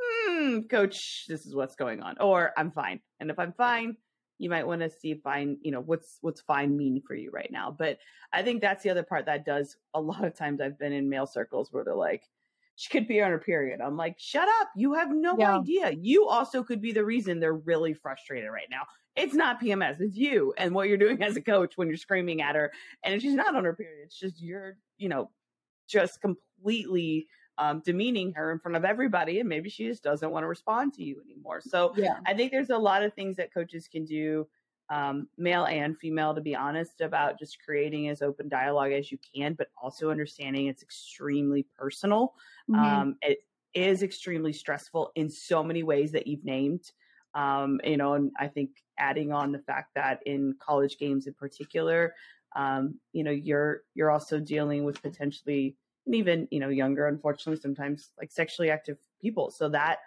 hmm, 0.00 0.62
coach, 0.62 1.24
this 1.28 1.46
is 1.46 1.54
what's 1.54 1.76
going 1.76 2.02
on. 2.02 2.16
Or 2.20 2.52
I'm 2.56 2.72
fine. 2.72 3.00
And 3.20 3.30
if 3.30 3.38
I'm 3.38 3.52
fine, 3.52 3.96
you 4.38 4.48
might 4.50 4.66
want 4.66 4.80
to 4.82 4.90
see 4.90 5.14
fine, 5.14 5.58
you 5.62 5.70
know, 5.70 5.80
what's 5.80 6.18
what's 6.22 6.40
fine 6.40 6.76
mean 6.76 7.02
for 7.06 7.14
you 7.14 7.30
right 7.30 7.50
now. 7.52 7.70
But 7.70 7.98
I 8.32 8.42
think 8.42 8.60
that's 8.60 8.82
the 8.82 8.90
other 8.90 9.02
part 9.02 9.26
that 9.26 9.44
does 9.44 9.76
a 9.94 10.00
lot 10.00 10.24
of 10.24 10.34
times 10.34 10.60
I've 10.60 10.78
been 10.78 10.92
in 10.92 11.08
male 11.10 11.26
circles 11.26 11.72
where 11.72 11.84
they're 11.84 11.94
like, 11.94 12.24
she 12.76 12.88
could 12.88 13.06
be 13.06 13.20
on 13.20 13.30
her 13.30 13.38
period. 13.38 13.80
I'm 13.82 13.96
like, 13.98 14.16
shut 14.18 14.48
up. 14.60 14.70
You 14.74 14.94
have 14.94 15.10
no 15.10 15.36
Yeah. 15.36 15.46
idea. 15.46 15.90
You 15.92 16.26
also 16.26 16.62
could 16.64 16.80
be 16.80 16.92
the 16.92 17.04
reason 17.04 17.38
they're 17.40 17.52
really 17.52 17.92
frustrated 17.92 18.50
right 18.50 18.68
now. 18.70 18.82
It's 19.16 19.34
not 19.34 19.60
PMS, 19.60 20.00
it's 20.00 20.16
you 20.16 20.54
and 20.56 20.74
what 20.74 20.88
you're 20.88 20.96
doing 20.96 21.22
as 21.22 21.36
a 21.36 21.42
coach 21.42 21.76
when 21.76 21.88
you're 21.88 21.96
screaming 21.98 22.40
at 22.40 22.54
her. 22.54 22.72
And 23.04 23.12
if 23.14 23.20
she's 23.20 23.34
not 23.34 23.54
on 23.54 23.64
her 23.64 23.74
period, 23.74 24.04
it's 24.06 24.18
just 24.18 24.40
you're, 24.40 24.78
you 25.00 25.08
know, 25.10 25.32
just 25.88 26.20
completely 26.20 27.28
um, 27.58 27.82
demeaning 27.84 28.32
her 28.34 28.52
in 28.52 28.58
front 28.58 28.76
of 28.76 28.84
everybody. 28.84 29.40
And 29.40 29.48
maybe 29.48 29.68
she 29.68 29.86
just 29.86 30.02
doesn't 30.02 30.30
want 30.30 30.44
to 30.44 30.48
respond 30.48 30.94
to 30.94 31.04
you 31.04 31.20
anymore. 31.22 31.60
So 31.60 31.94
Yeah. 31.94 32.20
I 32.26 32.34
think 32.34 32.52
there's 32.52 32.70
a 32.70 32.78
lot 32.78 33.02
of 33.02 33.14
things 33.14 33.36
that 33.36 33.52
coaches 33.52 33.88
can 33.88 34.04
do, 34.04 34.48
um, 34.88 35.28
male 35.36 35.66
and 35.66 35.98
female, 35.98 36.34
to 36.34 36.40
be 36.40 36.54
honest, 36.56 37.00
about 37.00 37.38
just 37.38 37.62
creating 37.62 38.08
as 38.08 38.22
open 38.22 38.48
dialogue 38.48 38.92
as 38.92 39.12
you 39.12 39.18
can, 39.18 39.54
but 39.54 39.68
also 39.80 40.10
understanding 40.10 40.66
it's 40.66 40.82
extremely 40.82 41.62
personal. 41.62 42.34
Mhm. 42.68 43.04
Um, 43.04 43.16
it 43.22 43.40
is 43.74 44.02
extremely 44.02 44.52
stressful 44.52 45.12
in 45.14 45.28
so 45.30 45.62
many 45.62 45.82
ways 45.82 46.12
that 46.12 46.26
you've 46.26 46.44
named. 46.44 46.92
Um, 47.34 47.80
you 47.84 47.96
know, 47.96 48.14
and 48.14 48.32
I 48.38 48.48
think 48.48 48.82
adding 48.98 49.30
on 49.32 49.52
the 49.52 49.60
fact 49.60 49.94
that 49.94 50.20
in 50.26 50.54
college 50.60 50.98
games 50.98 51.26
in 51.28 51.34
particular, 51.34 52.14
um, 52.56 52.94
you 53.12 53.24
know, 53.24 53.30
you're 53.30 53.82
you're 53.94 54.10
also 54.10 54.40
dealing 54.40 54.84
with 54.84 55.00
potentially 55.02 55.76
and 56.06 56.14
even 56.14 56.48
you 56.50 56.60
know 56.60 56.68
younger, 56.68 57.06
unfortunately, 57.06 57.60
sometimes 57.60 58.10
like 58.18 58.32
sexually 58.32 58.70
active 58.70 58.98
people. 59.20 59.50
So 59.50 59.68
that 59.68 59.98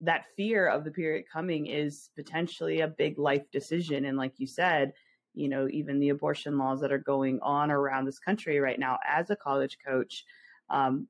that 0.00 0.24
fear 0.36 0.66
of 0.66 0.84
the 0.84 0.90
period 0.90 1.24
coming 1.32 1.66
is 1.66 2.10
potentially 2.16 2.80
a 2.80 2.88
big 2.88 3.18
life 3.18 3.50
decision. 3.52 4.06
And 4.06 4.16
like 4.16 4.32
you 4.38 4.46
said, 4.46 4.92
you 5.34 5.48
know, 5.48 5.68
even 5.70 6.00
the 6.00 6.08
abortion 6.08 6.58
laws 6.58 6.80
that 6.80 6.92
are 6.92 6.98
going 6.98 7.38
on 7.40 7.70
around 7.70 8.04
this 8.04 8.18
country 8.18 8.58
right 8.58 8.78
now, 8.78 8.98
as 9.06 9.30
a 9.30 9.36
college 9.36 9.78
coach, 9.86 10.24
um, 10.70 11.06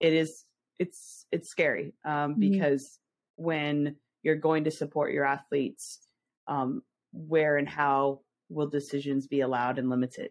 it 0.00 0.12
is 0.12 0.44
it's 0.78 1.26
it's 1.32 1.48
scary 1.48 1.94
um, 2.04 2.34
because 2.38 2.98
when 3.36 3.96
you're 4.22 4.36
going 4.36 4.64
to 4.64 4.70
support 4.70 5.12
your 5.12 5.24
athletes, 5.24 6.00
um, 6.46 6.82
where 7.12 7.56
and 7.56 7.68
how 7.68 8.20
will 8.48 8.66
decisions 8.68 9.26
be 9.26 9.40
allowed 9.40 9.78
and 9.78 9.88
limited 9.90 10.30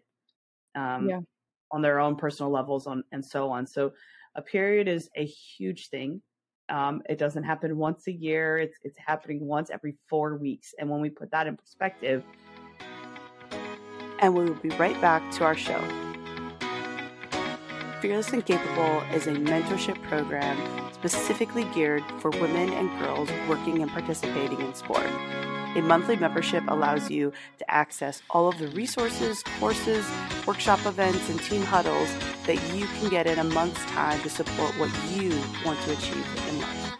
um, 0.74 1.08
Yeah. 1.08 1.20
on 1.70 1.82
their 1.82 2.00
own 2.00 2.16
personal 2.16 2.50
levels 2.50 2.86
on 2.86 3.04
and 3.12 3.24
so 3.24 3.50
on. 3.50 3.66
So 3.66 3.92
a 4.34 4.42
period 4.42 4.88
is 4.88 5.08
a 5.16 5.24
huge 5.24 5.88
thing. 5.88 6.22
Um, 6.68 7.02
it 7.08 7.18
doesn't 7.18 7.44
happen 7.44 7.76
once 7.76 8.06
a 8.08 8.12
year. 8.12 8.58
It's 8.58 8.76
it's 8.82 8.98
happening 8.98 9.40
once 9.46 9.70
every 9.70 9.96
four 10.08 10.36
weeks. 10.36 10.74
And 10.78 10.90
when 10.90 11.00
we 11.00 11.10
put 11.10 11.30
that 11.30 11.46
in 11.46 11.56
perspective, 11.56 12.22
and 14.20 14.34
we 14.34 14.44
will 14.44 14.54
be 14.54 14.70
right 14.70 15.00
back 15.00 15.30
to 15.32 15.44
our 15.44 15.56
show. 15.56 15.80
Fearless 18.00 18.32
and 18.32 18.44
Capable 18.46 19.02
is 19.12 19.26
a 19.26 19.32
mentorship 19.32 20.00
program 20.04 20.56
specifically 20.92 21.64
geared 21.74 22.04
for 22.20 22.30
women 22.32 22.72
and 22.72 22.88
girls 23.00 23.28
working 23.48 23.82
and 23.82 23.90
participating 23.90 24.60
in 24.60 24.74
sport. 24.74 25.06
A 25.76 25.82
monthly 25.82 26.16
membership 26.16 26.64
allows 26.68 27.10
you 27.10 27.32
to 27.58 27.70
access 27.70 28.22
all 28.30 28.48
of 28.48 28.58
the 28.58 28.68
resources, 28.68 29.42
courses, 29.60 30.04
workshop 30.46 30.84
events, 30.86 31.28
and 31.28 31.38
team 31.42 31.62
huddles 31.62 32.08
that 32.46 32.56
you 32.74 32.86
can 32.86 33.10
get 33.10 33.26
in 33.26 33.38
a 33.38 33.44
month's 33.44 33.84
time 33.86 34.20
to 34.22 34.30
support 34.30 34.72
what 34.78 34.90
you 35.10 35.30
want 35.64 35.78
to 35.82 35.92
achieve 35.92 36.26
in 36.48 36.60
life. 36.60 36.92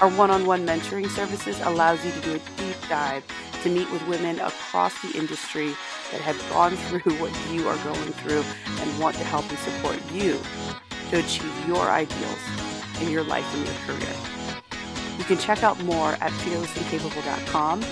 Our 0.00 0.08
one-on-one 0.08 0.66
mentoring 0.66 1.08
services 1.08 1.60
allows 1.60 2.02
you 2.04 2.12
to 2.12 2.20
do 2.20 2.34
a 2.34 2.38
deep 2.38 2.76
dive 2.88 3.24
to 3.62 3.68
meet 3.68 3.90
with 3.90 4.06
women 4.08 4.40
across 4.40 5.00
the 5.02 5.16
industry 5.18 5.74
that 6.10 6.20
have 6.22 6.38
gone 6.50 6.76
through 6.88 7.12
what 7.20 7.32
you 7.52 7.68
are 7.68 7.76
going 7.84 8.12
through 8.12 8.42
and 8.66 8.98
want 8.98 9.16
to 9.16 9.24
help 9.24 9.48
and 9.50 9.58
support 9.58 10.00
you 10.12 10.40
to 11.10 11.18
achieve 11.18 11.68
your 11.68 11.90
ideals 11.90 12.38
in 13.02 13.10
your 13.10 13.24
life 13.24 13.46
and 13.54 13.66
your 13.66 13.76
career. 13.86 14.37
You 15.18 15.24
can 15.24 15.36
check 15.36 15.64
out 15.64 15.82
more 15.82 16.12
at 16.20 16.30
fearlessandcapable.com 16.30 17.84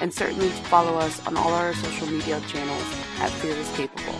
and 0.00 0.12
certainly 0.12 0.48
follow 0.48 0.98
us 0.98 1.24
on 1.28 1.36
all 1.36 1.52
our 1.52 1.72
social 1.74 2.08
media 2.08 2.40
channels 2.48 2.84
at 3.20 3.30
Fearless 3.30 3.76
Capable. 3.76 4.18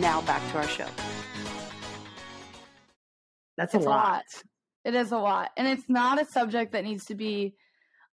Now 0.00 0.20
back 0.22 0.42
to 0.50 0.58
our 0.58 0.66
show. 0.66 0.88
that's 3.56 3.72
It's 3.72 3.86
a 3.86 3.88
lot. 3.88 4.24
It 4.84 4.96
is 4.96 5.12
a 5.12 5.18
lot. 5.18 5.50
And 5.56 5.68
it's 5.68 5.88
not 5.88 6.20
a 6.20 6.24
subject 6.24 6.72
that 6.72 6.82
needs 6.82 7.04
to 7.04 7.14
be 7.14 7.54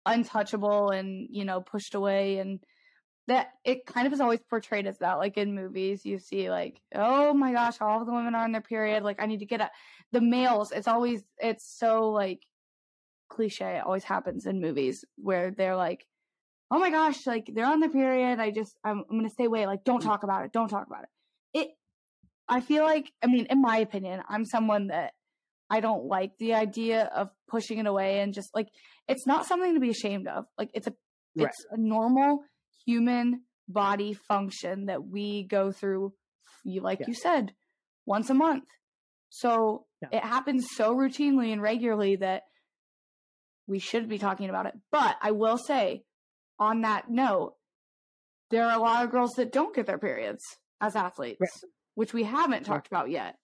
untouchable 0.06 0.89
and, 0.89 1.27
you 1.32 1.45
know, 1.45 1.62
pushed 1.62 1.95
away 1.95 2.39
and 2.39 2.60
that 3.27 3.51
it 3.65 3.86
kind 3.86 4.08
of 4.08 4.13
is 4.13 4.21
always 4.21 4.39
portrayed 4.49 4.88
as 4.88 4.97
that. 4.99 5.15
Like 5.15 5.38
in 5.38 5.53
movies, 5.53 6.06
you 6.06 6.17
see 6.17 6.49
like, 6.49 6.82
oh 6.95 7.34
my 7.34 7.51
gosh, 7.51 7.80
all 7.82 8.01
of 8.01 8.08
the 8.08 8.13
women 8.13 8.36
are 8.36 8.43
on 8.43 8.53
their 8.53 8.62
period. 8.62 9.03
Like 9.03 9.21
I 9.21 9.25
need 9.25 9.39
to 9.39 9.45
get 9.45 9.62
a 9.62 9.69
the 10.12 10.22
males, 10.22 10.72
it's 10.72 10.88
always 10.88 11.24
it's 11.39 11.78
so 11.78 12.10
like 12.10 12.41
cliche. 13.30 13.78
It 13.78 13.86
always 13.86 14.04
happens 14.04 14.46
in 14.46 14.62
movies 14.62 15.04
where 15.17 15.52
they're 15.52 15.76
like, 15.76 16.06
Oh 16.70 16.80
my 16.80 16.89
gosh, 16.89 17.26
like 17.26 17.50
they're 17.54 17.65
on 17.65 17.80
their 17.80 17.89
period. 17.89 18.39
I 18.39 18.52
just 18.52 18.78
I'm, 18.84 19.04
I'm 19.10 19.17
gonna 19.17 19.30
stay 19.30 19.46
away. 19.46 19.66
Like, 19.66 19.84
don't 19.84 20.01
mm. 20.01 20.05
talk 20.05 20.24
about 20.24 20.45
it. 20.45 20.51
Don't 20.51 20.70
talk 20.70 20.88
about 20.88 21.03
it. 21.03 21.10
It 21.60 21.68
I 22.49 22.62
feel 22.62 22.84
like 22.84 23.12
I 23.24 23.28
mean, 23.28 23.47
in 23.49 23.62
my 23.62 23.78
opinion, 23.78 24.22
I'm 24.28 24.45
someone 24.45 24.88
that 24.88 25.14
I 25.70 25.80
don't 25.82 26.05
like 26.05 26.38
the 26.38 26.53
idea 26.53 27.10
of 27.16 27.30
pushing 27.49 27.78
it 27.78 27.88
away 27.88 28.20
and 28.20 28.34
just 28.34 28.53
like 28.55 28.68
it's 29.08 29.28
not 29.28 29.45
something 29.45 29.74
to 29.74 29.80
be 29.80 29.89
ashamed 29.89 30.28
of. 30.28 30.45
Like 30.58 30.72
it's 30.74 30.88
a 30.88 30.93
Right. 31.36 31.49
it's 31.49 31.66
a 31.70 31.78
normal 31.78 32.43
human 32.86 33.43
body 33.68 34.14
function 34.14 34.88
that 34.88 35.05
we 35.05 35.43
go 35.43 35.72
through 35.72 36.14
you 36.64 36.82
like 36.82 37.01
Yeah. 37.01 37.08
you 37.10 37.14
said 37.14 37.53
once 38.05 38.30
a 38.30 38.34
month. 38.34 38.66
So 39.30 39.86
Yeah. 40.01 40.09
it 40.11 40.23
happens 40.23 40.67
so 40.75 40.95
routinely 40.95 41.51
and 41.51 41.61
regularly 41.61 42.15
that 42.17 42.43
we 43.67 43.80
should 43.80 44.07
be 44.07 44.17
talking 44.17 44.49
about 44.49 44.65
it. 44.65 44.73
But 44.91 45.17
I 45.21 45.32
will 45.32 45.57
say 45.57 46.03
on 46.59 46.82
that 46.82 47.09
note, 47.09 47.55
there 48.49 48.65
are 48.65 48.78
a 48.78 48.82
lot 48.82 49.03
of 49.03 49.11
girls 49.11 49.34
that 49.34 49.51
don't 49.51 49.75
get 49.75 49.86
their 49.86 49.97
periods 49.97 50.43
as 50.80 50.95
athletes, 50.95 51.39
Right. 51.41 51.71
which 51.95 52.13
we 52.13 52.23
haven't 52.23 52.65
talked 52.65 52.88
about 52.88 53.09
yet. 53.09 53.38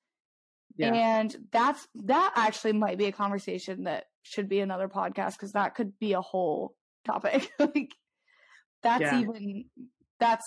Yeah. 0.77 0.93
And 0.93 1.47
that's 1.51 1.87
that 1.95 2.33
actually 2.35 2.73
might 2.73 2.97
be 2.97 3.05
a 3.05 3.11
conversation 3.11 3.83
that 3.83 4.05
should 4.23 4.47
be 4.49 4.59
another 4.61 4.87
podcast 4.87 5.33
because 5.33 5.51
that 5.51 5.75
could 5.75 5.99
be 5.99 6.13
a 6.13 6.21
whole 6.21 6.75
topic. 7.05 7.51
like 7.59 7.93
that's 8.81 9.01
Yeah. 9.01 9.19
even 9.19 9.65
that's 10.19 10.45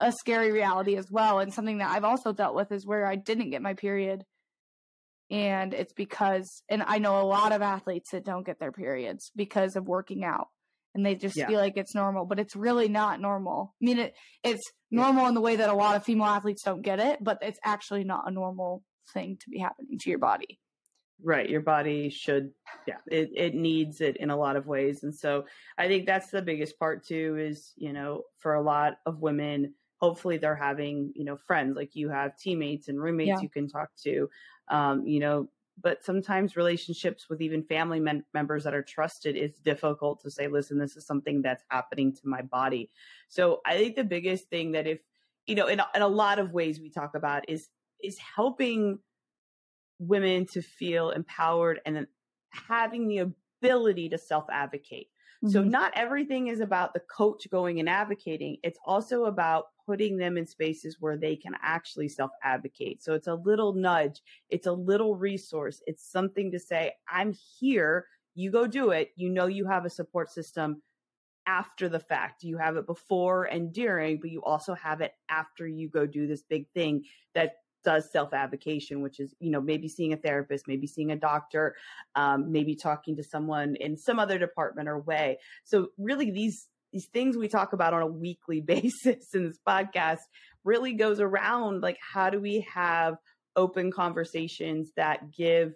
a 0.00 0.12
scary 0.12 0.52
reality 0.52 0.96
as 0.96 1.10
well. 1.10 1.40
And 1.40 1.52
something 1.52 1.78
that 1.78 1.90
I've 1.90 2.04
also 2.04 2.32
dealt 2.32 2.54
with 2.54 2.72
is 2.72 2.86
where 2.86 3.06
I 3.06 3.16
didn't 3.16 3.50
get 3.50 3.62
my 3.62 3.74
period. 3.74 4.24
And 5.30 5.74
it's 5.74 5.92
because, 5.92 6.62
and 6.68 6.82
I 6.82 6.98
know 6.98 7.20
a 7.20 7.26
lot 7.26 7.52
of 7.52 7.60
athletes 7.60 8.12
that 8.12 8.24
don't 8.24 8.46
get 8.46 8.58
their 8.58 8.72
periods 8.72 9.30
because 9.36 9.76
of 9.76 9.86
working 9.86 10.24
out 10.24 10.48
and 10.94 11.04
they 11.04 11.14
just 11.14 11.36
Yeah. 11.36 11.46
feel 11.46 11.60
like 11.60 11.76
it's 11.76 11.94
normal, 11.94 12.24
but 12.24 12.38
it's 12.38 12.56
really 12.56 12.88
not 12.88 13.20
normal. 13.20 13.74
I 13.80 13.84
mean, 13.84 13.98
it, 13.98 14.14
it's 14.42 14.72
normal 14.90 15.26
in 15.26 15.34
the 15.34 15.40
way 15.42 15.56
that 15.56 15.68
a 15.68 15.74
lot 15.74 15.96
of 15.96 16.04
female 16.04 16.28
athletes 16.28 16.62
don't 16.62 16.80
get 16.80 16.98
it, 16.98 17.22
but 17.22 17.38
it's 17.42 17.60
actually 17.62 18.04
not 18.04 18.26
a 18.26 18.30
normal 18.30 18.82
thing 19.12 19.36
to 19.42 19.50
be 19.50 19.58
happening 19.58 19.98
to 19.98 20.10
your 20.10 20.18
body. 20.18 20.58
Right. 21.22 21.50
Your 21.50 21.60
body 21.60 22.10
should, 22.10 22.52
yeah, 22.86 22.98
it, 23.06 23.30
it 23.34 23.54
needs 23.54 24.00
it 24.00 24.16
in 24.16 24.30
a 24.30 24.36
lot 24.36 24.56
of 24.56 24.66
ways. 24.66 25.02
And 25.02 25.14
so 25.14 25.46
I 25.76 25.88
think 25.88 26.06
that's 26.06 26.30
the 26.30 26.42
biggest 26.42 26.78
part 26.78 27.04
too 27.04 27.36
is, 27.38 27.72
you 27.76 27.92
know, 27.92 28.22
for 28.38 28.54
a 28.54 28.62
lot 28.62 28.94
of 29.04 29.18
women, 29.20 29.74
hopefully 29.98 30.38
they're 30.38 30.54
having, 30.56 31.12
you 31.14 31.24
know, 31.24 31.36
friends 31.36 31.76
like 31.76 31.94
you 31.96 32.08
have 32.08 32.36
teammates 32.36 32.88
and 32.88 33.00
roommates 33.02 33.40
Yeah. 33.40 33.42
you 33.42 33.48
can 33.48 33.68
talk 33.68 33.94
to, 33.96 34.28
um, 34.68 35.06
you 35.06 35.20
know, 35.20 35.48
but 35.80 36.02
sometimes 36.04 36.56
relationships 36.56 37.28
with 37.28 37.40
even 37.40 37.62
family 37.62 38.00
men- 38.00 38.24
members 38.34 38.64
that 38.64 38.74
are 38.74 38.82
trusted 38.82 39.36
is 39.36 39.58
difficult 39.58 40.20
to 40.20 40.30
say, 40.30 40.48
listen, 40.48 40.78
this 40.78 40.96
is 40.96 41.06
something 41.06 41.42
that's 41.42 41.64
happening 41.70 42.12
to 42.14 42.26
my 42.26 42.42
body. 42.42 42.90
So 43.28 43.60
I 43.64 43.76
think 43.76 43.94
the 43.96 44.04
biggest 44.04 44.48
thing 44.50 44.72
that 44.72 44.86
if, 44.86 45.00
you 45.46 45.54
know, 45.54 45.66
in, 45.66 45.80
a- 45.80 45.90
in 45.94 46.02
a 46.02 46.08
lot 46.08 46.38
of 46.38 46.52
ways 46.52 46.80
we 46.80 46.90
talk 46.90 47.14
about 47.14 47.48
is, 47.48 47.70
is 48.02 48.18
helping 48.18 48.98
women 49.98 50.46
to 50.46 50.62
feel 50.62 51.10
empowered 51.10 51.80
and 51.84 51.96
then 51.96 52.06
having 52.50 53.08
the 53.08 53.18
ability 53.18 54.08
to 54.10 54.18
self 54.18 54.46
advocate. 54.50 55.08
So 55.44 55.62
Mhm. 55.62 55.64
not 55.64 55.92
everything 55.96 56.48
is 56.48 56.60
about 56.60 56.94
the 56.94 57.00
coach 57.00 57.48
going 57.50 57.80
and 57.80 57.88
advocating. 57.88 58.58
It's 58.62 58.78
also 58.84 59.24
about 59.24 59.66
putting 59.88 60.18
them 60.18 60.36
in 60.36 60.46
spaces 60.46 60.98
where 61.00 61.16
they 61.16 61.34
can 61.34 61.54
actually 61.62 62.08
self 62.08 62.30
advocate. 62.42 63.02
So 63.02 63.14
it's 63.14 63.26
a 63.26 63.34
little 63.34 63.72
nudge. 63.72 64.20
It's 64.50 64.66
a 64.66 64.72
little 64.72 65.16
resource. 65.16 65.82
It's 65.86 66.04
something 66.06 66.52
to 66.52 66.58
say, 66.58 66.92
I'm 67.10 67.32
here. 67.58 68.04
You 68.34 68.50
go 68.50 68.66
do 68.66 68.90
it. 68.90 69.12
You 69.16 69.30
know, 69.30 69.46
you 69.46 69.66
have 69.66 69.86
a 69.86 69.90
support 69.90 70.30
system 70.30 70.82
after 71.46 71.88
the 71.88 71.98
fact. 71.98 72.44
You 72.44 72.58
have 72.58 72.76
it 72.76 72.86
before 72.86 73.44
and 73.44 73.72
during, 73.72 74.20
but 74.20 74.30
you 74.30 74.42
also 74.44 74.74
have 74.74 75.00
it 75.00 75.14
after 75.30 75.66
you 75.66 75.88
go 75.88 76.04
do 76.04 76.26
this 76.26 76.42
big 76.42 76.68
thing 76.74 77.04
that 77.34 77.54
does 77.82 78.12
self 78.12 78.34
advocation, 78.34 79.00
which 79.00 79.20
is, 79.20 79.34
you 79.40 79.50
know, 79.50 79.62
maybe 79.62 79.88
seeing 79.88 80.12
a 80.12 80.18
therapist, 80.18 80.68
maybe 80.68 80.86
seeing 80.86 81.12
a 81.12 81.16
doctor, 81.16 81.76
um, 82.14 82.52
maybe 82.52 82.76
talking 82.76 83.16
to 83.16 83.24
someone 83.24 83.74
in 83.76 83.96
some 83.96 84.18
other 84.18 84.38
department 84.38 84.86
or 84.86 84.98
way. 84.98 85.38
So 85.64 85.88
really 85.96 86.30
these 86.30 86.68
these 86.92 87.06
things 87.06 87.36
we 87.36 87.48
talk 87.48 87.72
about 87.72 87.94
on 87.94 88.02
a 88.02 88.06
weekly 88.06 88.60
basis 88.74 89.34
in 89.34 89.44
this 89.44 89.58
podcast 89.66 90.20
really 90.64 90.92
goes 90.94 91.20
around 91.20 91.82
like 91.82 91.98
how 92.00 92.30
do 92.30 92.40
we 92.40 92.66
have 92.72 93.16
open 93.56 93.90
conversations 93.90 94.90
that 94.96 95.32
give 95.32 95.72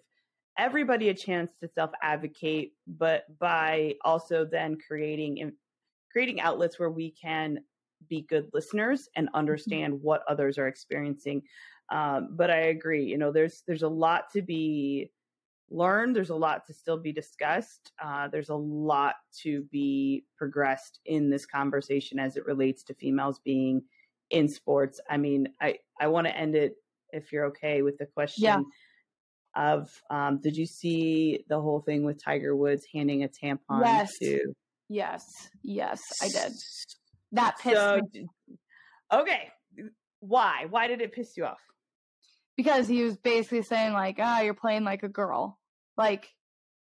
everybody 0.59 1.09
a 1.09 1.15
chance 1.15 1.51
to 1.61 1.69
self 1.69 1.91
advocate 2.03 2.73
but 2.87 3.25
by 3.39 3.95
also 4.05 4.45
then 4.45 4.77
creating 4.87 5.53
creating 6.11 6.41
outlets 6.41 6.79
where 6.79 6.91
we 6.91 7.11
can 7.11 7.59
be 8.09 8.23
good 8.29 8.51
listeners 8.53 9.09
and 9.17 9.29
understand 9.33 10.03
what 10.03 10.23
others 10.29 10.59
are 10.59 10.67
experiencing. 10.67 11.43
Um, 11.91 12.29
but 12.33 12.51
i 12.51 12.59
agree 12.59 13.05
you 13.05 13.19
know 13.19 13.33
there's 13.33 13.63
there's 13.67 13.83
a 13.83 13.89
lot 13.89 14.31
to 14.33 14.41
be 14.41 15.11
learned 15.73 16.15
there's 16.15 16.31
a 16.31 16.35
lot 16.35 16.67
to 16.67 16.75
still 16.75 16.99
be 16.99 17.13
discussed 17.13 17.93
uh, 18.03 18.29
there's 18.29 18.51
a 18.51 18.55
lot 18.55 19.15
to 19.33 19.63
be 19.65 20.25
progressed 20.37 21.01
in 21.07 21.31
this 21.31 21.47
conversation 21.47 22.19
as 22.19 22.37
it 22.37 22.47
relates 22.47 22.83
to 22.83 22.95
females 22.95 23.39
being 23.45 23.83
in 24.31 24.49
sports 24.49 25.01
i 25.11 25.17
mean 25.17 25.49
i 25.61 25.77
i 26.01 26.07
want 26.07 26.27
to 26.27 26.37
end 26.37 26.55
it 26.55 26.77
if 27.11 27.33
you're 27.33 27.47
okay 27.47 27.83
with 27.83 27.99
the 27.99 28.07
question 28.07 28.45
Yeah. 28.45 28.61
of 29.55 30.03
um, 30.11 30.41
did 30.41 30.57
you 30.57 30.67
see 30.67 31.45
the 31.49 31.61
whole 31.61 31.81
thing 31.81 32.05
with 32.05 32.23
tiger 32.23 32.57
woods 32.57 32.87
handing 32.93 33.25
a 33.25 33.29
tampon 33.29 33.85
Yes. 33.85 34.19
to 34.19 34.55
Yes, 34.89 35.25
yes, 35.63 36.01
I 36.21 36.29
did. 36.29 36.53
That 37.33 37.59
pissed 37.59 37.81
so, 37.81 38.01
me 38.13 38.29
okay 39.13 39.49
why 40.21 40.67
why 40.69 40.87
did 40.87 41.01
it 41.01 41.13
piss 41.13 41.37
you 41.37 41.47
off 41.47 41.61
because 42.57 42.87
he 42.87 43.03
was 43.03 43.17
basically 43.17 43.63
saying 43.63 43.93
like, 43.93 44.17
"Ah, 44.21 44.41
you're 44.41 44.55
playing 44.55 44.85
like 44.85 45.03
a 45.03 45.09
girl." 45.09 45.59
Like, 45.97 46.29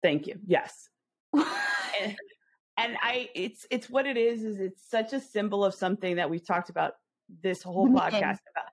thank 0.03 0.27
you 0.27 0.39
yes 0.47 0.89
and, 1.35 2.17
and 2.77 2.97
I 3.03 3.29
it's 3.35 3.67
it's 3.71 3.89
what 3.89 4.07
it 4.07 4.17
is 4.17 4.43
is 4.45 4.61
it's 4.61 4.89
such 4.89 5.13
a 5.13 5.21
symbol 5.21 5.65
of 5.65 5.75
something 5.75 6.17
that 6.17 6.29
we've 6.31 6.45
talked 6.47 6.71
about 6.71 6.95
this 7.43 7.63
whole 7.63 7.89
podcast 7.89 8.39
about. 8.55 8.71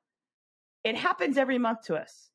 It 0.83 0.95
happens 0.97 1.37
every 1.37 1.57
month 1.57 1.83
to 1.85 1.95
us. 1.95 2.29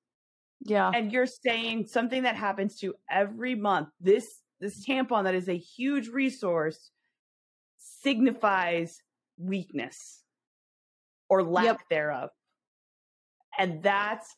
yeah, 0.61 0.91
And 0.95 1.13
you're 1.13 1.27
saying 1.27 1.87
something 1.87 2.23
that 2.23 2.37
happens 2.37 2.79
to 2.81 2.95
every 3.11 3.55
month. 3.55 3.89
This 4.01 4.41
this 4.61 4.85
tampon 4.87 5.25
that 5.25 5.35
is 5.35 5.49
a 5.49 5.57
huge 5.57 6.09
resource 6.09 6.91
signifies 7.79 9.03
weakness 9.37 10.23
or 11.29 11.43
lack 11.43 11.65
Yep. 11.65 11.79
thereof. 11.91 12.31
And 13.59 13.83
that's 13.83 14.35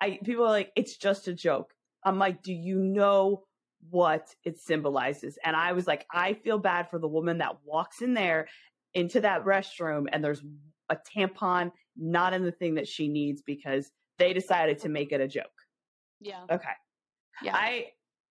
I 0.00 0.18
people 0.24 0.44
are 0.44 0.50
like, 0.50 0.72
it's 0.76 0.96
just 0.96 1.28
a 1.28 1.34
joke. 1.34 1.72
I'm 2.06 2.18
like, 2.18 2.42
do 2.42 2.54
you 2.54 2.78
know 2.78 3.42
what 3.90 4.34
it 4.44 4.58
symbolizes? 4.58 5.38
And 5.44 5.54
I 5.56 5.72
was 5.72 5.86
like, 5.86 6.06
I 6.12 6.32
feel 6.34 6.58
bad 6.58 6.88
for 6.88 6.98
the 6.98 7.08
woman 7.08 7.38
that 7.38 7.56
walks 7.64 8.00
in 8.00 8.14
there 8.14 8.46
into 8.94 9.20
that 9.20 9.44
restroom 9.44 10.06
and 10.10 10.24
there's 10.24 10.42
a 10.88 10.96
tampon 11.14 11.72
not 11.96 12.32
in 12.32 12.44
the 12.44 12.52
thing 12.52 12.76
that 12.76 12.86
she 12.88 13.08
needs 13.08 13.42
because 13.42 13.90
they 14.18 14.32
decided 14.32 14.78
to 14.78 14.88
make 14.88 15.12
it 15.12 15.20
a 15.20 15.28
joke. 15.28 15.44
yeah, 16.20 16.44
Okay. 16.50 16.68
yeah. 17.42 17.54
I 17.54 17.86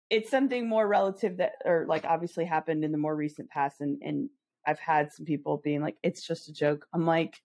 it's 0.10 0.32
something 0.32 0.68
more 0.68 0.88
relative 0.88 1.38
that 1.38 1.52
or 1.64 1.86
like 1.88 2.04
obviously 2.04 2.44
happened 2.44 2.84
in 2.84 2.92
the 2.92 2.98
more 2.98 3.16
recent 3.16 3.48
past 3.52 3.80
and 3.80 4.02
and 4.02 4.30
I've 4.66 4.80
had 4.80 5.14
some 5.14 5.26
people 5.26 5.62
being 5.64 5.82
like, 5.82 5.96
it's 6.04 6.26
just 6.28 6.50
a 6.50 6.54
joke. 6.54 6.86
I'm 6.94 7.06
like, 7.06 7.36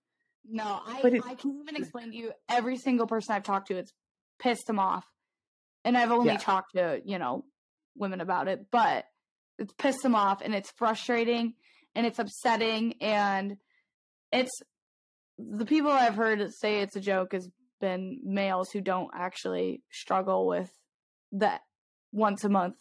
No, 0.46 0.80
I, 0.86 1.00
it- 1.04 1.22
I 1.24 1.34
can't 1.34 1.56
even 1.62 1.76
explain 1.76 2.10
to 2.10 2.16
you. 2.16 2.32
Every 2.48 2.76
single 2.78 3.06
person 3.06 3.34
I've 3.34 3.44
talked 3.44 3.68
to, 3.68 3.76
it's 3.76 3.92
pissed 4.40 4.66
them 4.66 4.78
off. 4.80 5.06
And 5.84 5.96
I've 5.96 6.10
only 6.10 6.32
Yeah. 6.32 6.38
talked 6.38 6.74
to, 6.74 7.00
you 7.04 7.18
know, 7.18 7.44
women 7.96 8.20
about 8.20 8.48
it, 8.48 8.70
but 8.70 9.04
it's 9.58 9.72
pissed 9.74 10.02
them 10.02 10.14
off 10.14 10.40
and 10.42 10.54
it's 10.54 10.70
frustrating 10.72 11.54
and 11.94 12.06
it's 12.06 12.18
upsetting. 12.18 12.94
And 13.02 13.56
it's 14.32 14.50
the 15.38 15.66
people 15.66 15.90
I've 15.90 16.14
heard 16.16 16.52
say 16.52 16.80
it's 16.80 16.96
a 16.96 17.00
joke 17.00 17.32
has 17.32 17.48
been 17.80 18.20
males 18.24 18.70
who 18.70 18.80
don't 18.80 19.10
actually 19.14 19.82
struggle 19.90 20.46
with 20.46 20.72
that 21.32 21.60
once 22.12 22.44
a 22.44 22.48
month 22.48 22.76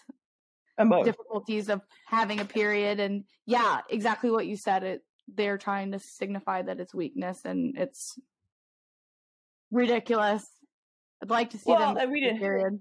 emo- 0.80 1.04
difficulties 1.04 1.68
of 1.70 1.82
having 2.08 2.40
a 2.40 2.46
period 2.46 3.00
and 3.00 3.24
yeah 3.48 3.82
exactly 3.90 4.30
what 4.30 4.46
you 4.46 4.56
said 4.56 4.84
it 4.84 5.02
they're 5.28 5.58
trying 5.58 5.92
to 5.92 6.00
signify 6.00 6.62
that 6.62 6.80
it's 6.80 6.94
weakness 6.94 7.44
and 7.44 7.76
it's 7.78 8.18
ridiculous 9.72 10.46
i'd 11.24 11.30
like 11.32 11.50
to 11.50 11.58
see 11.58 11.72
Well, 11.72 11.96
them 11.96 12.12
we 12.12 12.22
didn't- 12.22 12.40
period 12.40 12.80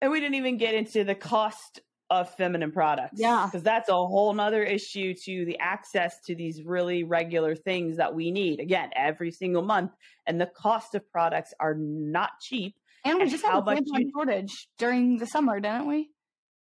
And 0.00 0.10
we 0.12 0.20
didn't 0.20 0.36
even 0.36 0.56
get 0.58 0.74
into 0.74 1.04
the 1.04 1.14
cost 1.14 1.80
of 2.10 2.32
feminine 2.36 2.72
products. 2.72 3.20
Yeah. 3.20 3.46
Because 3.46 3.62
that's 3.62 3.88
a 3.88 3.92
whole 3.94 4.32
nother 4.32 4.62
issue 4.62 5.12
to 5.26 5.44
the 5.44 5.58
access 5.58 6.14
to 6.26 6.34
these 6.34 6.62
really 6.64 7.04
regular 7.04 7.54
things 7.54 7.98
that 7.98 8.14
we 8.14 8.30
need. 8.30 8.60
Again, 8.60 8.90
every 8.96 9.30
single 9.30 9.62
month. 9.62 9.90
And 10.26 10.40
the 10.40 10.46
cost 10.46 10.94
of 10.94 11.10
products 11.10 11.52
are 11.60 11.74
not 11.74 12.30
cheap. 12.40 12.74
and 13.04 13.16
we 13.16 13.22
And 13.22 13.30
just 13.30 13.44
had 13.44 13.58
a 13.58 13.62
much 13.64 13.82
you- 13.84 14.10
shortage 14.14 14.68
during 14.78 15.18
the 15.18 15.26
summer 15.26 15.60
didn't 15.60 15.86
we 15.86 16.10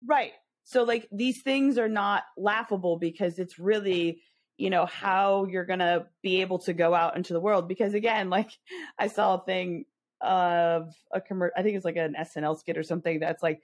Right. 0.05 0.33
So 0.63 0.83
like 0.83 1.07
these 1.11 1.41
things 1.43 1.77
are 1.77 1.87
not 1.89 2.23
laughable 2.37 2.97
because 2.97 3.37
it's 3.39 3.59
really, 3.59 4.21
you 4.57 4.69
know, 4.71 4.85
how 4.87 5.45
you're 5.45 5.65
going 5.65 5.79
to 5.79 6.07
be 6.23 6.41
able 6.41 6.59
to 6.59 6.73
go 6.73 6.93
out 6.95 7.15
into 7.17 7.33
the 7.33 7.39
world 7.39 7.67
because 7.67 7.93
again, 7.93 8.29
like 8.31 8.49
I 8.97 9.07
saw 9.07 9.35
a 9.35 9.45
thing 9.45 9.85
of 10.21 10.93
a 11.13 11.21
commercial. 11.21 11.53
I 11.57 11.63
think 11.63 11.75
it's 11.75 11.85
like 11.85 11.97
an 11.97 12.15
SNL 12.19 12.57
skit 12.57 12.77
or 12.77 12.83
something 12.83 13.19
that's 13.19 13.43
like 13.43 13.61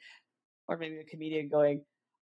or 0.67 0.77
maybe 0.77 0.97
a 0.97 1.03
comedian 1.03 1.49
going, 1.49 1.83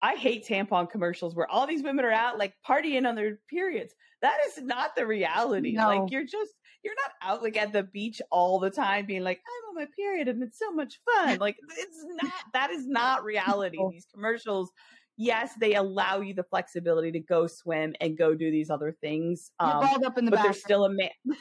I 0.01 0.15
hate 0.15 0.47
tampon 0.47 0.89
commercials 0.89 1.35
where 1.35 1.49
all 1.49 1.67
these 1.67 1.83
women 1.83 2.05
are 2.05 2.11
out 2.11 2.39
like 2.39 2.53
partying 2.67 3.07
on 3.07 3.15
their 3.15 3.39
periods. 3.49 3.93
That 4.21 4.37
is 4.47 4.63
not 4.63 4.95
the 4.95 5.05
reality. 5.05 5.73
No. 5.73 5.87
Like 5.87 6.11
you're 6.11 6.25
just 6.25 6.53
you're 6.83 6.95
not 6.95 7.11
out 7.21 7.43
like 7.43 7.57
at 7.57 7.73
the 7.73 7.83
beach 7.83 8.21
all 8.31 8.59
the 8.59 8.71
time 8.71 9.05
being 9.05 9.23
like, 9.23 9.39
I'm 9.45 9.69
on 9.69 9.83
my 9.83 9.87
period 9.95 10.27
and 10.27 10.41
it's 10.41 10.57
so 10.57 10.71
much 10.71 10.99
fun. 11.05 11.37
Like 11.37 11.57
it's 11.77 12.05
not 12.21 12.33
that 12.53 12.71
is 12.71 12.87
not 12.87 13.23
reality. 13.23 13.77
No. 13.77 13.91
These 13.91 14.07
commercials, 14.11 14.71
yes, 15.17 15.53
they 15.59 15.75
allow 15.75 16.21
you 16.21 16.33
the 16.33 16.43
flexibility 16.43 17.11
to 17.11 17.19
go 17.19 17.45
swim 17.45 17.93
and 18.01 18.17
go 18.17 18.33
do 18.33 18.49
these 18.49 18.71
other 18.71 18.95
things. 19.01 19.51
you're 19.61 19.69
Um, 19.69 19.81
balled 19.81 20.03
up 20.03 20.17
in 20.17 20.25
the 20.25 20.31
but 20.31 20.37
bathroom 20.37 20.51
there's 20.53 20.63
still 20.63 20.85
a 20.85 20.89
man 20.89 21.09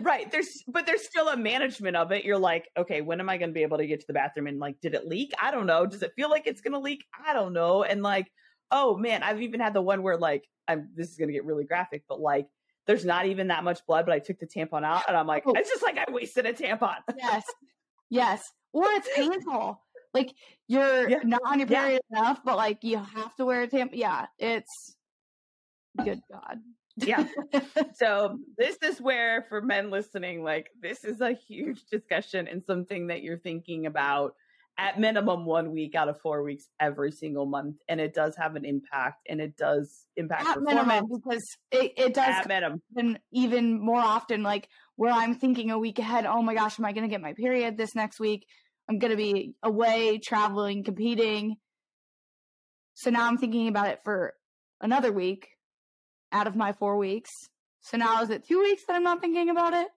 right 0.00 0.30
there's 0.32 0.62
but 0.68 0.86
there's 0.86 1.04
still 1.04 1.28
a 1.28 1.36
management 1.36 1.96
of 1.96 2.12
it 2.12 2.24
you're 2.24 2.38
like 2.38 2.68
okay 2.76 3.00
when 3.00 3.20
am 3.20 3.28
i 3.28 3.36
going 3.36 3.50
to 3.50 3.54
be 3.54 3.62
able 3.62 3.78
to 3.78 3.86
get 3.86 4.00
to 4.00 4.06
the 4.06 4.12
bathroom 4.12 4.46
and 4.46 4.58
like 4.58 4.80
did 4.80 4.94
it 4.94 5.06
leak 5.06 5.32
i 5.40 5.50
don't 5.50 5.66
know 5.66 5.86
does 5.86 6.02
it 6.02 6.12
feel 6.16 6.28
like 6.30 6.46
it's 6.46 6.60
going 6.60 6.72
to 6.72 6.78
leak 6.78 7.04
i 7.26 7.32
don't 7.32 7.52
know 7.52 7.82
and 7.84 8.02
like 8.02 8.30
oh 8.70 8.96
man 8.96 9.22
i've 9.22 9.40
even 9.42 9.60
had 9.60 9.74
the 9.74 9.82
one 9.82 10.02
where 10.02 10.16
like 10.16 10.48
i'm 10.68 10.88
this 10.94 11.10
is 11.10 11.16
going 11.16 11.28
to 11.28 11.34
get 11.34 11.44
really 11.44 11.64
graphic 11.64 12.02
but 12.08 12.20
like 12.20 12.46
there's 12.86 13.04
not 13.04 13.26
even 13.26 13.48
that 13.48 13.62
much 13.62 13.86
blood, 13.86 14.04
but 14.06 14.12
I 14.14 14.18
took 14.18 14.40
the 14.40 14.46
tampon 14.46 14.84
out 14.84 15.02
and 15.06 15.16
I'm 15.16 15.26
like, 15.26 15.44
Oh. 15.46 15.52
it's 15.52 15.68
just 15.70 15.82
like 15.82 15.96
I 15.98 16.10
wasted 16.10 16.46
a 16.46 16.52
tampon. 16.52 16.96
Yes. 17.16 17.44
Yes. 18.10 18.50
Or 18.72 18.84
it's 18.86 19.08
painful. 19.14 19.80
Like 20.12 20.34
you're 20.66 21.08
Yeah. 21.08 21.18
not 21.22 21.42
on 21.44 21.60
your 21.60 21.68
Yeah. 21.68 21.82
period 21.82 22.02
enough, 22.10 22.40
but 22.44 22.56
like 22.56 22.82
you 22.82 22.96
have 22.96 23.36
to 23.36 23.44
wear 23.44 23.62
a 23.62 23.68
tampon. 23.68 23.90
Yeah, 23.92 24.26
it's 24.38 24.96
good 26.02 26.20
God. 26.32 26.58
Yeah. 27.06 27.26
so 27.94 28.38
this 28.56 28.76
is 28.82 29.00
where 29.00 29.44
for 29.48 29.60
men 29.60 29.90
listening, 29.90 30.42
like 30.42 30.70
this 30.80 31.04
is 31.04 31.20
a 31.20 31.32
huge 31.32 31.84
discussion 31.90 32.48
and 32.48 32.62
something 32.64 33.08
that 33.08 33.22
you're 33.22 33.38
thinking 33.38 33.86
about 33.86 34.34
at 34.78 34.98
minimum 34.98 35.44
one 35.44 35.72
week 35.72 35.94
out 35.94 36.08
of 36.08 36.18
four 36.20 36.42
weeks 36.42 36.68
every 36.80 37.12
single 37.12 37.44
month. 37.44 37.76
And 37.88 38.00
it 38.00 38.14
does 38.14 38.34
have 38.36 38.56
an 38.56 38.64
impact 38.64 39.26
and 39.28 39.40
it 39.40 39.56
does 39.56 40.06
impact 40.16 40.46
At 40.46 40.62
minimum, 40.62 40.88
performance 40.88 41.22
because 41.22 41.56
it, 41.70 41.92
it 41.96 42.14
does 42.14 42.34
at 42.34 42.48
minimum. 42.48 42.80
happen 42.96 43.18
even 43.32 43.78
more 43.78 44.00
often. 44.00 44.42
Like 44.42 44.68
where 44.96 45.12
I'm 45.12 45.34
thinking 45.34 45.70
a 45.70 45.78
week 45.78 45.98
ahead, 45.98 46.24
oh 46.24 46.42
my 46.42 46.54
gosh, 46.54 46.78
am 46.78 46.86
I 46.86 46.92
going 46.92 47.08
to 47.08 47.10
get 47.10 47.20
my 47.20 47.34
period 47.34 47.76
this 47.76 47.94
next 47.94 48.18
week? 48.20 48.46
I'm 48.88 48.98
going 48.98 49.10
to 49.10 49.16
be 49.16 49.54
away, 49.62 50.18
traveling, 50.18 50.82
competing. 50.82 51.56
So 52.94 53.10
now 53.10 53.26
I'm 53.26 53.38
thinking 53.38 53.68
about 53.68 53.88
it 53.88 54.00
for 54.02 54.34
another 54.80 55.12
week 55.12 55.48
out 56.32 56.46
of 56.46 56.56
my 56.56 56.72
four 56.72 56.96
weeks. 56.96 57.30
So 57.80 57.96
now 57.96 58.22
is 58.22 58.30
it 58.30 58.46
two 58.46 58.60
weeks 58.60 58.82
that 58.86 58.94
I'm 58.96 59.02
not 59.02 59.20
thinking 59.20 59.48
about 59.50 59.72
it? 59.74 59.88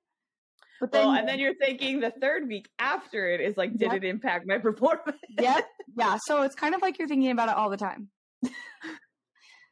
But 0.80 0.92
Well, 0.94 1.12
and 1.12 1.28
then 1.28 1.40
you're 1.40 1.56
thinking 1.56 2.00
the 2.00 2.12
third 2.22 2.48
week 2.48 2.68
after 2.80 3.30
it 3.30 3.40
is 3.42 3.56
like, 3.58 3.72
did 3.78 3.92
Yep. 3.92 3.94
it 3.96 4.04
impact 4.06 4.48
my 4.48 4.58
performance? 4.60 5.18
yep, 5.30 5.66
yeah. 5.98 6.18
So 6.26 6.42
it's 6.44 6.56
kind 6.56 6.76
of 6.76 6.82
like 6.82 6.98
you're 7.00 7.08
thinking 7.08 7.32
about 7.32 7.50
it 7.50 7.56
all 7.56 7.70
the 7.70 7.78
time. 7.78 8.10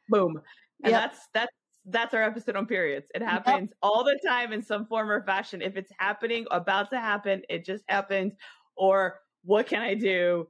Boom. 0.08 0.40
And 0.84 0.90
Yep. 0.92 1.00
that's 1.00 1.28
that's 1.34 1.52
that's 1.86 2.14
our 2.14 2.22
episode 2.22 2.54
on 2.56 2.66
periods. 2.66 3.08
It 3.14 3.22
happens 3.22 3.70
all 3.82 4.04
the 4.04 4.18
time 4.26 4.52
in 4.52 4.62
some 4.62 4.86
form 4.86 5.10
or 5.10 5.24
fashion. 5.24 5.62
If 5.62 5.76
it's 5.76 5.90
happening, 5.98 6.46
about 6.50 6.90
to 6.90 7.00
happen, 7.00 7.42
it 7.48 7.64
just 7.64 7.84
happened. 7.88 8.32
Or 8.76 9.18
what 9.44 9.66
can 9.66 9.82
I 9.82 9.94
do 9.94 10.48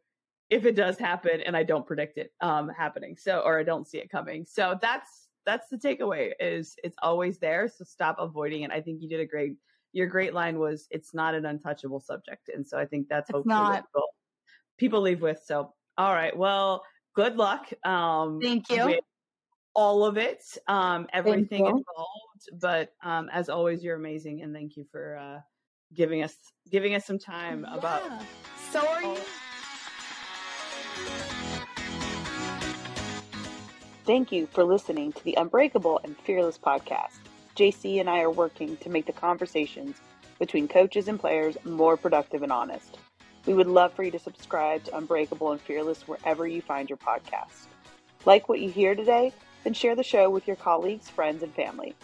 if 0.50 0.66
it 0.66 0.76
does 0.76 0.98
happen 0.98 1.40
and 1.40 1.56
I 1.56 1.62
don't 1.62 1.86
predict 1.86 2.18
it 2.18 2.32
um 2.40 2.68
happening? 2.68 3.16
So 3.16 3.40
or 3.40 3.58
I 3.58 3.62
don't 3.62 3.86
see 3.86 3.98
it 3.98 4.10
coming. 4.10 4.44
So 4.46 4.78
that's 4.80 5.21
that's 5.44 5.68
the 5.68 5.76
takeaway 5.76 6.32
is 6.40 6.74
it's 6.82 6.96
always 7.02 7.38
there. 7.38 7.68
So 7.68 7.84
stop 7.84 8.16
avoiding 8.18 8.62
it. 8.62 8.70
I 8.70 8.80
think 8.80 9.02
you 9.02 9.08
did 9.08 9.20
a 9.20 9.26
great 9.26 9.56
your 9.92 10.06
great 10.06 10.32
line 10.32 10.58
was 10.58 10.86
it's 10.90 11.12
not 11.12 11.34
an 11.34 11.44
untouchable 11.44 12.00
subject. 12.00 12.48
And 12.54 12.66
so 12.66 12.78
I 12.78 12.86
think 12.86 13.08
that's 13.08 13.28
It's 13.28 13.36
hopefully 13.36 13.56
not. 13.56 13.84
people, 13.84 14.08
people 14.78 15.00
leave 15.00 15.20
with. 15.20 15.40
So 15.44 15.74
all 15.98 16.14
right. 16.14 16.36
Well, 16.36 16.82
good 17.14 17.36
luck. 17.36 17.70
Um 17.84 18.40
Thank 18.40 18.70
you. 18.70 19.00
all 19.74 20.04
of 20.04 20.16
it, 20.18 20.42
um, 20.68 21.06
everything 21.12 21.64
involved. 21.66 22.48
But 22.60 22.92
um, 23.02 23.28
as 23.32 23.48
always, 23.48 23.82
you're 23.82 23.96
amazing, 23.96 24.42
and 24.42 24.54
thank 24.54 24.76
you 24.76 24.84
for 24.90 25.16
uh, 25.16 25.40
giving 25.94 26.22
us 26.22 26.34
giving 26.70 26.94
us 26.94 27.06
some 27.06 27.18
time 27.18 27.64
about. 27.70 28.02
Yeah. 28.04 28.22
So 28.70 28.86
are 28.86 29.02
you. 29.02 29.16
Thank 34.04 34.32
you 34.32 34.48
for 34.48 34.64
listening 34.64 35.12
to 35.12 35.22
the 35.22 35.36
Unbreakable 35.38 36.00
and 36.02 36.18
Fearless 36.18 36.58
podcast. 36.58 37.20
Jaecee 37.54 38.00
and 38.00 38.10
I 38.10 38.22
are 38.22 38.32
working 38.32 38.76
to 38.78 38.90
make 38.90 39.06
the 39.06 39.12
conversations 39.12 40.00
between 40.40 40.66
coaches 40.66 41.06
and 41.06 41.20
players 41.20 41.56
more 41.64 41.96
productive 41.96 42.42
and 42.42 42.50
honest. 42.50 42.98
We 43.46 43.54
would 43.54 43.68
love 43.68 43.92
for 43.92 44.02
you 44.02 44.10
to 44.10 44.18
subscribe 44.18 44.82
to 44.84 44.96
Unbreakable 44.96 45.52
and 45.52 45.60
Fearless 45.60 46.08
wherever 46.08 46.48
you 46.48 46.62
find 46.62 46.90
your 46.90 46.96
podcast. 46.96 47.68
Like 48.24 48.48
what 48.48 48.58
you 48.58 48.70
hear 48.70 48.96
today? 48.96 49.32
Then 49.62 49.72
share 49.72 49.94
the 49.94 50.02
show 50.02 50.28
with 50.30 50.48
your 50.48 50.56
colleagues, 50.56 51.08
friends, 51.08 51.44
and 51.44 51.54
family. 51.54 51.94